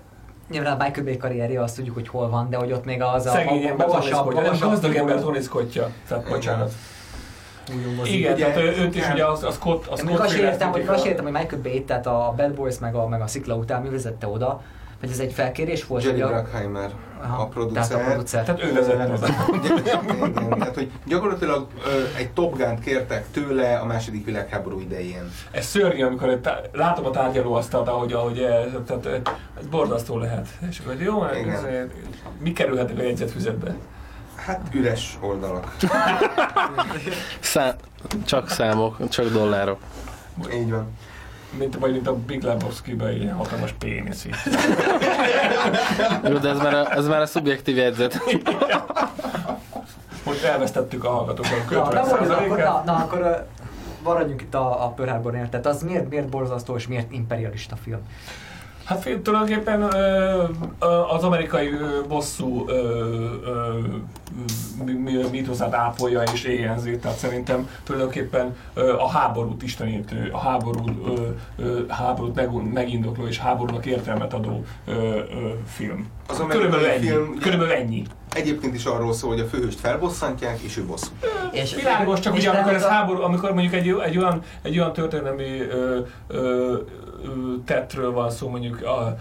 Nyilván 0.50 0.80
a 0.80 0.84
Michael 0.84 1.06
Bay 1.06 1.18
karrierje 1.18 1.62
azt 1.62 1.76
tudjuk, 1.76 1.96
hogy 1.96 2.08
hol 2.08 2.30
van, 2.30 2.50
de 2.50 2.58
hogy 2.58 2.72
ott 2.72 2.86
még 2.86 3.02
az 3.02 3.26
a, 3.26 3.30
szegény 3.30 3.66
a 3.66 3.68
ember 3.68 3.88
magasabb, 3.88 4.34
nem 4.34 4.44
magasabb 4.44 4.70
gazdag 4.70 4.96
ember 4.96 5.16
figura. 5.16 5.32
toniszkotja. 5.32 5.90
Tehát 6.08 6.30
bocsánat. 6.30 6.72
Igen, 8.06 8.34
Ugye, 8.34 8.34
tehát 8.34 8.58
őt 8.58 8.96
is 8.96 9.10
ugye 9.10 9.26
az, 9.26 9.44
az 9.44 9.56
Scott, 9.56 9.88
az 9.88 10.00
Scott 10.00 10.20
azt 10.20 10.38
értem, 10.38 10.72
hogy, 10.72 10.86
azt 10.88 11.06
értem, 11.06 11.24
hogy 11.24 11.34
Michael 11.34 11.62
Bay, 11.62 11.84
tehát 11.84 12.08
a 12.08 12.34
Bad 12.38 12.52
Boys 12.52 12.80
meg 12.80 12.96
a, 12.96 13.08
meg 13.08 13.22
a 13.22 13.28
Szikla 13.28 13.56
után 13.56 13.82
mi 13.82 13.90
vezette 13.90 14.28
oda, 14.28 14.62
vagy 15.02 15.10
ez 15.12 15.20
egy 15.20 15.34
felkérés 15.34 15.86
volt? 15.86 16.04
Jerry 16.04 16.22
a, 16.22 16.28
Bruckheimer, 16.28 16.92
a 17.38 17.46
producer. 17.48 17.88
Tehát 17.88 18.08
a 18.08 18.12
producer. 18.12 18.44
Tehát 18.44 18.64
ő 18.64 18.72
oda. 19.14 19.28
Igen, 19.54 20.50
tehát, 20.58 20.74
hogy 20.76 20.92
gyakorlatilag 21.06 21.68
ö, 21.86 22.04
egy 22.18 22.30
Top 22.32 22.58
Gun-t 22.58 22.80
kértek 22.80 23.26
tőle 23.32 23.78
a 23.78 23.86
második 23.86 24.26
világháború 24.26 24.80
idején. 24.80 25.32
Ez 25.52 25.66
szörnyű, 25.66 26.04
amikor 26.04 26.30
egy 26.30 26.40
tá- 26.42 26.70
látom 26.74 27.06
a 27.06 27.10
tárgyalóasztalt, 27.10 27.88
ahogy, 27.88 28.14
ahogy 28.14 28.40
ez, 28.40 28.68
tehát, 28.86 29.06
ez 29.60 29.66
borzasztó 29.70 30.18
lehet. 30.18 30.48
És 30.70 30.80
akkor, 30.80 30.94
hogy 30.94 31.04
jó, 31.04 31.26
ez, 31.26 31.38
Igen. 31.38 31.92
mi 32.40 32.54
kerülhetnek 32.54 33.00
a 33.00 33.02
jegyzetfüzetbe? 33.02 33.76
Hát 34.36 34.62
üres 34.74 35.18
oldalak. 35.22 35.76
Szá- 37.40 37.80
csak 38.26 38.50
számok, 38.50 39.10
csak 39.10 39.30
dollárok. 39.32 39.80
Így 40.54 40.70
van. 40.72 40.88
Mint, 41.58 41.78
vagy 41.80 41.92
mint 41.92 42.08
a 42.08 42.16
Big 42.16 42.44
Lebowski-ben, 42.44 43.16
ilyen 43.16 43.34
hatalmas 43.36 43.74
pénisz 43.80 44.26
így. 44.26 44.36
Jó, 46.30 46.38
de 46.38 46.50
ez 46.50 46.58
már 46.58 46.74
a, 46.74 46.92
ez 46.92 47.08
már 47.08 47.22
a 47.22 47.26
szubjektív 47.26 47.78
jegyzet. 47.78 48.20
Most 50.26 50.44
elvesztettük 50.44 51.04
a 51.04 51.10
hallgatókat 51.10 51.70
Na, 51.70 51.78
na, 51.78 52.02
akkor, 52.02 52.28
50%-át. 52.28 52.86
na, 52.86 52.92
na, 52.92 52.98
akkor 53.04 53.48
maradjunk 54.04 54.42
itt 54.42 54.54
a, 54.54 54.86
a 54.86 54.88
Pearl 54.88 55.10
Harbornél. 55.10 55.50
Tehát 55.50 55.66
az 55.66 55.84
miért, 55.84 56.10
miért 56.10 56.28
borzasztó 56.30 56.76
és 56.76 56.88
miért 56.88 57.12
imperialista 57.12 57.76
film? 57.76 58.00
Hát 58.86 59.10
tulajdonképpen 59.24 59.82
az 61.16 61.24
amerikai 61.24 61.70
bosszú 62.08 62.66
mítoszát 65.32 65.74
ápolja 65.74 66.22
és 66.34 66.44
éjjenzi, 66.44 66.98
tehát 66.98 67.18
szerintem 67.18 67.70
tulajdonképpen 67.84 68.56
a 68.98 69.10
háborút 69.10 69.64
istenítő, 69.64 70.30
a 70.32 70.38
háború, 70.38 70.84
háborút 71.88 72.36
meg, 72.36 72.74
megindokló 72.74 73.28
és 73.28 73.38
háborúnak 73.38 73.86
értelmet 73.86 74.34
adó 74.34 74.64
film. 75.68 76.08
Az 76.28 76.44
Körülbelül 76.48 76.86
ennyi. 76.86 77.08
film, 77.08 77.38
Körülbelül 77.40 77.74
ennyi. 77.74 78.04
Egyébként 78.34 78.76
is 78.76 78.86
arról 78.86 79.14
szól, 79.14 79.30
hogy 79.32 79.40
a 79.40 79.46
főhőst 79.46 79.80
felbosszantják, 79.80 80.60
és 80.60 80.78
ő 80.78 80.86
bosszú. 80.86 81.08
És 81.52 81.76
Világos, 81.76 82.20
csak 82.20 82.34
ugye 82.34 82.50
amikor 82.50 82.74
ez 82.74 82.82
bemutat- 82.82 83.00
háború, 83.00 83.22
amikor 83.22 83.54
mondjuk 83.54 83.74
egy, 83.74 83.96
egy 84.04 84.18
olyan, 84.18 84.42
egy 84.62 84.78
olyan 84.80 84.94
történelmi 84.94 85.60
ö, 85.62 86.00
ö, 86.28 86.76
tettről 87.66 88.12
van 88.12 88.30
szó, 88.30 88.50
mondjuk 88.50 88.82
a, 88.86 89.16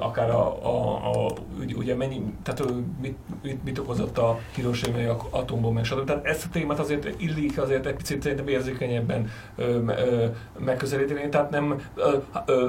akár 0.00 0.30
a, 0.30 0.56
a, 0.62 0.94
a 1.10 1.32
ugye 1.76 1.94
mennyi, 1.94 2.22
tehát 2.42 2.72
mit, 3.00 3.16
mit, 3.42 3.64
mit 3.64 3.78
okozott 3.78 4.18
a 4.18 4.38
hiroshima 4.54 5.16
atombomba, 5.30 5.84
stb. 5.84 6.04
Tehát 6.04 6.26
ezt 6.26 6.44
a 6.44 6.48
témát 6.52 6.78
azért 6.78 7.22
illik 7.22 7.58
azért 7.58 7.86
egy 7.86 7.94
picit 7.94 8.22
szerintem 8.22 8.48
érzékenyebben 8.48 9.30
ö, 9.56 9.78
me- 9.78 9.98
ö, 9.98 10.26
megközelíteni, 10.58 11.28
tehát 11.28 11.50
nem 11.50 11.80
ö, 11.94 12.16
ö, 12.46 12.68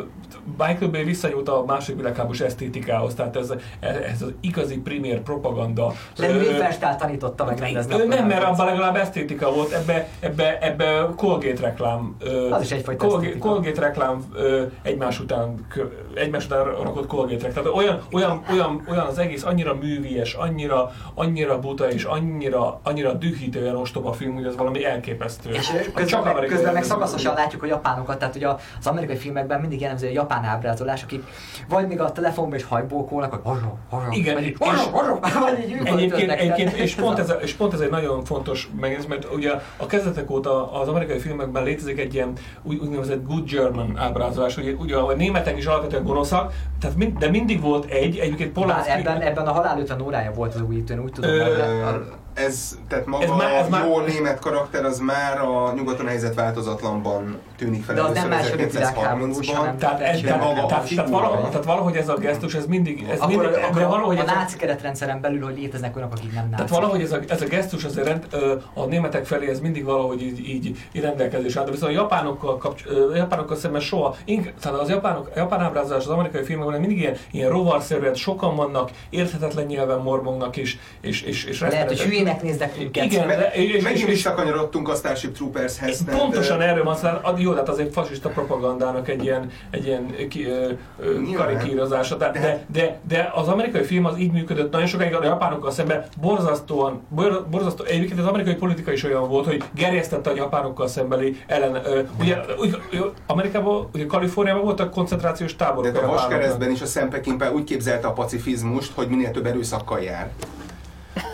Michael 0.58 0.92
Bay 0.92 1.04
visszanyúlt 1.04 1.50
a 1.50 1.64
második 1.68 1.98
világháborús 2.00 2.40
esztétikához, 2.40 3.14
tehát 3.14 3.36
ez, 3.36 3.54
ez 3.80 4.22
az 4.22 4.34
igazi 4.40 4.78
primér 4.80 5.22
propaganda. 5.22 5.94
Riefenstahl 6.18 6.96
tanította 6.96 7.46
meg 7.46 7.60
rendezni. 7.60 7.96
Nem, 8.06 8.28
mert 8.28 8.44
abban 8.44 8.66
legalább 8.66 8.96
esztétika 8.96 9.52
volt, 9.52 9.72
ebbe, 9.72 10.08
ebbe, 10.20 10.60
ebbe 10.60 11.10
Colgate 11.16 11.62
reklám. 11.62 12.16
ö, 12.20 12.50
Az 12.50 12.62
is 12.62 12.72
egyfajta 12.72 13.08
Colgate. 13.08 13.38
Colgate 13.38 13.82
reklám 13.82 14.24
ö, 14.36 14.64
egymás 14.82 15.20
után, 15.20 15.66
egymás 16.14 16.46
után 16.46 16.64
rakott 16.64 17.08
Colgate 17.08 17.46
reklám. 17.46 17.64
Tehát 17.64 17.78
olyan, 17.78 18.02
olyan, 18.12 18.44
olyan, 18.52 18.84
olyan 18.90 19.06
az 19.06 19.18
egész 19.18 19.44
annyira 19.44 19.76
művies, 19.76 20.34
annyira, 20.34 20.92
annyira 21.14 21.60
buta 21.60 21.92
és 21.92 22.04
annyira, 22.04 22.80
annyira 22.84 23.14
dühítően 23.14 23.76
ostoba 23.76 24.14
film, 24.14 24.34
hogy 24.34 24.46
ez 24.46 24.56
valami 24.56 24.86
elképesztő. 24.86 25.50
És 25.50 25.68
Csak 25.68 25.94
közben, 25.94 26.22
meg, 26.22 26.32
amerikai 26.32 26.56
közben 26.56 26.74
meg 26.74 26.84
szakaszosan 26.84 27.34
látjuk 27.34 27.64
a 27.64 27.66
japánokat, 27.66 28.20
tehát 28.20 28.36
ugye 28.36 28.48
az 28.80 28.88
amerikai 28.88 29.16
filmekben 29.16 29.60
mindig 29.60 29.80
jellemző 29.80 30.08
a 30.08 30.12
japán 30.12 30.44
ábrázolás, 30.44 31.04
akik 31.04 31.24
vagy 31.70 31.88
még 31.88 32.00
a 32.00 32.12
telefonban 32.12 32.58
is 32.58 32.64
hajbókolnak, 32.64 33.32
vagy 33.32 33.40
horror, 33.44 33.74
horror, 33.90 34.14
Igen, 34.14 34.34
vagy 34.34 34.46
így, 34.46 34.56
horror, 34.60 34.90
horror, 34.92 35.20
vagy 35.50 35.70
így 35.70 35.78
Egyébként, 35.84 36.32
egyébként 36.32 36.72
és, 36.72 36.96
pont 36.96 37.20
ez, 37.20 37.34
és 37.42 37.54
pont 37.54 37.74
ez 37.74 37.80
egy 37.80 37.90
nagyon 37.90 38.24
fontos 38.24 38.70
megnéz, 38.80 39.06
mert 39.06 39.34
ugye 39.34 39.52
a 39.78 39.86
kezdetek 39.86 40.30
óta 40.32 40.72
az 40.72 40.88
amerikai 40.88 41.20
filmekben 41.20 41.64
létezik 41.64 42.00
egy 42.00 42.14
ilyen 42.14 42.34
úgy, 42.64 42.80
úgynevezett 42.80 43.26
good 43.26 43.50
German 43.50 43.98
ábrázolás, 43.98 44.57
ugye, 44.58 44.72
ugye 44.72 44.96
a 44.96 45.14
németek 45.14 45.58
is 45.58 45.66
alapvetően 45.66 46.04
gonoszak, 46.04 46.54
tehát 46.80 46.96
mind, 46.96 47.18
de 47.18 47.30
mindig 47.30 47.62
volt 47.62 47.86
egy, 47.86 48.18
egyébként 48.18 48.52
Polanski... 48.52 48.92
ebben, 48.92 49.22
ebben 49.22 49.48
a 49.48 49.52
halál 49.52 49.80
50 49.80 50.02
órája 50.02 50.32
volt 50.32 50.54
az 50.56 50.62
új 50.62 50.84
én 50.90 51.00
úgy 51.00 51.12
tudom. 51.12 51.30
Ö, 51.30 51.36
Ö, 51.36 51.84
a- 51.84 52.02
Ez, 52.38 52.78
tehát 52.88 53.06
maga 53.06 53.24
Ez 53.24 53.30
már- 53.30 53.54
ez 53.54 53.66
a 53.66 53.70
már- 53.70 53.86
jó 53.86 54.00
német 54.00 54.40
karakter, 54.40 54.86
az 54.86 55.00
már 55.00 55.42
a 55.42 55.74
nyugaton 55.76 56.08
helyzet 56.08 56.34
változatlanban 56.36 57.38
tűnik 57.58 57.84
fel 57.84 57.96
De 57.96 58.02
az 58.02 58.14
nem 58.14 58.30
második 58.30 58.72
világháborús, 58.72 59.38
1930-ban. 59.38 59.56
hanem 59.56 59.78
Tehát, 59.78 60.02
ez, 60.02 60.20
tehát, 60.22 60.40
maga 60.44 60.64
a 60.64 60.66
tehát, 60.66 60.88
tehát, 60.96 61.10
valahogy, 61.10 61.50
tehát 61.50 61.66
valahogy 61.66 61.96
ez 61.96 62.10
a 62.10 62.14
gesztus, 62.14 62.54
ez 62.54 62.66
mindig, 62.66 63.06
ez 63.10 63.20
akkor, 63.20 63.36
mindig, 63.36 63.64
akkor 63.64 63.82
de 63.82 63.88
valahogy 63.88 64.18
a 64.18 64.22
ez 64.22 64.30
a, 64.30 64.34
náci 64.34 64.58
keretrendszeren 64.58 65.22
belül, 65.22 65.44
hogy 65.44 65.58
léteznek 65.58 65.96
olyanok, 65.96 66.14
akik 66.14 66.34
nem 66.34 66.50
nácik. 66.50 66.56
Tehát 66.56 66.70
valahogy 66.82 67.02
ez 67.02 67.12
a, 67.12 67.20
ez 67.28 67.42
a 67.42 67.46
gesztus 67.46 67.84
azért 67.84 68.08
rend, 68.08 68.28
a 68.74 68.86
németek 68.86 69.26
felé 69.26 69.50
ez 69.50 69.60
mindig 69.60 69.84
valahogy 69.84 70.22
így, 70.22 70.50
így, 70.50 70.66
így 70.92 71.02
rendelkezés 71.02 71.56
áll, 71.56 71.66
de 71.66 71.72
viszont 71.72 71.92
a 71.92 71.96
japánokkal, 71.96 72.58
kapcs, 72.58 72.84
japánokkal 73.16 73.58
szemben 73.58 73.82
soha, 73.82 74.16
ink, 74.26 74.54
tehát 74.62 74.80
az 74.80 74.90
japánok, 74.90 75.28
a 75.36 75.40
japán 75.40 75.60
ábrázolás 75.60 76.04
az 76.04 76.10
amerikai 76.10 76.44
filmekben 76.44 76.80
mindig 76.80 76.98
ilyen, 76.98 77.16
ilyen 77.32 77.50
rovarszerűen 77.50 78.14
sokan 78.14 78.56
vannak, 78.56 78.92
érthetetlen 79.10 79.66
nyelven 79.66 80.00
mormognak 80.00 80.58
és, 80.58 80.78
és, 81.02 81.22
és, 81.22 81.44
és 81.44 81.60
Lehet, 81.60 81.88
hogy 81.88 81.98
hülyének 82.28 82.42
néznek 82.42 82.78
minket. 82.78 83.04
Igen, 83.06 83.28
de, 83.28 83.52
és, 83.54 83.84
Megint 83.84 84.08
és, 84.08 84.14
visszakanyarodtunk 84.14 84.90
a 84.90 84.96
Starship 84.96 85.36
Troopershez. 85.36 86.04
tehát, 86.06 86.20
Pontosan 86.20 86.62
erről 86.62 86.84
van 86.84 86.96
szó, 86.96 87.08
ad- 87.22 87.40
jó, 87.40 87.52
tehát 87.52 87.70
az 87.70 87.80
egy 87.80 87.90
fasiszta 87.94 88.30
propagandának 88.30 89.10
egy 89.10 89.24
ilyen, 89.24 89.52
egy 89.70 89.86
ilyen 89.86 90.16
ki, 90.30 90.46
ö, 90.46 90.72
ö, 91.00 91.20
Nyilván. 91.20 91.46
karikírozása. 91.48 92.16
De, 92.16 92.32
de, 92.32 92.66
de, 92.72 93.00
de, 93.08 93.32
az 93.36 93.48
amerikai 93.48 93.84
film 93.84 94.06
az 94.06 94.18
így 94.20 94.32
működött 94.32 94.72
nagyon 94.72 94.88
sokáig 94.88 95.16
a 95.16 95.24
japánokkal 95.24 95.72
szemben 95.72 96.06
borzasztóan, 96.22 97.02
bor- 97.10 97.48
borzasztó, 97.50 97.84
egyébként 97.84 98.20
az 98.20 98.26
amerikai 98.26 98.56
politika 98.56 98.92
is 98.92 99.04
olyan 99.04 99.30
volt, 99.30 99.46
hogy 99.46 99.64
gerjesztette 99.76 100.30
a 100.30 100.36
japánokkal 100.36 100.88
szembeni 100.88 101.38
ellen. 101.48 101.76
Ö, 101.86 102.02
ugye, 102.20 102.36
úgy, 102.60 102.82
ö, 102.92 102.98
Amerikában, 103.28 103.90
ugye 103.94 104.06
Kaliforniában 104.06 104.64
voltak 104.64 104.92
koncentrációs 104.92 105.56
táborok. 105.56 105.92
De 105.92 106.00
a 106.00 106.04
a 106.08 106.12
vaskeresztben 106.12 106.72
is 106.72 106.82
a 106.82 106.86
Szempekinpel 106.86 107.54
úgy 107.54 107.64
képzelte 107.64 108.08
a 108.08 108.12
pacifizmust, 108.12 108.92
hogy 108.96 109.08
minél 109.08 109.32
több 109.32 109.46
erőszakkal 109.46 110.00
jár. 110.00 110.30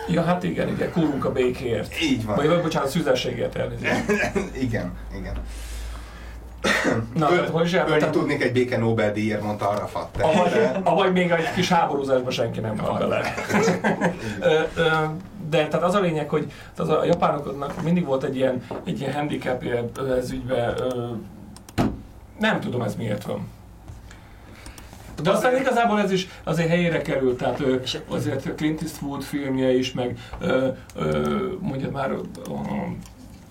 Ja, 0.08 0.22
hát 0.22 0.42
igen, 0.42 0.68
igen, 0.68 0.92
kúrunk 0.92 1.24
a 1.24 1.32
békéért. 1.32 2.00
Így 2.02 2.24
van. 2.24 2.36
Vagy, 2.36 2.48
vagy 2.48 2.62
bocsánat, 2.62 2.88
szüzességért 2.88 3.56
elnézést. 3.56 4.04
igen, 4.66 4.92
igen. 5.18 5.34
Na, 7.14 7.30
Öl, 7.30 7.36
tehát 7.36 7.50
hogy 7.50 7.64
is 7.64 7.72
ölni 7.72 7.84
elmondtam? 7.84 8.10
tudnék 8.10 8.42
egy 8.42 8.52
béke 8.52 8.78
Nobel-díjért, 8.78 9.42
mondta 9.42 9.68
Arafat. 9.68 10.08
Avagy, 10.20 10.50
Tehát, 10.50 11.12
még 11.12 11.30
egy 11.30 11.52
kis 11.54 11.68
háborúzásba 11.68 12.30
senki 12.30 12.60
nem 12.60 12.78
hal 12.78 12.98
bele. 12.98 13.34
De 15.50 15.68
tehát 15.68 15.86
az 15.86 15.94
a 15.94 16.00
lényeg, 16.00 16.28
hogy 16.28 16.52
az 16.76 16.88
a 16.88 17.04
japánoknak 17.04 17.82
mindig 17.82 18.04
volt 18.04 18.22
egy 18.22 18.36
ilyen, 18.36 18.62
egy 18.84 19.00
ilyen 19.00 19.12
handicapje 19.12 19.84
ez 20.18 20.30
ügybe. 20.30 20.74
Nem 22.38 22.60
tudom 22.60 22.82
ez 22.82 22.94
miért 22.96 23.24
van. 23.24 23.48
De 25.22 25.30
aztán 25.30 25.56
igazából 25.56 26.00
ez 26.00 26.10
is 26.10 26.28
azért 26.44 26.68
helyére 26.68 27.02
került, 27.02 27.38
tehát 27.38 27.62
azért 28.08 28.46
a 28.46 28.54
Clint 28.54 28.82
Eastwood 28.82 29.22
filmje 29.22 29.76
is, 29.76 29.92
meg 29.92 30.18
mondjad 31.60 31.92
már 31.92 32.10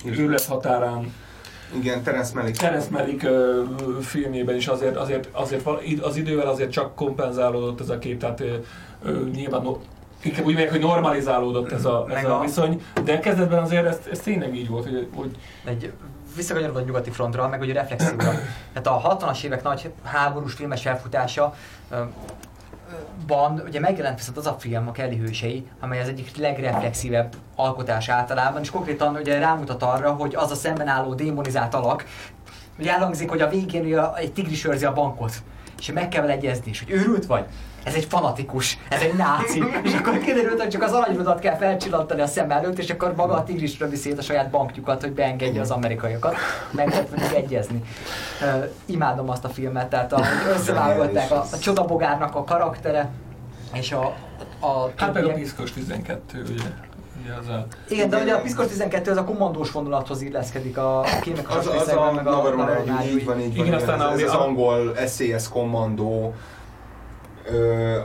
őrület 0.06 0.46
határán, 0.46 1.14
igen, 1.80 2.04
Terence 2.04 2.32
Malick. 2.36 2.58
Terence 2.58 2.88
Malick 2.92 3.24
ö, 3.24 3.64
filmjében 4.02 4.56
is 4.56 4.68
azért, 4.68 4.96
azért, 4.96 5.28
azért 5.32 5.68
az 6.02 6.16
idővel 6.16 6.48
azért 6.48 6.72
csak 6.72 6.96
kompenzálódott 6.96 7.80
ez 7.80 7.90
a 7.90 7.98
kép, 7.98 8.20
tehát 8.20 8.44
ö, 9.04 9.26
nyilván 9.34 9.62
inkább 10.24 10.46
úgy 10.46 10.54
mondják, 10.54 10.72
hogy 10.72 10.80
normalizálódott 10.80 11.72
ez 11.72 11.86
a, 11.86 12.06
ez 12.10 12.26
a 12.26 12.38
a- 12.40 12.42
viszony, 12.42 12.82
de 13.04 13.20
kezdetben 13.20 13.64
azért 13.64 13.86
ez, 13.86 14.00
ez 14.12 14.20
tényleg 14.20 14.56
így 14.56 14.70
volt, 14.70 14.84
hogy, 14.84 15.08
hogy 15.16 15.38
egy 15.66 15.94
visszakanyarodva 16.36 16.80
a 16.80 16.84
nyugati 16.84 17.10
frontra, 17.10 17.48
meg 17.48 17.62
ugye 17.62 17.74
reflexívra. 17.74 18.32
Tehát 18.74 18.88
a 18.88 19.18
60-as 19.20 19.44
évek 19.44 19.64
nagy 19.64 19.92
háborús 20.04 20.54
filmes 20.54 20.86
ö, 20.86 21.96
van, 23.28 23.64
ugye 23.68 23.80
megjelent 23.80 24.18
viszont 24.18 24.38
az 24.38 24.48
a 24.48 24.56
film, 24.60 24.88
a 24.88 24.92
Kelly 24.92 25.18
hősei, 25.18 25.68
amely 25.80 26.02
az 26.02 26.08
egyik 26.08 26.38
legreflexívebb 26.38 27.34
alkotás 27.56 28.10
általában, 28.10 28.62
és 28.62 28.70
konkrétan 28.70 29.16
ugye 29.16 29.40
rámutat 29.40 29.84
arra, 29.84 30.12
hogy 30.12 30.36
az 30.36 30.52
a 30.52 30.56
szemben 30.56 30.88
álló 30.88 31.14
démonizált 31.14 31.74
alak, 31.74 32.06
hogy 32.76 32.88
elhangzik, 32.88 33.30
hogy 33.30 33.42
a 33.42 33.50
végén 33.50 33.84
ugye 33.86 34.14
egy 34.16 34.34
tigris 34.34 34.66
őrzi 34.66 34.86
a 34.86 34.94
bankot, 34.94 35.34
és 35.80 35.92
meg 35.92 36.08
kell 36.08 36.30
egyezni, 36.30 36.70
és 36.72 36.84
hogy 36.84 36.92
őrült 36.92 37.26
vagy? 37.26 37.46
Ez 37.84 37.94
egy 37.94 38.06
fanatikus, 38.06 38.78
ez 38.90 39.02
egy 39.02 39.14
náci. 39.14 39.64
és 39.84 39.94
akkor 39.94 40.18
kiderült, 40.20 40.62
hogy 40.62 40.70
csak 40.70 40.82
az 40.82 40.92
aranyrudat 40.92 41.40
kell 41.40 41.56
felcsillantani 41.56 42.22
a 42.22 42.28
szem 42.28 42.52
előtt, 42.52 42.78
és 42.78 42.90
akkor 42.90 43.14
maga 43.16 43.34
a 43.34 43.44
tigrisről 43.44 43.90
viszi 43.90 44.12
a 44.18 44.22
saját 44.22 44.50
bankjukat, 44.50 45.02
hogy 45.02 45.12
beengedje 45.12 45.62
az 45.62 45.72
amerikaiakat. 45.72 46.36
Meg 46.72 46.88
lehet 46.88 47.10
velük 47.10 47.34
egyezni. 47.34 47.84
Uh, 48.42 48.70
imádom 48.86 49.30
azt 49.30 49.46
a 49.46 49.50
filmet, 49.50 49.88
tehát 49.90 50.14
ahogy 50.14 50.26
összeválogatták 50.56 51.32
a, 51.32 51.44
a 51.52 51.58
csodabogárnak 51.58 52.36
a 52.36 52.44
karaktere, 52.44 53.10
és 53.74 53.92
a, 53.92 54.04
a 54.60 54.90
hát 54.96 55.14
meg 55.14 55.26
a 55.26 55.34
piszkos 55.34 55.72
12, 55.72 56.42
ugye, 56.42 56.64
ugye 57.24 57.34
az 57.34 57.48
a... 57.48 57.66
Igen, 57.90 58.10
de 58.10 58.22
ugye 58.22 58.34
a 58.34 58.42
Piszkos 58.42 58.68
12 58.68 59.12
az 59.12 59.18
a 59.18 59.24
kommandós 59.24 59.72
vonulathoz 59.72 60.22
illeszkedik 60.22 60.78
a 60.78 61.04
kémek 61.22 61.50
Az, 61.50 61.68
az 61.68 61.88
a 61.88 62.12
meg 62.12 62.28
a 62.28 62.30
Navarone, 62.30 62.64
Navarone 62.64 63.06
így 63.06 63.26
van, 63.26 63.40
így 63.40 63.58
van. 63.58 63.66
Igen, 63.66 63.80
aztán 63.80 64.02
ez, 64.02 64.08
ami 64.08 64.24
ez 64.24 64.30
az 64.30 64.36
a- 64.36 64.42
angol 64.42 64.94
SCS 65.08 65.50
kommandó 65.50 66.34
ö, 67.52 67.96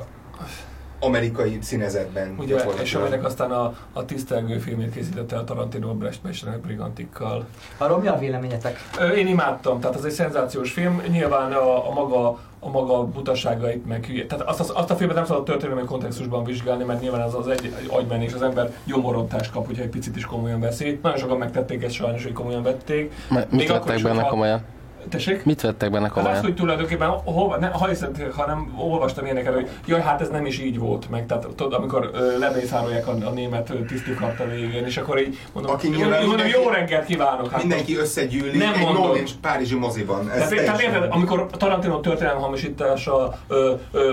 amerikai 1.00 1.58
színezetben. 1.62 2.34
Ugye, 2.38 2.56
és 2.82 2.94
aminek 2.94 3.24
aztán 3.24 3.50
a, 3.50 3.74
a 3.92 4.04
tisztelgő 4.04 4.58
filmét 4.58 4.92
készítette 4.92 5.36
a 5.36 5.44
Tarantino 5.44 5.94
Brecht 5.94 6.22
Mesternek 6.22 6.60
Brigantikkal. 6.60 7.44
Arról 7.76 7.98
mi 7.98 8.06
a 8.06 8.18
véleményetek? 8.18 8.78
Én 9.16 9.26
imádtam, 9.26 9.80
tehát 9.80 9.96
az 9.96 10.04
egy 10.04 10.12
szenzációs 10.12 10.72
film, 10.72 11.02
nyilván 11.10 11.52
a, 11.52 11.88
a 11.88 11.92
maga 11.92 12.38
a 12.60 12.70
maga 12.70 13.04
butaságait, 13.04 13.86
meg 13.86 14.04
hülye. 14.04 14.26
Tehát 14.26 14.44
azt, 14.48 14.60
azt, 14.60 14.70
azt 14.70 14.90
a 14.90 14.96
filmet 14.96 15.16
nem 15.16 15.24
szabad 15.24 15.44
történelmi 15.44 15.84
kontextusban 15.84 16.44
vizsgálni, 16.44 16.84
mert 16.84 17.00
nyilván 17.00 17.20
az, 17.20 17.34
az 17.34 17.48
egy, 17.48 17.64
egy 17.80 17.86
agymenés, 17.90 18.32
az 18.32 18.42
ember 18.42 18.72
gyomorontást 18.84 19.50
kap, 19.52 19.66
hogyha 19.66 19.82
egy 19.82 19.88
picit 19.88 20.16
is 20.16 20.24
komolyan 20.24 20.60
veszi. 20.60 20.98
Nagyon 21.02 21.18
sokan 21.18 21.38
megtették 21.38 21.82
ezt 21.82 21.94
sajnos, 21.94 22.22
hogy 22.22 22.32
komolyan 22.32 22.62
vették. 22.62 23.12
M- 23.30 23.34
Még 23.34 23.44
Mit 23.50 23.68
akkor 23.70 23.80
vettek 23.80 23.96
is, 23.96 24.02
benne 24.02 24.22
komolyan? 24.22 24.60
Tessék? 25.08 25.44
Mit 25.44 25.60
vettek 25.60 25.90
benne 25.90 26.02
Hát 26.06 26.16
azt, 26.16 26.24
komolyan? 26.24 26.42
hogy 26.44 26.54
tulajdonképpen, 26.54 27.08
hova, 27.08 27.56
ne, 27.56 27.66
ha 27.66 27.86
hiszem, 27.86 28.12
hanem 28.36 28.74
olvastam 28.78 29.24
ilyeneket, 29.24 29.54
hogy 29.54 29.68
jaj, 29.86 30.00
hát 30.00 30.20
ez 30.20 30.28
nem 30.28 30.46
is 30.46 30.58
így 30.58 30.78
volt, 30.78 31.10
meg 31.10 31.26
tehát 31.26 31.46
tudod, 31.56 31.72
amikor 31.72 32.10
ö, 32.12 32.38
lemészárolják 32.38 33.06
a, 33.06 33.10
a 33.24 33.30
német 33.30 33.70
ö, 33.70 33.84
tisztikart 33.84 34.40
a 34.40 34.44
végén, 34.48 34.84
és 34.84 34.96
akkor 34.96 35.20
így 35.20 35.38
mondom, 35.52 35.72
Aki 35.72 35.98
jó, 35.98 36.08
mindenki- 36.08 36.50
jó 36.50 36.68
reggelt 36.68 37.04
kívánok! 37.04 37.50
Hát 37.50 37.60
Mindenki 37.60 37.96
összegyűlik 37.96 38.58
Nem 38.58 38.72
egy 38.74 38.80
mondod. 38.80 39.04
no 39.16 39.22
Párizsi 39.40 39.74
moziban. 39.74 40.30
Ez 40.30 40.48
Tehát, 40.48 40.64
tehát 40.64 40.80
érted, 40.80 41.06
amikor 41.10 41.46
Tarantino 41.50 42.00
történelem 42.00 42.40
hamisítása 42.40 43.38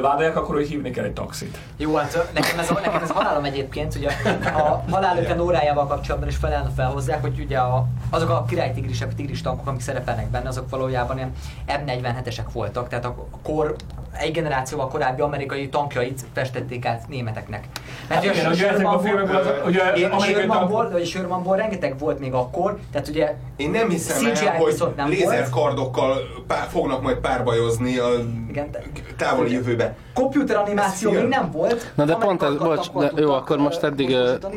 vádolják, 0.01 0.37
akkor 0.37 0.55
hogy 0.55 0.67
hívni 0.67 0.89
kell 0.91 1.03
egy 1.03 1.13
taxit. 1.13 1.57
Jó, 1.77 1.95
hát 1.95 2.29
nekem 2.33 2.59
ez, 2.59 2.69
a, 2.69 2.73
nekem 2.73 3.01
ez 3.01 3.09
a 3.09 3.13
halálom 3.13 3.43
egyébként, 3.43 3.95
ugye 3.95 4.09
a 4.55 4.83
halál 4.91 5.17
50 5.17 5.39
órájával 5.39 5.87
kapcsolatban 5.87 6.29
is 6.29 6.35
fel, 6.35 6.71
felhozzák, 6.75 7.21
hogy 7.21 7.39
ugye 7.39 7.57
a, 7.57 7.85
azok 8.09 8.29
a 8.29 8.45
királytigrisek, 8.49 9.15
tigris 9.15 9.41
tankok, 9.41 9.67
amik 9.67 9.81
szerepelnek 9.81 10.29
benne, 10.29 10.47
azok 10.47 10.69
valójában 10.85 11.17
ilyen 11.17 11.33
M47-esek 11.67 12.45
voltak, 12.53 12.87
tehát 12.87 13.05
a 13.05 13.27
kor, 13.43 13.75
egy 14.17 14.31
generációval 14.31 14.87
korábbi 14.87 15.21
amerikai 15.21 15.69
tankjait 15.69 16.21
festették 16.33 16.85
át 16.85 17.07
németeknek. 17.07 17.63
Hát 18.09 18.23
ugye 18.23 18.33
igen, 18.33 18.51
ugye 18.51 18.69
ezekben 18.69 18.93
a 18.93 18.99
filmekben 18.99 19.35
az, 19.35 19.47
ugye 19.65 20.07
tank... 20.07 20.91
vagy 20.91 21.05
Shermanból 21.05 21.55
rengeteg 21.57 21.99
volt 21.99 22.19
még 22.19 22.33
akkor, 22.33 22.77
tehát 22.91 23.07
ugye 23.07 23.33
Én 23.57 23.69
nem 23.69 23.89
hiszem 23.89 24.17
CGI 24.17 24.45
el, 24.47 24.55
hogy 24.55 24.93
nem 24.95 25.09
lézerkardokkal 25.09 26.17
pár, 26.47 26.67
fognak 26.71 27.01
majd 27.01 27.17
párbajozni 27.17 27.97
a 27.97 28.07
Igen, 28.49 28.71
te- 28.71 28.83
távoli 29.17 29.47
ugye- 29.47 29.55
jövőbe. 29.57 29.95
Computer 30.13 30.55
animáció 30.57 31.11
még 31.11 31.23
nem 31.27 31.51
volt. 31.51 31.91
Na 31.95 32.05
de 32.05 32.15
pont 32.15 32.43
ez, 32.43 32.55
bocs, 32.55 32.91
de 32.91 33.11
jó, 33.15 33.31
akkor 33.33 33.57
most 33.57 33.83
eddig 33.83 34.09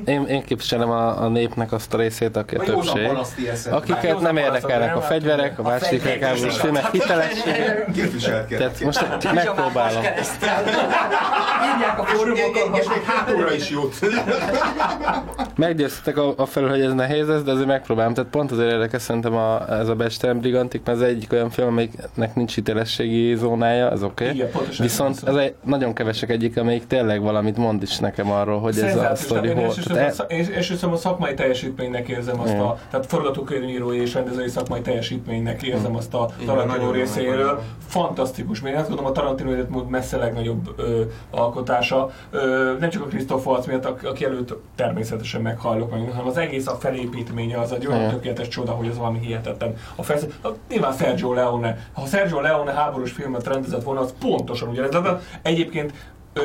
én, 0.05 0.27
én 0.27 0.45
képviselem 0.45 0.91
a, 0.91 1.23
a 1.23 1.29
népnek 1.29 1.73
azt 1.73 1.95
a 1.95 1.97
részét, 1.97 2.37
aki 2.37 2.55
a 2.55 2.61
A 2.61 2.65
többség. 2.65 3.11
Akiket 3.71 4.21
nem 4.21 4.37
érdekelnek 4.37 4.97
a 4.97 4.99
nem? 4.99 5.09
fegyverek, 5.09 5.59
a 5.59 5.63
A 5.63 5.79
fegyverek. 5.79 6.15
világháborús 6.15 6.59
filmek 6.61 6.91
hitelessége. 6.91 7.85
Képviselkednek. 7.95 8.59
Tehát 8.59 8.81
most 8.81 9.01
megpróbálom. 9.55 10.03
Írják 11.77 11.99
a 11.99 12.05
fórumokon, 12.05 12.75
és 12.75 12.89
még 12.89 13.03
hátulra 13.07 13.53
is 13.55 13.71
jut. 13.71 13.99
Meggyőztetek 15.57 16.17
a, 16.17 16.33
a 16.37 16.47
felül, 16.47 16.69
hogy 16.69 16.81
ez 16.81 16.93
nehéz 16.93 17.27
lesz, 17.29 17.43
de 17.43 17.51
azért 17.51 17.67
megpróbálom. 17.67 18.15
Tehát 18.15 18.31
pont 18.31 18.51
azért 18.53 18.71
érdekes 18.73 19.03
szerintem 19.03 19.35
a, 19.35 19.73
ez 19.73 19.89
a 19.89 19.95
Becstelen 19.95 20.39
Brigantik, 20.41 20.83
mert 20.85 20.99
ez 21.01 21.05
egyik 21.09 21.33
olyan 21.33 21.51
film, 21.51 21.69
amelyiknek 21.69 22.35
nincs 22.35 22.55
hitelességi 22.55 23.35
zónája, 23.35 23.89
az 23.91 24.03
oké. 24.03 24.29
Okay. 24.29 24.45
Viszont 24.79 25.21
ez 25.27 25.35
egy, 25.35 25.55
nagyon 25.65 25.93
kevesek 25.95 26.31
egyik, 26.31 26.59
amelyik 26.59 26.87
tényleg 26.87 27.23
valamit 27.23 27.57
mond 27.57 27.83
is 27.83 27.99
nekem 27.99 28.31
arról, 28.31 28.61
hogy 28.61 28.79
ez 28.79 28.97
a 28.97 29.15
sztori 29.15 29.51
hol. 29.51 29.71
szak- 30.11 30.33
és- 30.33 30.49
Elsősorban 30.49 30.99
a 30.99 31.01
szakmai 31.01 31.35
teljesítménynek 31.35 32.09
érzem 32.09 32.41
azt 32.41 32.55
a, 32.59 32.79
tehát 32.91 33.07
forgatókönyvírói 33.07 34.01
és 34.01 34.15
rendezői 34.15 34.49
szakmai 34.49 34.81
teljesítménynek 34.81 35.63
érzem 35.63 35.97
azt 35.97 36.15
a 36.15 36.29
Tarantino 36.47 36.91
részéről. 36.91 37.63
Fantasztikus. 37.89 38.61
Még 38.61 38.75
azt 38.75 38.87
gondolom 38.89 39.11
a 39.11 39.15
Tarantino 39.39 39.51
életmód 39.63 39.89
messze 39.89 40.17
legnagyobb 40.17 40.75
ö, 40.77 41.03
alkotása. 41.31 42.11
Ö, 42.31 42.75
nem 42.81 42.91
csak 42.91 43.03
a 43.03 43.07
Christoph 43.07 43.47
Waltz 43.47 43.67
miatt, 43.67 43.85
ak- 43.85 44.05
aki 44.07 44.25
előtt 44.25 44.55
természetesen 44.75 45.41
meghallok 45.41 45.91
meg, 45.91 46.11
hanem 46.11 46.27
az 46.27 46.37
egész 46.37 46.67
a 46.67 46.75
felépítménye 46.75 47.59
az 47.61 47.73
egy 47.73 47.87
olyan 47.87 48.01
tökéletes 48.11 48.49
csoda, 48.49 48.73
hogy 48.73 48.89
az 48.89 48.99
valami 48.99 49.19
hihetetlen. 49.19 49.75
A 49.97 50.03
felsz... 50.03 50.27
a, 50.43 50.49
nyilván 50.69 50.93
Sergio 50.93 51.33
Leone. 51.33 51.79
Ha 51.93 52.07
Sergio 52.07 52.41
Leone 52.41 52.73
háborús 52.73 53.13
filmet 53.13 53.47
rendezett 53.47 53.83
volna, 53.83 54.01
az 54.01 54.15
pontosan 54.21 54.69
ugyanez. 54.69 54.91
De 54.91 55.21
egyébként 55.43 55.93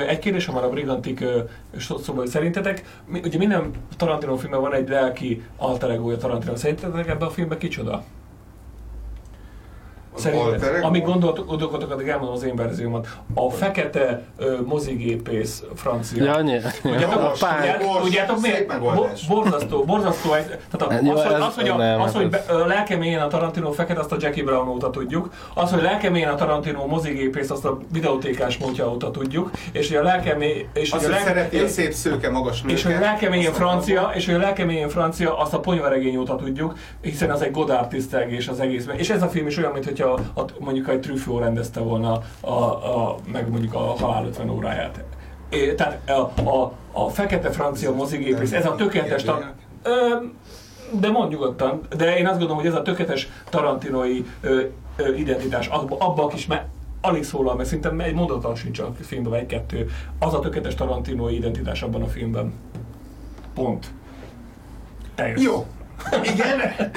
Egy 0.08 0.20
kérdés, 0.20 0.46
ha 0.46 0.54
már 0.54 0.64
a 0.64 0.70
Brigantik 0.70 1.22
ö, 1.22 1.40
szó- 1.80 1.98
szóba, 1.98 2.20
hogy 2.20 2.30
szerintetek, 2.30 3.02
ugye 3.24 3.38
minden 3.38 3.72
Tarantino 3.98 4.36
filmben 4.36 4.62
van 4.62 4.74
egy 4.74 4.90
lelki 4.90 5.44
alter 5.58 5.90
egója 5.90 6.18
Tarantino. 6.18 6.56
Szerintetek 6.56 7.08
ebben 7.10 7.28
a 7.28 7.32
filmben 7.32 7.58
kicsoda? 7.58 8.04
Az 10.16 10.26
ego? 10.26 10.40
amíg 10.82 11.04
gondoltok, 11.04 11.48
gondolkodtok, 11.48 11.92
addig 11.92 12.08
elmondom 12.08 12.36
az 12.36 12.44
én 12.44 12.56
verziómat. 12.56 13.08
A 13.34 13.50
fekete 13.50 14.22
ö, 14.38 14.56
mozigépész 14.66 15.64
francia. 15.76 16.24
Ja, 16.24 16.34
annyi. 16.34 16.58
Tudjátok, 16.82 17.32
tudjátok, 17.32 17.82
gyors, 17.82 18.02
tudjátok 18.04 18.42
miért? 18.42 18.80
Borzasztó, 19.28 19.84
borzasztó. 19.84 20.34
egy- 20.34 20.58
Tehát 20.78 21.04
Jó, 21.04 21.12
a, 21.12 21.14
az, 21.16 21.24
hogy, 21.24 21.34
ez- 21.34 21.42
az, 21.42 21.56
hogy, 21.56 21.68
a, 21.68 21.76
nem, 21.78 22.02
az, 22.02 22.14
hogy 22.14 22.30
be- 22.30 22.46
ö, 22.50 22.68
lelkemélyen 22.68 23.22
a 23.22 23.28
Tarantino 23.28 23.72
fekete, 23.72 24.00
azt 24.00 24.12
a 24.12 24.16
Jackie 24.20 24.44
Brown 24.44 24.68
óta 24.68 24.90
tudjuk. 24.90 25.30
Az, 25.54 25.72
hogy 25.72 25.82
lelkemélyen 25.82 26.30
a 26.32 26.36
Tarantino 26.36 26.86
mozigépész, 26.86 27.50
azt 27.50 27.66
a 27.66 27.78
videótékás 27.94 28.58
múltja 28.58 28.92
óta 28.92 29.12
tudjuk. 29.12 29.52
És 29.72 29.88
hogy 29.88 29.98
a 29.98 30.04
lelkemé... 30.04 30.68
És 30.74 30.92
Azt, 30.92 31.06
hogy 31.06 31.14
a 31.14 31.16
hogy 31.16 31.26
lelke- 31.26 31.28
szereti 31.52 31.58
a 31.60 31.68
szép 31.68 31.92
szőke 31.94 32.30
magas 32.30 32.62
nőket. 32.62 32.78
és 32.78 32.84
hogy 32.84 32.96
lelkeményen 33.00 33.48
azt 33.52 33.58
francia, 33.60 34.12
és 34.16 34.26
hogy 34.26 34.36
lelkeményen 34.40 34.90
francia, 34.90 35.38
azt 35.38 35.54
a 35.54 35.60
ponyvaregény 35.60 36.18
óta 36.18 36.36
tudjuk, 36.36 36.74
hiszen 37.02 37.32
az 37.32 37.42
egy 37.42 37.52
Godard 37.52 37.88
tisztelgés 37.88 38.48
az 38.48 38.60
egészben. 38.60 38.98
És 38.98 39.10
ez 39.10 39.22
a 39.22 39.28
film 39.28 39.48
is 39.48 39.58
olyan, 39.58 39.72
mintha 39.72 40.03
a, 40.04 40.46
mondjuk 40.60 40.90
egy 40.90 41.00
Truffaut 41.00 41.42
rendezte 41.42 41.80
volna 41.80 42.22
a, 42.40 42.52
a, 42.52 43.18
meg 43.32 43.50
mondjuk 43.50 43.74
a 43.74 43.80
Halál 43.80 44.26
50 44.26 44.50
óráját. 44.50 45.04
É, 45.50 45.76
tehát 45.76 46.10
a, 46.10 46.42
a, 46.50 46.74
a 46.92 47.10
fekete 47.10 47.52
francia 47.52 47.94
mozigépész, 47.94 48.52
ez 48.52 48.66
a 48.66 48.76
tökéletes... 48.76 49.24
Ta, 49.24 49.52
ö, 49.84 50.16
de 51.00 51.10
mond 51.10 51.32
nyugodtan, 51.32 51.82
de 51.98 52.18
én 52.18 52.26
azt 52.26 52.38
gondolom, 52.38 52.58
hogy 52.58 52.72
ez 52.72 52.78
a 52.78 52.82
tökéletes 52.82 53.30
tarantinoi 53.50 54.26
ö, 54.42 54.62
ö, 54.96 55.14
identitás, 55.14 55.68
abba, 55.68 55.96
abba 56.00 56.24
a 56.24 56.28
kis, 56.28 56.46
mert 56.46 56.66
alig 57.02 57.24
szólal, 57.24 57.56
mert 57.56 57.70
szinte 57.70 57.94
egy 57.98 58.14
mondatlan 58.14 58.56
sincs 58.56 58.80
a 58.80 58.94
filmben, 59.02 59.32
vagy 59.32 59.42
egy-kettő. 59.42 59.90
Az 60.20 60.34
a 60.34 60.40
tökéletes 60.40 60.76
tarantinoi 60.76 61.36
identitás 61.36 61.82
abban 61.82 62.02
a 62.02 62.08
filmben. 62.08 62.54
Pont. 63.54 63.88
Teljes. 65.16 65.42
Jó. 65.42 65.66
Igen? 66.34 66.92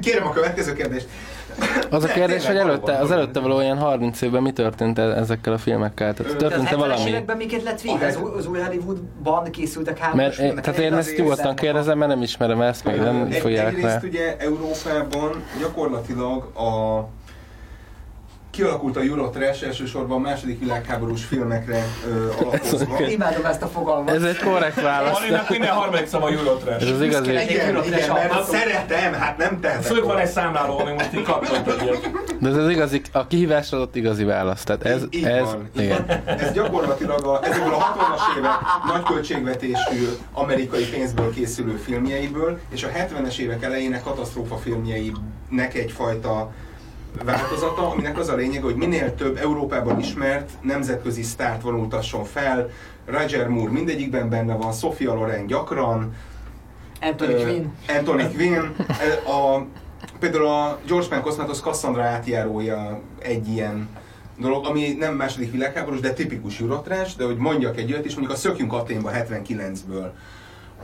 Kérem 0.00 0.26
a 0.26 0.30
következő 0.30 0.72
kérdést. 0.72 1.08
Az 1.90 2.04
a 2.04 2.08
kérdés, 2.08 2.46
hogy 2.46 2.56
előtte, 2.56 2.98
az 2.98 3.10
előtte 3.10 3.40
való 3.40 3.60
ilyen 3.60 3.78
30 3.78 4.20
évben 4.20 4.42
mi 4.42 4.52
történt 4.52 4.98
e- 4.98 5.02
ezekkel 5.02 5.52
a 5.52 5.58
filmekkel? 5.58 6.14
Tehát 6.14 6.32
az 6.32 6.38
történt-e 6.38 6.74
70-es 6.74 6.78
valami? 6.78 7.08
években 7.10 7.36
miket 7.36 7.62
lett 7.62 7.80
vége? 7.80 8.06
Az, 8.06 8.16
új- 8.16 8.34
az 8.36 8.46
új 8.46 8.58
Hollywoodban 8.60 9.50
készültek 9.50 9.98
háborús 9.98 10.36
filmek. 10.36 10.64
tehát 10.64 10.80
én 10.80 10.92
ezt 10.94 11.16
nyugodtan 11.16 11.54
kérdezem, 11.54 11.98
mert 11.98 12.10
nem 12.10 12.22
ismerem 12.22 12.60
ezt, 12.60 12.84
meg 12.84 13.00
nem 13.00 13.30
fogják. 13.30 13.66
Egyrészt 13.76 14.02
ugye 14.02 14.36
Európában 14.38 15.44
gyakorlatilag 15.60 16.42
a 16.56 17.04
kialakult 18.52 18.96
a 18.96 19.00
Eurotrash 19.00 19.66
elsősorban 19.66 20.16
a 20.16 20.20
második 20.20 20.58
világháborús 20.58 21.24
filmekre 21.24 21.84
ö, 22.06 22.30
alapozva. 22.40 23.06
Imádom 23.16 23.44
ezt 23.44 23.62
a 23.62 23.66
fogalmat. 23.66 24.14
Ez 24.14 24.22
egy 24.22 24.38
korrekt 24.38 24.80
válasz. 24.80 25.20
Alinak 25.20 25.48
minden 25.48 25.70
harmadik 25.80 26.06
szava 26.06 26.30
Eurotrash. 26.30 26.82
Ez 26.82 26.90
az 26.90 27.00
igazi. 27.00 27.30
Igen, 27.30 27.66
Eurotrash 27.66 27.96
igen, 27.96 28.12
mert 28.12 28.44
szeretem, 28.44 29.12
hát 29.12 29.36
nem 29.36 29.60
tehetek 29.60 29.82
Főleg 29.82 30.04
van 30.04 30.18
egy 30.18 30.28
számláló, 30.30 30.78
ami 30.78 30.92
most 30.92 31.12
így 31.12 31.26
egyet. 31.80 32.10
De 32.40 32.48
ez 32.48 32.56
az 32.56 32.68
igazi, 32.68 33.00
a 33.12 33.26
kihívásra 33.26 33.76
adott 33.76 33.96
igazi 33.96 34.24
válasz. 34.24 34.62
Tehát 34.62 34.84
ez, 34.84 35.02
Így 35.10 35.24
ez, 35.24 35.42
van, 35.42 35.68
így 35.76 35.82
igen. 35.82 36.04
van. 36.06 36.36
Ez 36.38 36.52
gyakorlatilag 36.52 37.24
a, 37.24 37.40
ezekből 37.44 37.74
a 37.74 37.78
60-as 37.78 38.38
évek 38.38 38.50
nagy 38.86 39.02
költségvetésű 39.02 40.08
amerikai 40.32 40.84
pénzből 40.84 41.30
készülő 41.30 41.76
filmjeiből, 41.76 42.58
és 42.70 42.84
a 42.84 42.88
70-es 42.88 43.36
évek 43.36 43.62
elejének 43.62 44.02
katasztrófa 44.02 44.56
filmjeinek 44.56 45.74
egyfajta 45.74 46.50
változata, 47.24 47.90
aminek 47.90 48.18
az 48.18 48.28
a 48.28 48.34
lényeg, 48.34 48.62
hogy 48.62 48.74
minél 48.74 49.14
több 49.14 49.36
Európában 49.36 49.98
ismert 49.98 50.50
nemzetközi 50.60 51.22
sztárt 51.22 51.62
vonultasson 51.62 52.24
fel. 52.24 52.68
Roger 53.06 53.48
Moore 53.48 53.72
mindegyikben 53.72 54.28
benne 54.28 54.54
van, 54.54 54.72
Sofia 54.72 55.14
Loren 55.14 55.46
gyakran, 55.46 56.14
Anthony 57.00 57.30
Ö, 57.30 57.42
Quinn. 57.42 57.64
Anthony 57.88 58.32
Quinn. 58.36 58.62
A, 59.26 59.66
például 60.18 60.46
a 60.46 60.78
George 60.86 61.06
Man 61.10 61.22
Cosmatos 61.22 61.60
Cassandra 61.60 62.02
átjárója 62.02 63.00
egy 63.18 63.48
ilyen 63.48 63.88
dolog, 64.38 64.66
ami 64.66 64.92
nem 64.98 65.14
második 65.14 65.52
világháborús, 65.52 66.00
de 66.00 66.12
tipikus 66.12 66.60
Eurotrash, 66.60 67.16
de 67.16 67.24
hogy 67.24 67.36
mondjak 67.36 67.76
egy 67.76 67.92
olyat 67.92 68.04
is, 68.04 68.12
mondjuk 68.12 68.36
a 68.36 68.38
Szökjünk 68.38 68.72
Aténba 68.72 69.10
79-ből. 69.14 70.10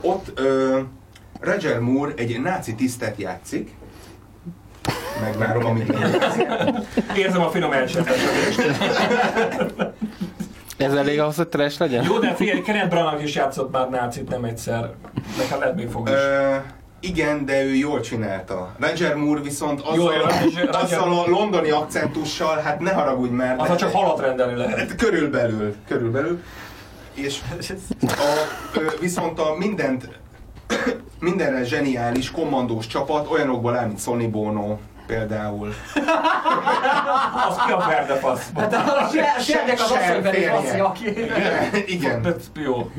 Ott 0.01 0.39
ö, 0.39 0.79
Roger 1.39 1.79
Moore 1.79 2.13
egy 2.15 2.41
náci 2.41 2.75
tisztet 2.75 3.17
játszik, 3.17 3.71
megvárom, 5.21 5.65
amíg 5.65 5.93
Érzem 7.15 7.41
a 7.41 7.49
finom 7.49 7.71
elcsendesülést. 7.71 8.61
Ez 10.77 10.93
elég 10.93 11.19
ahhoz, 11.19 11.35
hogy 11.35 11.47
trash 11.47 11.79
legyen? 11.79 12.03
Jó, 12.03 12.17
de 12.19 12.33
figyelj, 12.33 12.61
Kenneth 12.61 12.87
Branagh 12.89 13.23
is 13.23 13.35
játszott 13.35 13.71
már 13.71 13.89
nácit 13.89 14.29
nem 14.29 14.43
egyszer. 14.43 14.89
Nekem 15.37 15.59
lehet 15.59 15.75
még 15.75 15.87
fog 15.89 16.09
is. 16.09 16.15
Igen, 17.01 17.45
de 17.45 17.63
ő 17.63 17.75
jól 17.75 17.99
csinálta. 17.99 18.75
Roger 18.79 19.15
Moore 19.15 19.41
viszont 19.41 19.81
Jó, 19.95 20.05
azzal, 20.07 20.31
Roger- 20.43 20.75
azzal 20.75 21.13
a 21.19 21.29
londoni 21.29 21.69
akcentussal, 21.69 22.57
hát 22.57 22.79
ne 22.79 22.91
haragudj 22.91 23.33
már. 23.33 23.55
De- 23.55 23.75
csak 23.75 23.91
halat 23.91 24.19
rendelni 24.19 24.55
lehet. 24.55 24.95
Körülbelül, 24.95 25.75
körülbelül. 25.87 26.41
És 27.13 27.39
a, 28.01 28.47
viszont 28.99 29.39
a 29.39 29.55
mindent, 29.57 30.09
mindenre 31.19 31.63
zseniális 31.63 32.31
kommandós 32.31 32.87
csapat 32.87 33.31
olyanokból 33.31 33.75
áll, 33.77 33.85
mint 33.85 33.99
Sonny 34.01 34.29
Bono, 34.29 34.77
például. 35.09 35.73
Az 37.47 37.55
ki 37.65 37.71
a 37.71 37.77
verde 37.87 38.13
fasz. 38.13 38.49
Hát 38.55 38.73
a 38.73 39.09
sérnek 39.41 39.79
az 39.79 39.87
Sem 39.87 39.97
asszony 39.97 40.21
pedig 40.21 40.39
férje. 40.41 40.51
faszi, 40.51 40.79
aki... 40.79 41.05
Igen. 41.95 42.35
Jó. 42.53 42.91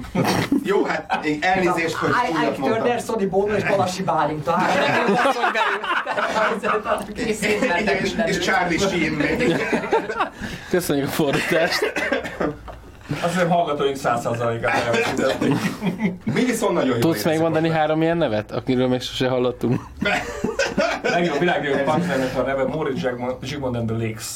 Jó, 0.65 0.85
hát 0.85 1.19
még 1.23 1.45
elnézést, 1.45 1.95
hogy 1.95 2.11
újat 2.11 2.29
Ike 2.29 2.61
mondtam. 2.61 2.83
Turner, 2.83 3.01
Sonny 3.01 3.29
Bono 3.29 3.55
és 3.55 3.65
Balasi 3.65 4.03
Bálint. 4.03 4.47
A 4.47 4.51
három 4.53 5.15
asszony 5.15 5.51
belül. 5.53 7.15
Kész 7.15 7.43
Igen, 7.43 7.97
és, 7.97 8.13
és 8.27 8.39
Charlie 8.39 8.79
Sheen 8.79 9.13
még. 9.13 9.67
Köszönjük 10.71 11.07
a 11.07 11.11
fordítást. 11.11 11.93
Azt 13.11 13.33
hiszem 13.33 13.49
hallgatóink 13.49 13.97
100%-át 14.03 14.85
elveszítették. 14.87 15.55
Mi 16.35 16.45
viszont 16.45 16.75
nagyon 16.75 16.95
jó 16.95 16.99
Tudsz 16.99 17.25
megmondani 17.25 17.69
három 17.69 18.03
ilyen 18.03 18.17
nevet, 18.17 18.53
akiről 18.53 18.89
még 18.89 19.01
sose 19.01 19.29
hallottunk? 19.29 19.81
Legjobb 21.03 21.39
világgyűlölt 21.39 21.85
punkzernek 21.85 22.39
a 22.39 22.43
neve 22.43 22.65
Moritz 22.65 23.01
Zsigmond 23.43 23.77
and 23.77 23.87
the 23.87 23.97
Lakes. 23.97 24.27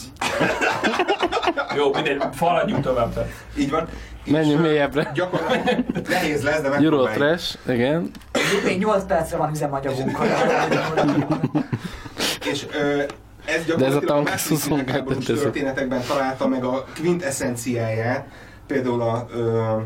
Jó, 1.77 1.93
mindegy, 1.95 2.22
faladjunk 2.33 2.85
tovább. 2.85 3.12
Tehát. 3.14 3.29
Így 3.59 3.70
van. 3.70 3.89
Menjünk 4.27 4.61
mélyebbre. 4.61 5.11
Gyakorlatilag 5.14 5.85
nehéz 6.09 6.43
lesz, 6.43 6.61
de 6.61 6.68
megpróbáljuk. 6.68 7.11
Trash, 7.11 7.59
igen. 7.68 8.11
Még 8.64 8.79
8 8.79 9.05
percre 9.05 9.37
van 9.37 9.51
üzemanyagunk. 9.51 10.18
És 12.51 12.66
ö, 12.72 13.03
ez 13.45 13.64
De 13.64 13.85
ez 13.85 13.95
a 13.95 14.01
gyakorlatilag 14.01 14.16
a 14.16 14.22
második 14.22 14.59
22 14.59 14.85
világháborús 14.85 15.25
történetekben 15.25 16.03
találta 16.09 16.49
meg 16.49 16.64
a 16.64 16.85
quintessenciáját. 17.01 18.27
Például 18.67 19.01
a 19.01 19.27
ö, 19.31 19.77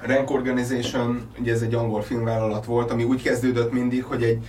Rank 0.00 0.30
Organization, 0.30 1.26
ugye 1.40 1.52
ez 1.52 1.62
egy 1.62 1.74
angol 1.74 2.02
filmvállalat 2.02 2.64
volt, 2.64 2.90
ami 2.90 3.04
úgy 3.04 3.22
kezdődött 3.22 3.72
mindig, 3.72 4.04
hogy 4.04 4.22
egy 4.22 4.46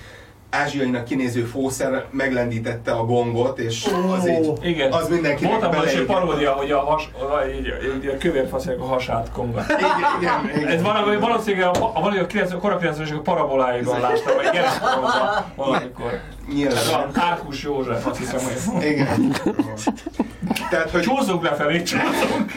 ázsiainak 0.55 1.03
kinéző 1.03 1.43
fószer 1.43 2.05
meglendítette 2.11 2.91
a 2.91 3.05
gongot, 3.05 3.59
és 3.59 3.87
az 4.17 4.27
így, 4.27 4.51
Igen. 4.61 4.91
az 4.91 5.09
mindenkinek 5.09 5.51
Voltam 5.51 5.75
most 5.75 5.95
egy 5.95 6.05
paródia, 6.05 6.51
hogy 6.51 6.71
a, 6.71 6.79
has, 6.79 7.09
a, 7.13 7.47
így, 7.47 7.73
így, 7.95 8.07
a 8.07 8.17
kövér 8.17 8.47
faszének 8.49 8.79
a 8.79 8.85
hasát 8.85 9.29
kongat. 9.33 9.65
Igen, 9.69 9.89
igen, 10.21 10.57
igen. 10.57 10.67
Ez 10.67 10.81
valami, 10.81 11.15
valószínűleg 11.15 11.67
a, 11.67 11.91
a, 11.93 12.01
valami 12.01 12.17
a, 12.17 12.25
90, 12.25 12.57
a 12.57 12.61
kora 12.61 12.79
90-es 12.81 13.17
a 13.17 13.21
paraboláiban 13.21 13.99
láttam, 13.99 14.35
vagy 14.35 14.49
keresztül 14.49 14.87
valamikor. 15.55 16.19
Nyilván. 16.53 16.83
Van, 16.91 17.23
Árkus 17.23 17.63
József, 17.63 18.05
azt 18.05 18.17
hiszem, 18.17 18.39
hogy... 18.39 18.83
Igen. 18.83 19.35
Tehát, 20.69 20.89
hogy 20.89 21.01
Csúszunk 21.01 21.43
lefelé, 21.43 21.81
csúszunk! 21.81 22.51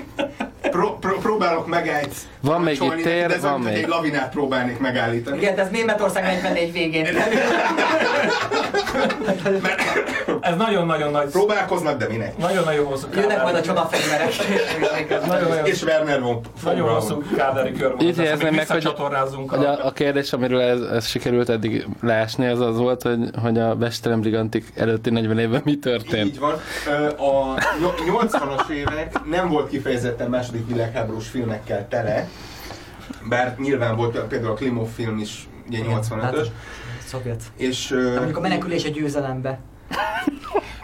pró- 0.70 0.96
pró- 1.00 1.18
próbálok 1.18 1.66
megállt 1.66 2.14
Van 2.48 2.60
még 2.60 2.82
itt 2.82 3.02
tér, 3.02 3.26
de 3.26 3.38
van 3.38 3.60
még. 3.60 3.74
egy 3.76 3.88
lavinát 3.88 4.30
próbálnék 4.30 4.78
megállítani. 4.78 5.36
Igen, 5.36 5.54
de 5.54 5.62
ez 5.62 5.70
Németország 5.70 6.24
44 6.24 6.72
végén. 6.72 7.06
Ez 10.40 10.56
nagyon-nagyon 10.56 11.10
nagy... 11.10 11.30
Próbálkoznak, 11.30 11.98
de 11.98 12.06
minek? 12.08 12.36
Nagyon-nagyon 12.38 12.86
hosszú 12.86 13.06
Jönnek 13.14 13.42
majd 13.42 13.54
a 13.54 13.60
csodafegyverek. 13.62 14.32
És 15.64 15.82
Werner 15.82 16.20
von 16.20 16.40
nagyon 16.64 16.88
hosszú 16.88 17.22
kádári 17.36 17.72
kör 17.72 17.94
van. 17.96 18.06
Itt 18.06 18.16
még 18.16 18.52
meg, 18.52 18.66
hogy- 18.68 18.92
Hogy 19.46 19.64
a... 19.64 19.70
a, 19.70 19.86
a 19.86 19.92
kérdés, 19.92 20.32
amiről 20.32 20.60
ez, 20.60 20.80
ez 20.80 21.06
sikerült 21.06 21.48
eddig 21.48 21.86
leásni, 22.02 22.46
az 22.46 22.60
az 22.60 22.76
volt, 22.76 23.02
hogy, 23.02 23.18
hogy 23.42 23.58
a 23.58 23.74
Besterem 23.74 24.20
Brigantik 24.20 24.64
előtti 24.76 25.10
40 25.10 25.38
évben 25.38 25.60
mi 25.64 25.78
történt. 25.78 26.26
Így 26.26 26.38
van. 26.38 26.52
A 27.16 27.54
ny- 27.80 28.30
80-as 28.30 28.68
évek 28.68 29.24
nem 29.30 29.48
volt 29.48 29.68
kifejezetten 29.68 30.28
második 30.30 30.66
világháborús 30.68 31.28
filmekkel 31.28 31.88
tele, 31.88 32.28
bár 33.28 33.56
nyilván 33.58 33.96
volt 33.96 34.18
például 34.18 34.50
a 34.50 34.54
Klimov 34.54 34.88
film 34.88 35.18
is, 35.18 35.48
ugye 35.68 35.78
85-ös, 35.88 36.20
Hát, 36.20 36.52
Szovjet. 37.06 37.42
és... 37.56 37.90
Ö, 37.90 38.14
mondjuk 38.16 38.36
a 38.36 38.40
menekülés 38.40 38.84
a 38.84 38.88
győzelembe. 38.88 39.58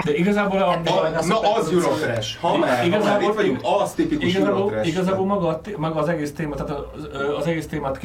De 0.05 0.15
igazából 0.17 0.59
a... 0.63 0.69
a, 0.71 0.81
na 1.27 1.55
az 1.55 1.73
Eurotrash, 1.73 2.41
ha 2.41 2.57
már, 2.57 2.79
ha 2.79 2.85
Igazából- 2.85 3.09
már 3.09 3.23
itt 3.23 3.35
vagyunk, 3.35 3.61
az 3.81 3.93
tipikus 3.93 4.35
Igazából, 4.35 4.81
igazából 4.83 5.27
maga, 5.27 5.49
a 5.49 5.61
maga 5.77 6.01
az 6.01 6.09
egész 6.09 6.33
téma, 6.33 6.55
tehát 6.55 6.71
az, 6.71 7.09
az 7.39 7.47
egész 7.47 7.67
témát 7.67 8.01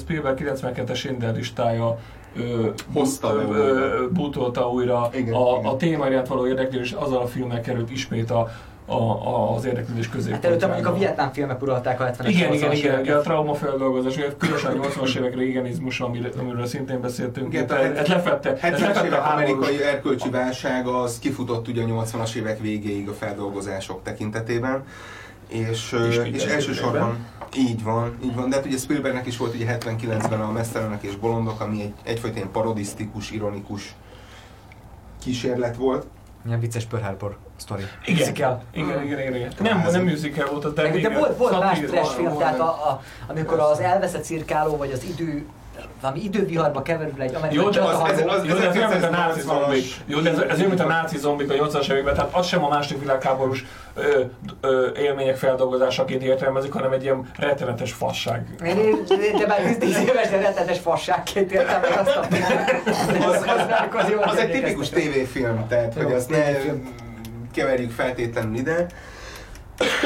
Spielberg 0.00 0.38
92-es 0.42 0.94
Schindler 0.96 1.34
listája 1.34 1.98
Hozta 2.92 3.34
bútolta 4.10 4.70
újra. 4.70 5.10
Igen, 5.14 5.34
a, 5.34 5.56
igen. 5.58 5.72
a 5.72 5.76
téma 5.76 6.08
iránt 6.08 6.26
való 6.26 6.46
érdeklődés 6.46 6.92
azzal 6.92 7.22
a 7.22 7.26
filmmel 7.26 7.60
került 7.60 7.90
ismét 7.90 8.30
a, 8.30 8.50
a, 8.92 9.26
a, 9.26 9.56
az 9.56 9.64
érdeklődés 9.64 10.04
Hát 10.04 10.14
középpontjába. 10.14 10.46
előtte 10.46 10.66
mondjuk 10.66 10.88
a 10.94 10.98
vietnám 10.98 11.32
filmek 11.32 11.62
uralták 11.62 12.00
a 12.00 12.04
70-es 12.04 12.26
Igen, 12.28 12.52
igen, 12.52 12.70
80-as 12.70 12.76
igen, 12.76 13.00
igen, 13.00 13.16
a 13.16 13.20
traumafeldolgozás, 13.20 14.16
ugye 14.16 14.36
különösen 14.38 14.78
a 14.78 14.86
80-as 14.86 15.16
évek 15.16 15.34
régenizmus, 15.34 16.00
amiről, 16.00 16.32
amiről 16.38 16.66
szintén 16.66 17.00
beszéltünk. 17.00 17.52
Igen, 17.52 17.66
tehát 17.66 17.96
ez 17.96 18.06
lefette, 18.06 18.50
ez 18.50 18.58
70-es 18.58 18.80
lefette 18.80 18.98
a 19.00 19.04
évek 19.04 19.24
amerikai 19.32 19.82
erkölcsi 19.82 20.30
válság 20.30 20.86
az 20.86 21.18
kifutott 21.18 21.68
ugye 21.68 21.82
a 21.82 21.86
80-as 21.86 22.34
évek 22.34 22.60
végéig 22.60 23.08
a 23.08 23.12
feldolgozások 23.12 24.02
tekintetében. 24.02 24.84
És, 25.48 25.96
És 26.08 26.20
és, 26.32 26.44
elsősorban 26.44 27.26
így 27.56 27.82
van, 27.82 28.16
így 28.24 28.34
van. 28.34 28.48
De 28.48 28.56
hát 28.56 28.66
ugye 28.66 28.76
Spielbergnek 28.76 29.26
is 29.26 29.36
volt 29.36 29.54
ugye 29.54 29.78
79-ben 29.78 30.40
a 30.40 30.50
Mesztelenek 30.50 31.02
és 31.02 31.16
Bolondok, 31.16 31.60
ami 31.60 31.80
egy, 31.80 31.94
egyfajta 32.02 32.36
ilyen 32.36 32.50
parodisztikus, 32.50 33.30
ironikus 33.30 33.94
kísérlet 35.22 35.76
volt. 35.76 36.06
Milyen 36.42 36.60
vicces 36.60 36.84
Pearl 36.84 37.04
Harbor 37.04 37.36
sztori. 37.56 37.82
Igen, 38.04 38.18
Musical. 38.18 38.62
igen, 38.72 39.02
igen, 39.04 39.18
igen, 39.18 39.34
igen. 39.34 39.52
Nem, 39.60 39.86
nem 39.90 40.04
musical 40.04 40.46
volt, 40.50 40.64
az, 40.64 40.72
de, 40.72 41.00
De, 41.00 41.18
volt, 41.18 41.36
volt 41.36 41.58
más 41.58 41.78
trash 41.78 42.14
film, 42.14 42.38
tehát 42.38 42.60
a, 42.60 42.64
a, 42.64 43.02
amikor 43.26 43.58
az 43.58 43.80
elveszett 43.80 44.24
cirkáló, 44.24 44.76
vagy 44.76 44.92
az 44.92 45.04
idő, 45.04 45.46
valami 46.00 46.22
időviharba 46.22 46.82
keverül 46.82 47.20
egy 47.20 47.34
amerikai 47.34 47.64
Jó, 47.64 47.70
de 47.70 47.80
az, 47.80 48.10
ez, 48.10 48.22
az, 48.26 48.44
jó, 48.44 48.54
de 48.54 48.68
ez 48.68 48.76
olyan, 48.76 48.90
mint 48.90 49.04
a 49.04 49.10
náci 49.10 49.40
1980-as 49.40 49.44
zombik. 49.44 49.84
Jó, 50.06 50.20
de 50.20 50.30
ez, 50.30 50.38
ez 50.38 50.56
olyan, 50.56 50.68
mint 50.68 50.80
a 50.80 50.86
náci 50.86 51.18
zombik 51.18 51.50
a 51.50 51.54
80-as 51.54 51.90
években, 51.90 52.14
tehát 52.14 52.34
az 52.34 52.46
sem 52.46 52.64
a 52.64 52.68
második 52.68 53.00
világháborús 53.00 53.64
ö, 53.94 54.20
ö, 54.60 54.86
élmények 54.96 55.36
feldolgozásaként 55.36 56.22
értelmezik, 56.22 56.72
hanem 56.72 56.92
egy 56.92 57.02
ilyen 57.02 57.30
rettenetes 57.38 57.92
fasság. 57.92 58.46
Én, 58.64 59.04
de 59.38 59.46
már 59.46 59.76
10 59.78 59.98
éves, 59.98 60.28
de 60.28 60.36
rettenetes 60.36 60.78
fasságként 60.78 61.52
értem 61.52 61.80
meg 61.80 61.98
azt 61.98 62.16
a. 62.16 62.20
Az, 63.28 63.42
Az, 63.42 63.44
az, 63.94 64.12
az, 64.24 64.36
egy 64.36 64.50
tipikus 64.50 64.88
tévéfilm, 64.88 65.66
tehát 65.68 65.94
Jó, 65.96 66.02
hogy 66.02 66.12
azt 66.12 66.30
ne 66.30 66.44
keverjük 67.52 67.90
feltétlenül 67.90 68.56
ide. 68.56 68.86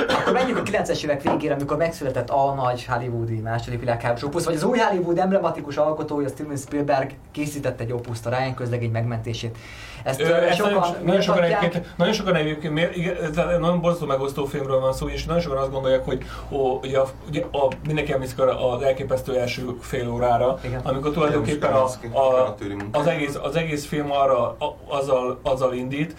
Akkor 0.09 0.33
menjünk 0.33 0.59
a 0.59 0.63
90-es 0.63 1.05
évek 1.05 1.23
végére, 1.23 1.55
amikor 1.55 1.77
megszületett 1.77 2.31
a 2.31 2.55
nagy 2.55 2.85
hollywoodi 2.85 3.41
második 3.41 3.81
világháborús 3.81 4.23
opusz, 4.23 4.45
vagy 4.45 4.55
az 4.55 4.63
új 4.63 4.79
Hollywood 4.79 5.19
emblematikus 5.19 5.77
alkotója 5.77 6.29
Steven 6.29 6.57
Spielberg 6.57 7.11
készített 7.33 7.81
egy 7.81 7.93
opuszt 7.93 8.27
a 8.27 8.31
Ryan 8.31 8.55
közlegény 8.55 8.91
megmentését. 8.91 9.59
Ezt 10.05 10.21
Ö, 10.21 10.35
ezt 10.35 10.57
sokan 10.57 10.73
nagyon, 10.73 10.97
nagyon 11.05 11.21
sokan 11.21 11.43
egyébként, 11.43 11.95
nagyon 11.97 12.15
sokan 12.15 12.35
egyébként, 12.35 12.73
miért, 12.73 12.97
igen, 12.97 13.15
nagyon 13.61 13.81
borzasztó 13.81 14.07
megosztó 14.07 14.45
filmről 14.45 14.81
van 14.81 14.93
szó, 14.93 15.09
és 15.09 15.25
nagyon 15.25 15.43
sokan 15.43 15.59
azt 15.59 15.71
gondolják, 15.71 16.05
hogy 16.05 16.25
ó, 16.51 16.79
ugye, 16.83 16.99
a, 16.99 17.07
ugye 17.29 17.45
a, 17.53 17.73
mindenki 17.87 18.13
emlékszik 18.13 18.41
az 18.41 18.83
elképesztő 18.83 19.37
első 19.37 19.77
fél 19.81 20.11
órára, 20.11 20.59
Igen. 20.65 20.81
amikor 20.83 21.13
tulajdonképpen 21.13 21.73
a, 21.73 21.85
a, 22.13 22.57
az, 22.93 23.07
egész, 23.07 23.39
az 23.43 23.57
egész 23.57 23.87
film 23.87 24.13
arra 24.13 24.49
a, 24.49 24.77
azzal, 24.89 25.39
azzal 25.43 25.75
indít, 25.75 26.15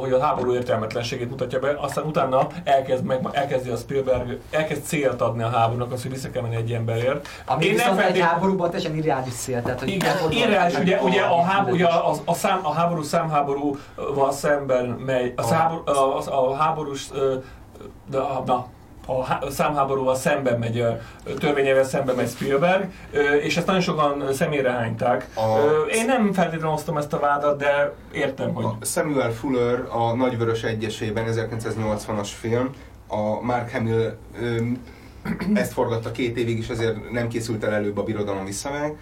hogy 0.00 0.12
a 0.12 0.20
háború 0.20 0.54
értelmetlenségét 0.54 1.30
mutatja 1.30 1.58
be, 1.58 1.76
aztán 1.80 2.04
utána 2.04 2.46
elkezd, 2.64 3.04
meg, 3.04 3.28
elkezdi 3.32 3.70
a 3.70 3.76
Spielberg, 3.76 4.38
elkezd 4.50 4.84
célt 4.84 5.20
adni 5.20 5.42
a 5.42 5.48
háborúnak, 5.48 5.92
az, 5.92 6.02
hogy 6.02 6.10
vissza 6.10 6.30
kell 6.30 6.42
menni 6.42 6.56
egy 6.56 6.72
emberért. 6.72 7.28
Ami 7.46 7.68
viszont 7.68 8.00
egy 8.00 8.18
háborúban 8.18 8.70
teljesen 8.70 8.96
irreális 8.96 9.34
cél. 9.34 9.62
Tehát, 9.62 9.78
hogy 9.78 9.88
Igen, 9.88 10.16
irreális, 10.30 10.78
ugye, 10.78 11.00
ugye, 11.00 11.22
a, 11.22 11.42
háború, 11.42 11.74
ugye 11.74 11.86
a, 11.86 12.14
a, 12.24 12.34
szám, 12.34 12.60
a 12.62 12.72
háború 12.72 13.02
számháborúval 13.02 14.32
szemben 14.32 14.86
megy, 14.86 15.32
a, 15.36 15.54
a, 15.54 15.82
a, 15.90 16.50
a 16.50 16.54
háborús, 16.54 17.08
de 18.10 18.18
na, 18.46 18.66
a 19.06 19.24
há- 19.24 19.44
a 19.44 19.50
számháborúval 19.50 20.14
szemben 20.16 20.58
megy, 20.58 20.78
ö, 20.78 20.90
törvényével 21.38 21.84
szemben 21.84 22.14
megy 22.16 22.28
Spielberg, 22.28 22.92
és 23.42 23.56
ezt 23.56 23.66
nagyon 23.66 23.80
sokan 23.82 24.32
személyre 24.32 24.70
hányták. 24.70 25.28
A- 25.36 25.86
Én 25.90 26.06
nem 26.06 26.32
feltétlenül 26.32 26.74
osztom 26.74 26.96
ezt 26.96 27.12
a 27.12 27.18
vádat, 27.18 27.58
de 27.58 27.92
értem, 28.12 28.54
hogy... 28.54 28.64
A 28.64 28.84
Samuel 28.84 29.30
Fuller 29.32 29.84
a 29.90 30.14
Nagyvörös 30.14 30.62
Egyesében, 30.62 31.24
1980-as 31.30 32.28
film, 32.40 32.70
a 33.08 33.40
Mark 33.42 33.70
Hamill 33.72 34.16
ezt 35.54 35.72
forgatta 35.72 36.10
két 36.10 36.36
évig, 36.36 36.58
és 36.58 36.68
ezért 36.68 37.10
nem 37.10 37.28
készült 37.28 37.64
el 37.64 37.72
előbb 37.72 37.98
a 37.98 38.02
Birodalom 38.02 38.44
visszavág. 38.44 38.96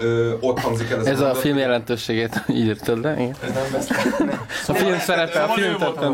Ö, 0.00 0.32
ott 0.40 0.58
hangzik 0.60 0.90
el 0.90 0.98
az 0.98 1.06
Ez 1.06 1.18
a 1.20 1.22
mondat. 1.24 1.40
film 1.40 1.56
jelentőségét 1.58 2.44
így 2.48 2.66
írtad 2.72 3.02
le? 3.02 3.12
Igen. 3.12 3.34
Ez 3.44 3.52
nem 3.52 3.62
vesz. 3.72 3.90
A 4.68 4.74
film 4.74 4.98
szerepe, 4.98 5.42
a 5.42 5.48
film 5.48 5.74
a. 5.82 6.04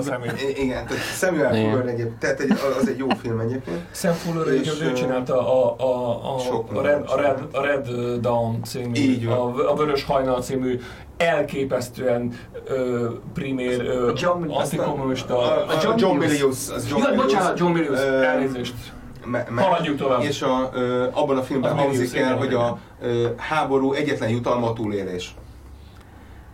I- 0.48 0.62
Igen, 0.62 0.86
tehát 0.86 1.02
Samuel. 1.18 1.54
Fuller 1.70 1.86
egyéb, 1.86 2.18
tehát 2.18 2.40
egy, 2.40 2.50
az 2.80 2.88
egy 2.88 2.98
jó 2.98 3.06
film 3.22 3.38
egyébként. 3.40 3.78
Sam 3.94 4.12
Fuller, 4.12 4.46
egyébként 4.48 4.80
ő 4.80 4.92
csinálta 4.92 5.38
a, 5.52 5.74
a, 5.78 6.08
a, 6.34 6.78
a, 6.78 6.82
Red, 6.82 7.02
a, 7.06 7.16
Red, 7.20 7.38
a 7.52 7.60
Red 7.62 7.88
Dawn 8.20 8.62
című, 8.64 9.26
a, 9.28 9.70
a 9.70 9.74
Vörös 9.74 10.04
Hajnal 10.04 10.42
című 10.42 10.80
elképesztően 11.16 12.32
ö, 12.68 13.08
primér, 13.34 13.80
ö, 13.80 14.12
antikommunista. 14.48 15.38
A, 15.38 15.66
a 15.68 15.78
John, 15.82 15.98
John 15.98 16.16
Milius. 16.16 16.32
Milius. 16.38 16.70
Az 16.70 16.88
John 16.88 17.00
Milius. 17.02 17.22
bocsánat, 17.24 17.58
John 17.58 17.72
Milius, 17.72 17.98
elnézést. 18.00 18.74
Me, 19.24 19.46
me, 19.50 19.62
Haladjunk 19.62 19.98
tovább. 19.98 20.22
És 20.22 20.42
a, 20.42 20.70
ö, 20.74 21.06
abban 21.12 21.36
a 21.36 21.42
filmben 21.42 21.76
hangzik 21.76 22.16
el, 22.16 22.36
hogy 22.36 22.54
a 22.54 22.78
ö, 23.00 23.28
háború 23.36 23.92
egyetlen 23.92 24.28
jutalma 24.28 24.70
a 24.70 24.72
túlélés. 24.72 25.34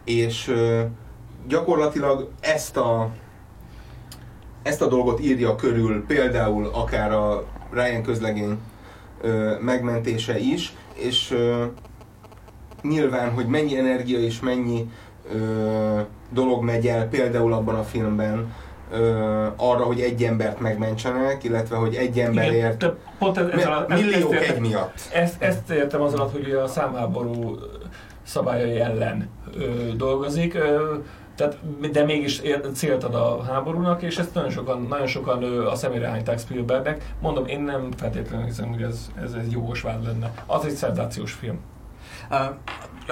és 0.05 0.49
ö, 0.49 0.83
gyakorlatilag 1.49 2.29
ezt 2.41 2.77
a 2.77 3.11
ezt 4.62 4.83
a 4.83 4.89
dolgot 4.89 5.21
írja 5.21 5.57
körül 5.57 6.05
például 6.07 6.71
akár 6.73 7.12
a 7.12 7.45
Ryan 7.71 8.03
közlegény 8.03 8.59
ö, 9.21 9.55
megmentése 9.61 10.39
is, 10.39 10.73
és 10.95 11.31
ö, 11.31 11.64
nyilván, 12.83 13.33
hogy 13.33 13.47
mennyi 13.47 13.79
energia 13.79 14.19
és 14.19 14.41
mennyi 14.41 14.91
ö, 15.33 16.01
dolog 16.31 16.64
megy 16.64 16.87
el 16.87 17.09
például 17.09 17.53
abban 17.53 17.75
a 17.75 17.83
filmben 17.85 18.55
ö, 18.91 19.47
arra, 19.57 19.84
hogy 19.84 20.01
egy 20.01 20.22
embert 20.22 20.61
megmentsenek, 20.61 21.45
illetve 21.45 21.76
hogy 21.76 21.95
egy 21.95 22.18
emberért 22.18 22.78
te 22.78 22.95
pont 23.18 23.39
ez, 23.39 23.49
ez 23.49 23.66
alatt, 23.66 23.91
ezt, 23.91 24.03
ezt, 24.03 24.11
milliók 24.11 24.34
egy 24.34 24.61
miatt. 24.61 25.01
ezt, 25.12 25.43
ezt 25.43 25.70
értem 25.70 26.01
az 26.01 26.14
alatt, 26.14 26.32
hogy 26.32 26.51
a 26.51 26.66
számháború 26.66 27.59
szabályai 28.22 28.80
ellen 28.80 29.28
ö, 29.55 29.95
dolgozik. 29.97 30.55
Ö, 30.55 30.95
tehát, 31.37 31.57
de 31.93 32.05
mégis 32.05 32.43
célt 32.74 33.05
ad 33.05 33.14
a 33.14 33.43
háborúnak, 33.43 34.03
és 34.03 34.18
ezt 34.18 34.34
nagyon 34.34 34.51
sokan, 34.51 34.87
nagyon 34.89 35.07
sokan 35.07 35.43
ö, 35.43 35.66
a 35.66 35.74
szemére 35.74 36.09
hányták 36.09 36.39
Spielbergnek. 36.39 37.14
Mondom, 37.20 37.47
én 37.47 37.61
nem 37.61 37.89
feltétlenül 37.97 38.47
hiszem, 38.47 38.68
hogy 38.68 38.82
ez, 38.82 39.11
ez 39.22 39.32
egy 39.32 39.51
jogos 39.51 39.80
vád 39.80 40.05
lenne. 40.05 40.32
Az 40.47 40.64
egy 40.64 40.74
szenzációs 40.74 41.32
film. 41.32 41.59
Uh, 42.30 42.39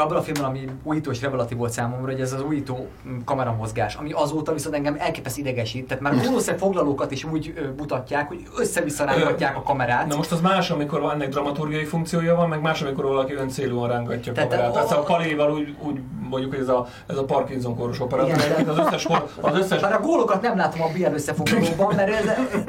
abban 0.01 0.17
a 0.17 0.23
filmben, 0.23 0.45
ami 0.45 0.65
újító 0.83 1.11
és 1.11 1.21
revelatív 1.23 1.59
volt 1.59 1.73
számomra, 1.73 2.11
hogy 2.13 2.21
ez 2.21 2.33
az 2.33 2.43
újító 2.43 2.87
mm, 3.09 3.19
kameramozgás, 3.25 3.95
ami 3.95 4.13
azóta 4.13 4.53
viszont 4.53 4.75
engem 4.75 4.97
elképesz 4.99 5.37
idegesít. 5.37 5.87
Tehát 5.87 6.03
már 6.03 6.13
valószínűleg 6.15 6.59
foglalókat 6.59 7.11
is 7.11 7.25
úgy 7.25 7.55
mutatják, 7.77 8.29
hogy 8.29 8.43
össze-vissza 8.57 9.05
rángatják 9.05 9.57
a 9.57 9.63
kamerát. 9.63 10.07
Na 10.07 10.17
most 10.17 10.33
az 10.33 10.41
más, 10.41 10.71
amikor 10.71 11.01
van 11.01 11.11
ennek 11.15 11.29
dramaturgiai 11.29 11.85
funkciója 11.85 12.35
van, 12.35 12.49
meg 12.49 12.61
más, 12.61 12.83
amikor 12.83 13.05
valaki 13.05 13.33
öncélúan 13.35 13.89
rángatja 13.89 14.33
a 14.33 14.35
kamerát. 14.35 14.69
a- 14.69 14.73
Tehát 14.73 14.93
a 14.93 15.01
paléval 15.03 15.53
úgy, 15.53 15.75
úgy 15.81 16.01
mondjuk, 16.31 16.53
hogy 16.53 16.61
ez 16.63 16.69
a, 16.69 16.87
ez 17.07 17.17
a 17.17 17.25
Parkinson 17.25 17.77
kóros 17.77 18.01
operatúr, 18.01 18.29
Igen, 18.35 18.39
de- 18.49 18.55
egyébként 18.55 18.79
az 18.79 18.87
összes, 18.87 19.07
az 19.41 19.57
összes 19.59 19.81
Bár 19.81 19.93
a 19.93 20.01
gólokat 20.01 20.43
nem 20.43 20.57
látom 20.57 20.83
a 20.83 20.89
BL 20.93 21.15
összefoglalóban, 21.15 21.95
mert 21.95 22.11
ez 22.11 22.25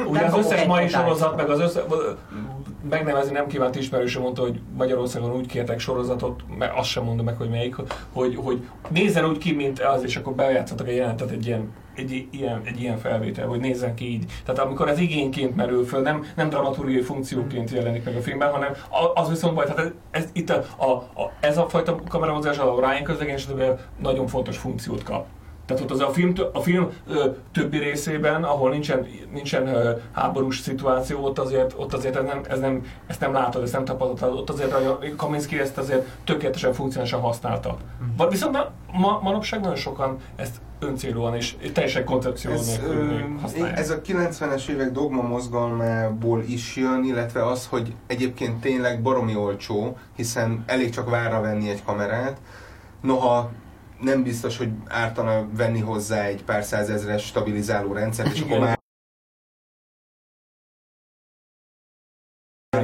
Ugye 0.07 0.21
az 0.25 0.37
összes 0.37 0.65
mai 0.65 0.87
sorozat, 0.87 1.35
meg 1.35 1.49
az 1.49 1.59
össze, 1.59 1.83
megnevezni 2.89 3.31
nem 3.31 3.47
kívánt 3.47 3.75
ismerősöm 3.75 4.21
mondta, 4.21 4.41
hogy 4.41 4.59
Magyarországon 4.77 5.35
úgy 5.35 5.47
kértek 5.47 5.79
sorozatot, 5.79 6.43
mert 6.57 6.77
azt 6.77 6.89
sem 6.89 7.03
mondom 7.03 7.25
meg, 7.25 7.37
hogy 7.37 7.49
melyik, 7.49 7.75
hogy, 8.11 8.35
hogy 8.35 8.67
nézzen 8.89 9.25
úgy 9.25 9.37
ki, 9.37 9.53
mint 9.53 9.79
az, 9.79 10.03
és 10.03 10.15
akkor 10.15 10.33
bejátszottak 10.33 10.87
egy 10.87 10.95
jelentet 10.95 11.29
egy 11.29 11.45
ilyen, 11.45 11.73
egy, 11.95 12.27
ilyen, 12.31 12.61
egy 12.63 12.81
ilyen 12.81 12.97
felvétel, 12.97 13.47
hogy 13.47 13.59
nézzen 13.59 13.95
ki 13.95 14.11
így. 14.11 14.25
Tehát 14.45 14.61
amikor 14.61 14.89
ez 14.89 14.99
igényként 14.99 15.55
merül 15.55 15.85
föl, 15.85 16.01
nem, 16.01 16.23
nem 16.35 16.49
dramaturgiai 16.49 17.01
funkcióként 17.01 17.69
jelenik 17.69 18.03
meg 18.03 18.15
a 18.15 18.21
filmben, 18.21 18.51
hanem 18.51 18.73
az 19.13 19.29
viszont 19.29 19.55
baj, 19.55 19.65
tehát 19.65 19.79
ez, 19.79 19.91
ez 20.11 20.29
itt 20.33 20.49
a, 20.49 20.63
a, 20.77 20.91
a, 20.91 21.31
ez 21.39 21.57
a 21.57 21.69
fajta 21.69 21.95
kameramozgás, 22.09 22.57
a 22.57 22.79
Ryan 22.79 23.03
közlegény 23.03 23.39
nagyon 24.01 24.27
fontos 24.27 24.57
funkciót 24.57 25.03
kap. 25.03 25.25
Tehát 25.65 25.83
ott 25.83 25.91
az 25.91 25.99
a 25.99 26.09
film, 26.09 26.33
a 26.53 26.59
film 26.59 26.89
ö, 27.07 27.29
többi 27.51 27.77
részében, 27.77 28.43
ahol 28.43 28.69
nincsen, 28.69 29.07
nincsen 29.33 29.67
ö, 29.67 29.91
háborús 30.11 30.59
szituáció, 30.59 31.23
ott 31.23 31.39
azért, 31.39 31.73
ott 31.77 31.93
azért 31.93 32.15
ez 32.15 32.23
nem, 32.23 32.41
ez 32.49 32.59
nem, 32.59 32.85
ezt 33.07 33.19
nem 33.19 33.33
látod, 33.33 33.63
ezt 33.63 33.73
nem 33.73 33.85
tapasztalod. 33.85 34.37
Ott 34.37 34.49
azért 34.49 34.73
a 34.73 34.99
Kaminski 35.17 35.59
ezt 35.59 35.77
azért 35.77 36.07
tökéletesen 36.23 36.73
funkcionálisan 36.73 37.21
használta. 37.21 37.77
Mhm. 38.17 38.29
Viszont 38.29 38.53
ma, 38.53 38.71
ma, 38.91 39.19
manapság 39.23 39.59
nagyon 39.59 39.75
sokan 39.75 40.17
ezt 40.35 40.55
öncélúan 40.79 41.35
és 41.35 41.55
teljesen 41.73 42.05
koncepció 42.05 42.51
Ez, 42.51 42.79
használják. 43.41 43.79
ez 43.79 43.89
a 43.89 44.01
90-es 44.01 44.67
évek 44.67 44.91
dogma 44.91 45.21
mozgalmából 45.21 46.43
is 46.47 46.75
jön, 46.75 47.03
illetve 47.03 47.45
az, 47.45 47.67
hogy 47.67 47.93
egyébként 48.07 48.61
tényleg 48.61 49.01
baromi 49.01 49.35
olcsó, 49.35 49.97
hiszen 50.15 50.63
elég 50.65 50.89
csak 50.89 51.09
várra 51.09 51.41
venni 51.41 51.69
egy 51.69 51.83
kamerát. 51.83 52.37
Noha 53.01 53.51
nem 53.99 54.23
biztos, 54.23 54.57
hogy 54.57 54.69
ártana 54.87 55.47
venni 55.51 55.79
hozzá 55.79 56.23
egy 56.23 56.43
pár 56.43 56.63
százezres 56.63 57.25
stabilizáló 57.25 57.93
rendszert, 57.93 58.33
és 58.33 58.41
akkor 58.41 58.59
már 58.59 58.79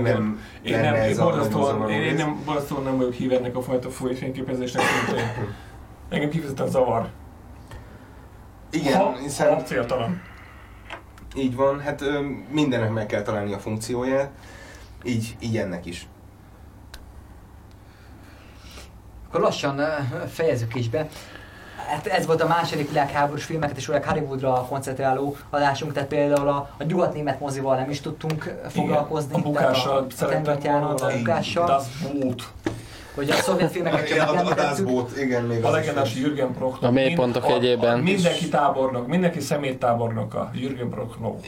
nem 0.01 0.41
Én 0.63 0.79
nem, 0.79 0.95
én 0.95 1.17
borzasztóan, 1.17 1.65
zavaró 1.65 1.89
én, 1.89 2.01
én 2.01 2.15
nem, 2.15 2.41
borzasztóan 2.45 2.83
nem 2.83 2.97
vagyok 2.97 3.13
hív 3.13 3.31
ennek 3.31 3.55
a 3.55 3.61
fajta 3.61 3.89
fényképezésnek. 3.89 4.83
Engem 6.09 6.29
kifejezetten 6.29 6.67
zavar. 6.67 7.09
Igen, 8.71 8.97
ha, 8.97 9.17
hiszen 9.17 9.53
ha 9.53 9.61
céltalan. 9.61 10.21
így 11.35 11.55
van, 11.55 11.79
hát 11.79 12.01
ö, 12.01 12.21
mindennek 12.49 12.91
meg 12.91 13.05
kell 13.05 13.21
találni 13.21 13.53
a 13.53 13.59
funkcióját, 13.59 14.31
így, 15.03 15.35
így 15.39 15.57
ennek 15.57 15.85
is. 15.85 16.07
Akkor 19.31 19.43
lassan 19.43 19.81
fejezzük 20.33 20.75
is 20.75 20.89
be. 20.89 21.07
Hát 21.87 22.07
ez 22.07 22.25
volt 22.25 22.41
a 22.41 22.47
második 22.47 22.87
világháborús 22.87 23.43
filmeket 23.43 23.77
és 23.77 23.85
főleg 23.85 24.05
Hollywoodra 24.05 24.65
koncentráló 24.69 25.35
adásunk, 25.49 25.93
tehát 25.93 26.07
például 26.09 26.47
a, 26.47 26.69
a 26.77 26.83
nyugat-német 26.83 27.39
mozival 27.39 27.75
nem 27.75 27.89
is 27.89 28.01
tudtunk 28.01 28.53
foglalkozni. 28.69 29.29
Igen, 29.29 29.41
a 29.41 29.43
bukással 29.43 30.07
a, 30.19 30.85
a 30.85 30.89
a 30.89 31.17
bukással. 31.17 31.65
Das 31.65 31.85
Boot. 32.11 32.43
Hogy 33.15 33.29
a 33.29 33.33
szovjet 33.33 33.71
filmeket 33.71 34.07
csak 34.07 34.15
Igen, 34.15 34.27
a, 34.27 34.49
a. 34.49 34.53
Dászbót, 34.53 35.17
igen, 35.17 35.43
még 35.43 35.63
A 35.63 35.69
legendás. 35.69 36.15
Jürgen 36.15 36.53
Prochnow. 36.53 36.89
A 36.89 36.93
mélypontok 36.93 37.47
Mind- 37.47 37.63
jegyében. 37.63 37.99
Mindenki 37.99 38.49
tábornok, 38.49 39.07
mindenki 39.07 39.39
szeméttábornoka, 39.39 40.51
Jürgen 40.53 40.89
Prochnow. 40.89 41.39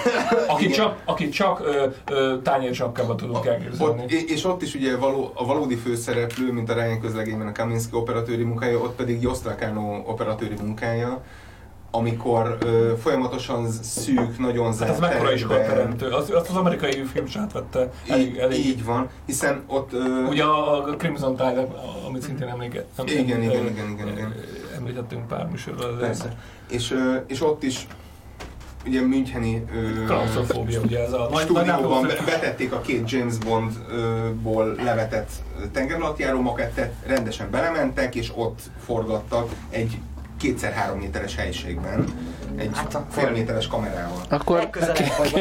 Aki 0.46 0.68
csak, 0.68 1.02
aki 1.04 1.28
csak 1.28 1.60
ö, 1.60 1.86
ö, 2.10 2.34
tányércsapkával 2.42 3.14
tudunk 3.16 3.46
elképzelni. 3.46 4.02
Ott, 4.02 4.10
és 4.10 4.44
ott 4.44 4.62
is 4.62 4.74
ugye 4.74 4.96
való, 4.96 5.30
a 5.34 5.46
valódi 5.46 5.76
főszereplő, 5.76 6.52
mint 6.52 6.70
a 6.70 6.74
Ryan 6.74 7.00
közlegényben 7.00 7.46
a 7.46 7.52
Kaminski 7.52 7.96
operatőri 7.96 8.42
munkája, 8.42 8.78
ott 8.78 8.94
pedig 8.96 9.22
Jostrakano 9.22 10.02
operatőri 10.06 10.54
munkája, 10.60 11.22
amikor 11.94 12.56
ö, 12.60 12.92
folyamatosan 13.02 13.70
szűk, 13.82 14.38
nagyon 14.38 14.64
Hát 14.66 14.74
zárt 14.74 14.90
ez 14.90 14.98
mekkora 14.98 15.32
is 15.32 15.46
teremtő. 15.48 16.08
Az, 16.08 16.30
azt 16.30 16.48
az 16.48 16.56
amerikai 16.56 17.02
film 17.12 17.24
is 17.26 17.36
átvette. 17.36 17.90
Elég, 18.08 18.26
Így, 18.26 18.36
elég. 18.36 18.66
így 18.66 18.84
van, 18.84 19.08
hiszen 19.26 19.62
ott... 19.66 19.92
Ö, 19.92 20.24
Ugye 20.28 20.44
a, 20.44 20.84
a 20.84 20.96
Crimson 20.96 21.36
Tide, 21.36 21.66
amit 22.08 22.22
szintén 22.22 22.48
emléket, 22.48 22.84
em- 22.96 23.08
Igen, 23.10 23.24
igen, 23.42 23.42
em- 23.42 23.70
igen, 23.70 23.90
igen, 23.90 24.08
igen. 24.08 24.34
említettünk 24.76 25.26
pár 25.26 25.46
műsorral. 25.50 25.96
Persze. 25.96 26.36
És, 26.70 26.90
ö, 26.90 27.14
és 27.26 27.42
ott 27.42 27.62
is 27.62 27.86
ugye 28.86 29.00
Müncheni 29.00 29.64
Klaustrofóbia, 30.06 30.80
ugye 30.80 31.04
ez 31.04 31.12
a 31.12 31.28
nagy, 31.32 31.42
stúdióban 31.42 32.02
betették 32.24 32.72
a 32.72 32.80
két 32.80 33.10
James 33.10 33.34
Bondból 33.38 34.74
levetett 34.84 35.30
tengeralattjáró 35.72 36.40
makettet, 36.40 36.92
rendesen 37.06 37.50
belementek, 37.50 38.14
és 38.14 38.32
ott 38.34 38.60
forgattak 38.84 39.48
egy 39.70 39.98
kétszer 40.42 40.72
három 40.72 40.98
méteres 40.98 41.36
helyiségben, 41.36 42.04
egy 42.56 42.70
Hát 42.74 42.94
akkor- 42.94 43.06
fél 43.10 43.30
méteres 43.30 43.66
kamerával. 43.66 44.20
Akkor 44.30 44.68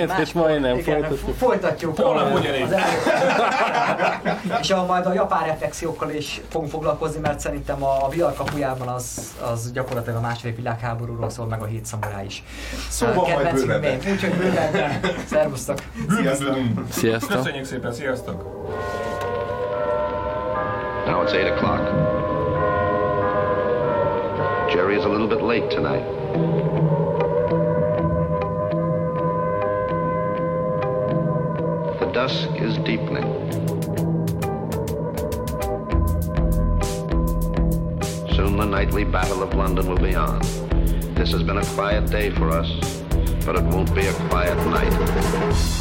máskor. 0.07 0.41
majdnem 0.41 0.77
Igen, 0.77 1.01
folytatjuk. 1.01 1.35
Folytatjuk. 1.37 1.99
Holnap 1.99 2.33
ugyanígy. 2.33 2.75
És 4.61 4.71
a, 4.71 4.85
majd 4.85 5.05
a 5.05 5.13
japán 5.13 5.45
reflexiókkal 5.45 6.09
is 6.09 6.41
fogunk 6.49 6.71
foglalkozni, 6.71 7.19
mert 7.19 7.39
szerintem 7.39 7.83
a 7.83 8.07
VR 8.09 8.33
kapujában 8.33 8.87
az, 8.87 9.31
az 9.51 9.71
gyakorlatilag 9.71 10.17
a 10.17 10.21
második 10.21 10.55
világháborúról 10.55 11.29
szól, 11.29 11.45
meg 11.45 11.61
a 11.61 11.65
hét 11.65 11.85
szamurá 11.85 12.23
is. 12.23 12.43
Szóval 12.89 13.15
majd 13.15 13.53
bővebben. 13.53 13.95
Úgyhogy 14.11 14.33
bővebben. 14.33 14.99
Szervusztok! 15.25 15.77
Sziasztok! 16.09 16.57
Sziasztok! 16.89 17.37
Köszönjük 17.37 17.65
szépen, 17.65 17.93
sziasztok! 17.93 18.43
Now 21.05 21.23
it's 21.23 21.31
8 21.31 21.59
o'clock. 21.59 22.10
Jerry 24.71 24.97
is 24.97 25.03
a 25.03 25.09
little 25.09 25.27
bit 25.27 25.41
late 25.41 25.69
tonight. 25.69 26.05
The 31.99 32.09
dusk 32.13 32.47
is 32.55 32.77
deepening. 32.77 33.27
Soon 38.33 38.55
the 38.55 38.63
nightly 38.65 39.03
battle 39.03 39.43
of 39.43 39.53
London 39.55 39.89
will 39.89 39.97
be 39.97 40.15
on. 40.15 40.39
This 41.15 41.33
has 41.33 41.43
been 41.43 41.57
a 41.57 41.65
quiet 41.75 42.09
day 42.09 42.29
for 42.29 42.49
us, 42.49 43.01
but 43.45 43.57
it 43.57 43.63
won't 43.63 43.93
be 43.93 44.05
a 44.05 44.13
quiet 44.29 44.55
night. 44.67 45.80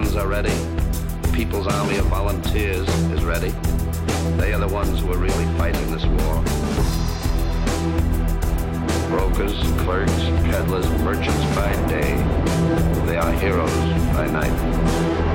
Guns 0.00 0.16
are 0.16 0.28
ready. 0.28 0.48
The 0.48 1.30
People's 1.34 1.66
Army 1.66 1.98
of 1.98 2.06
Volunteers 2.06 2.88
is 3.12 3.22
ready. 3.22 3.50
They 4.38 4.54
are 4.54 4.58
the 4.58 4.68
ones 4.68 5.00
who 5.00 5.12
are 5.12 5.18
really 5.18 5.44
fighting 5.58 5.90
this 5.90 6.06
war. 6.06 6.36
Brokers, 9.10 9.60
clerks, 9.82 10.22
peddlers, 10.48 10.88
merchants 11.02 11.44
by 11.54 11.72
day. 11.86 12.16
They 13.06 13.18
are 13.18 13.32
heroes 13.32 13.76
by 14.14 14.26
night. 14.28 15.29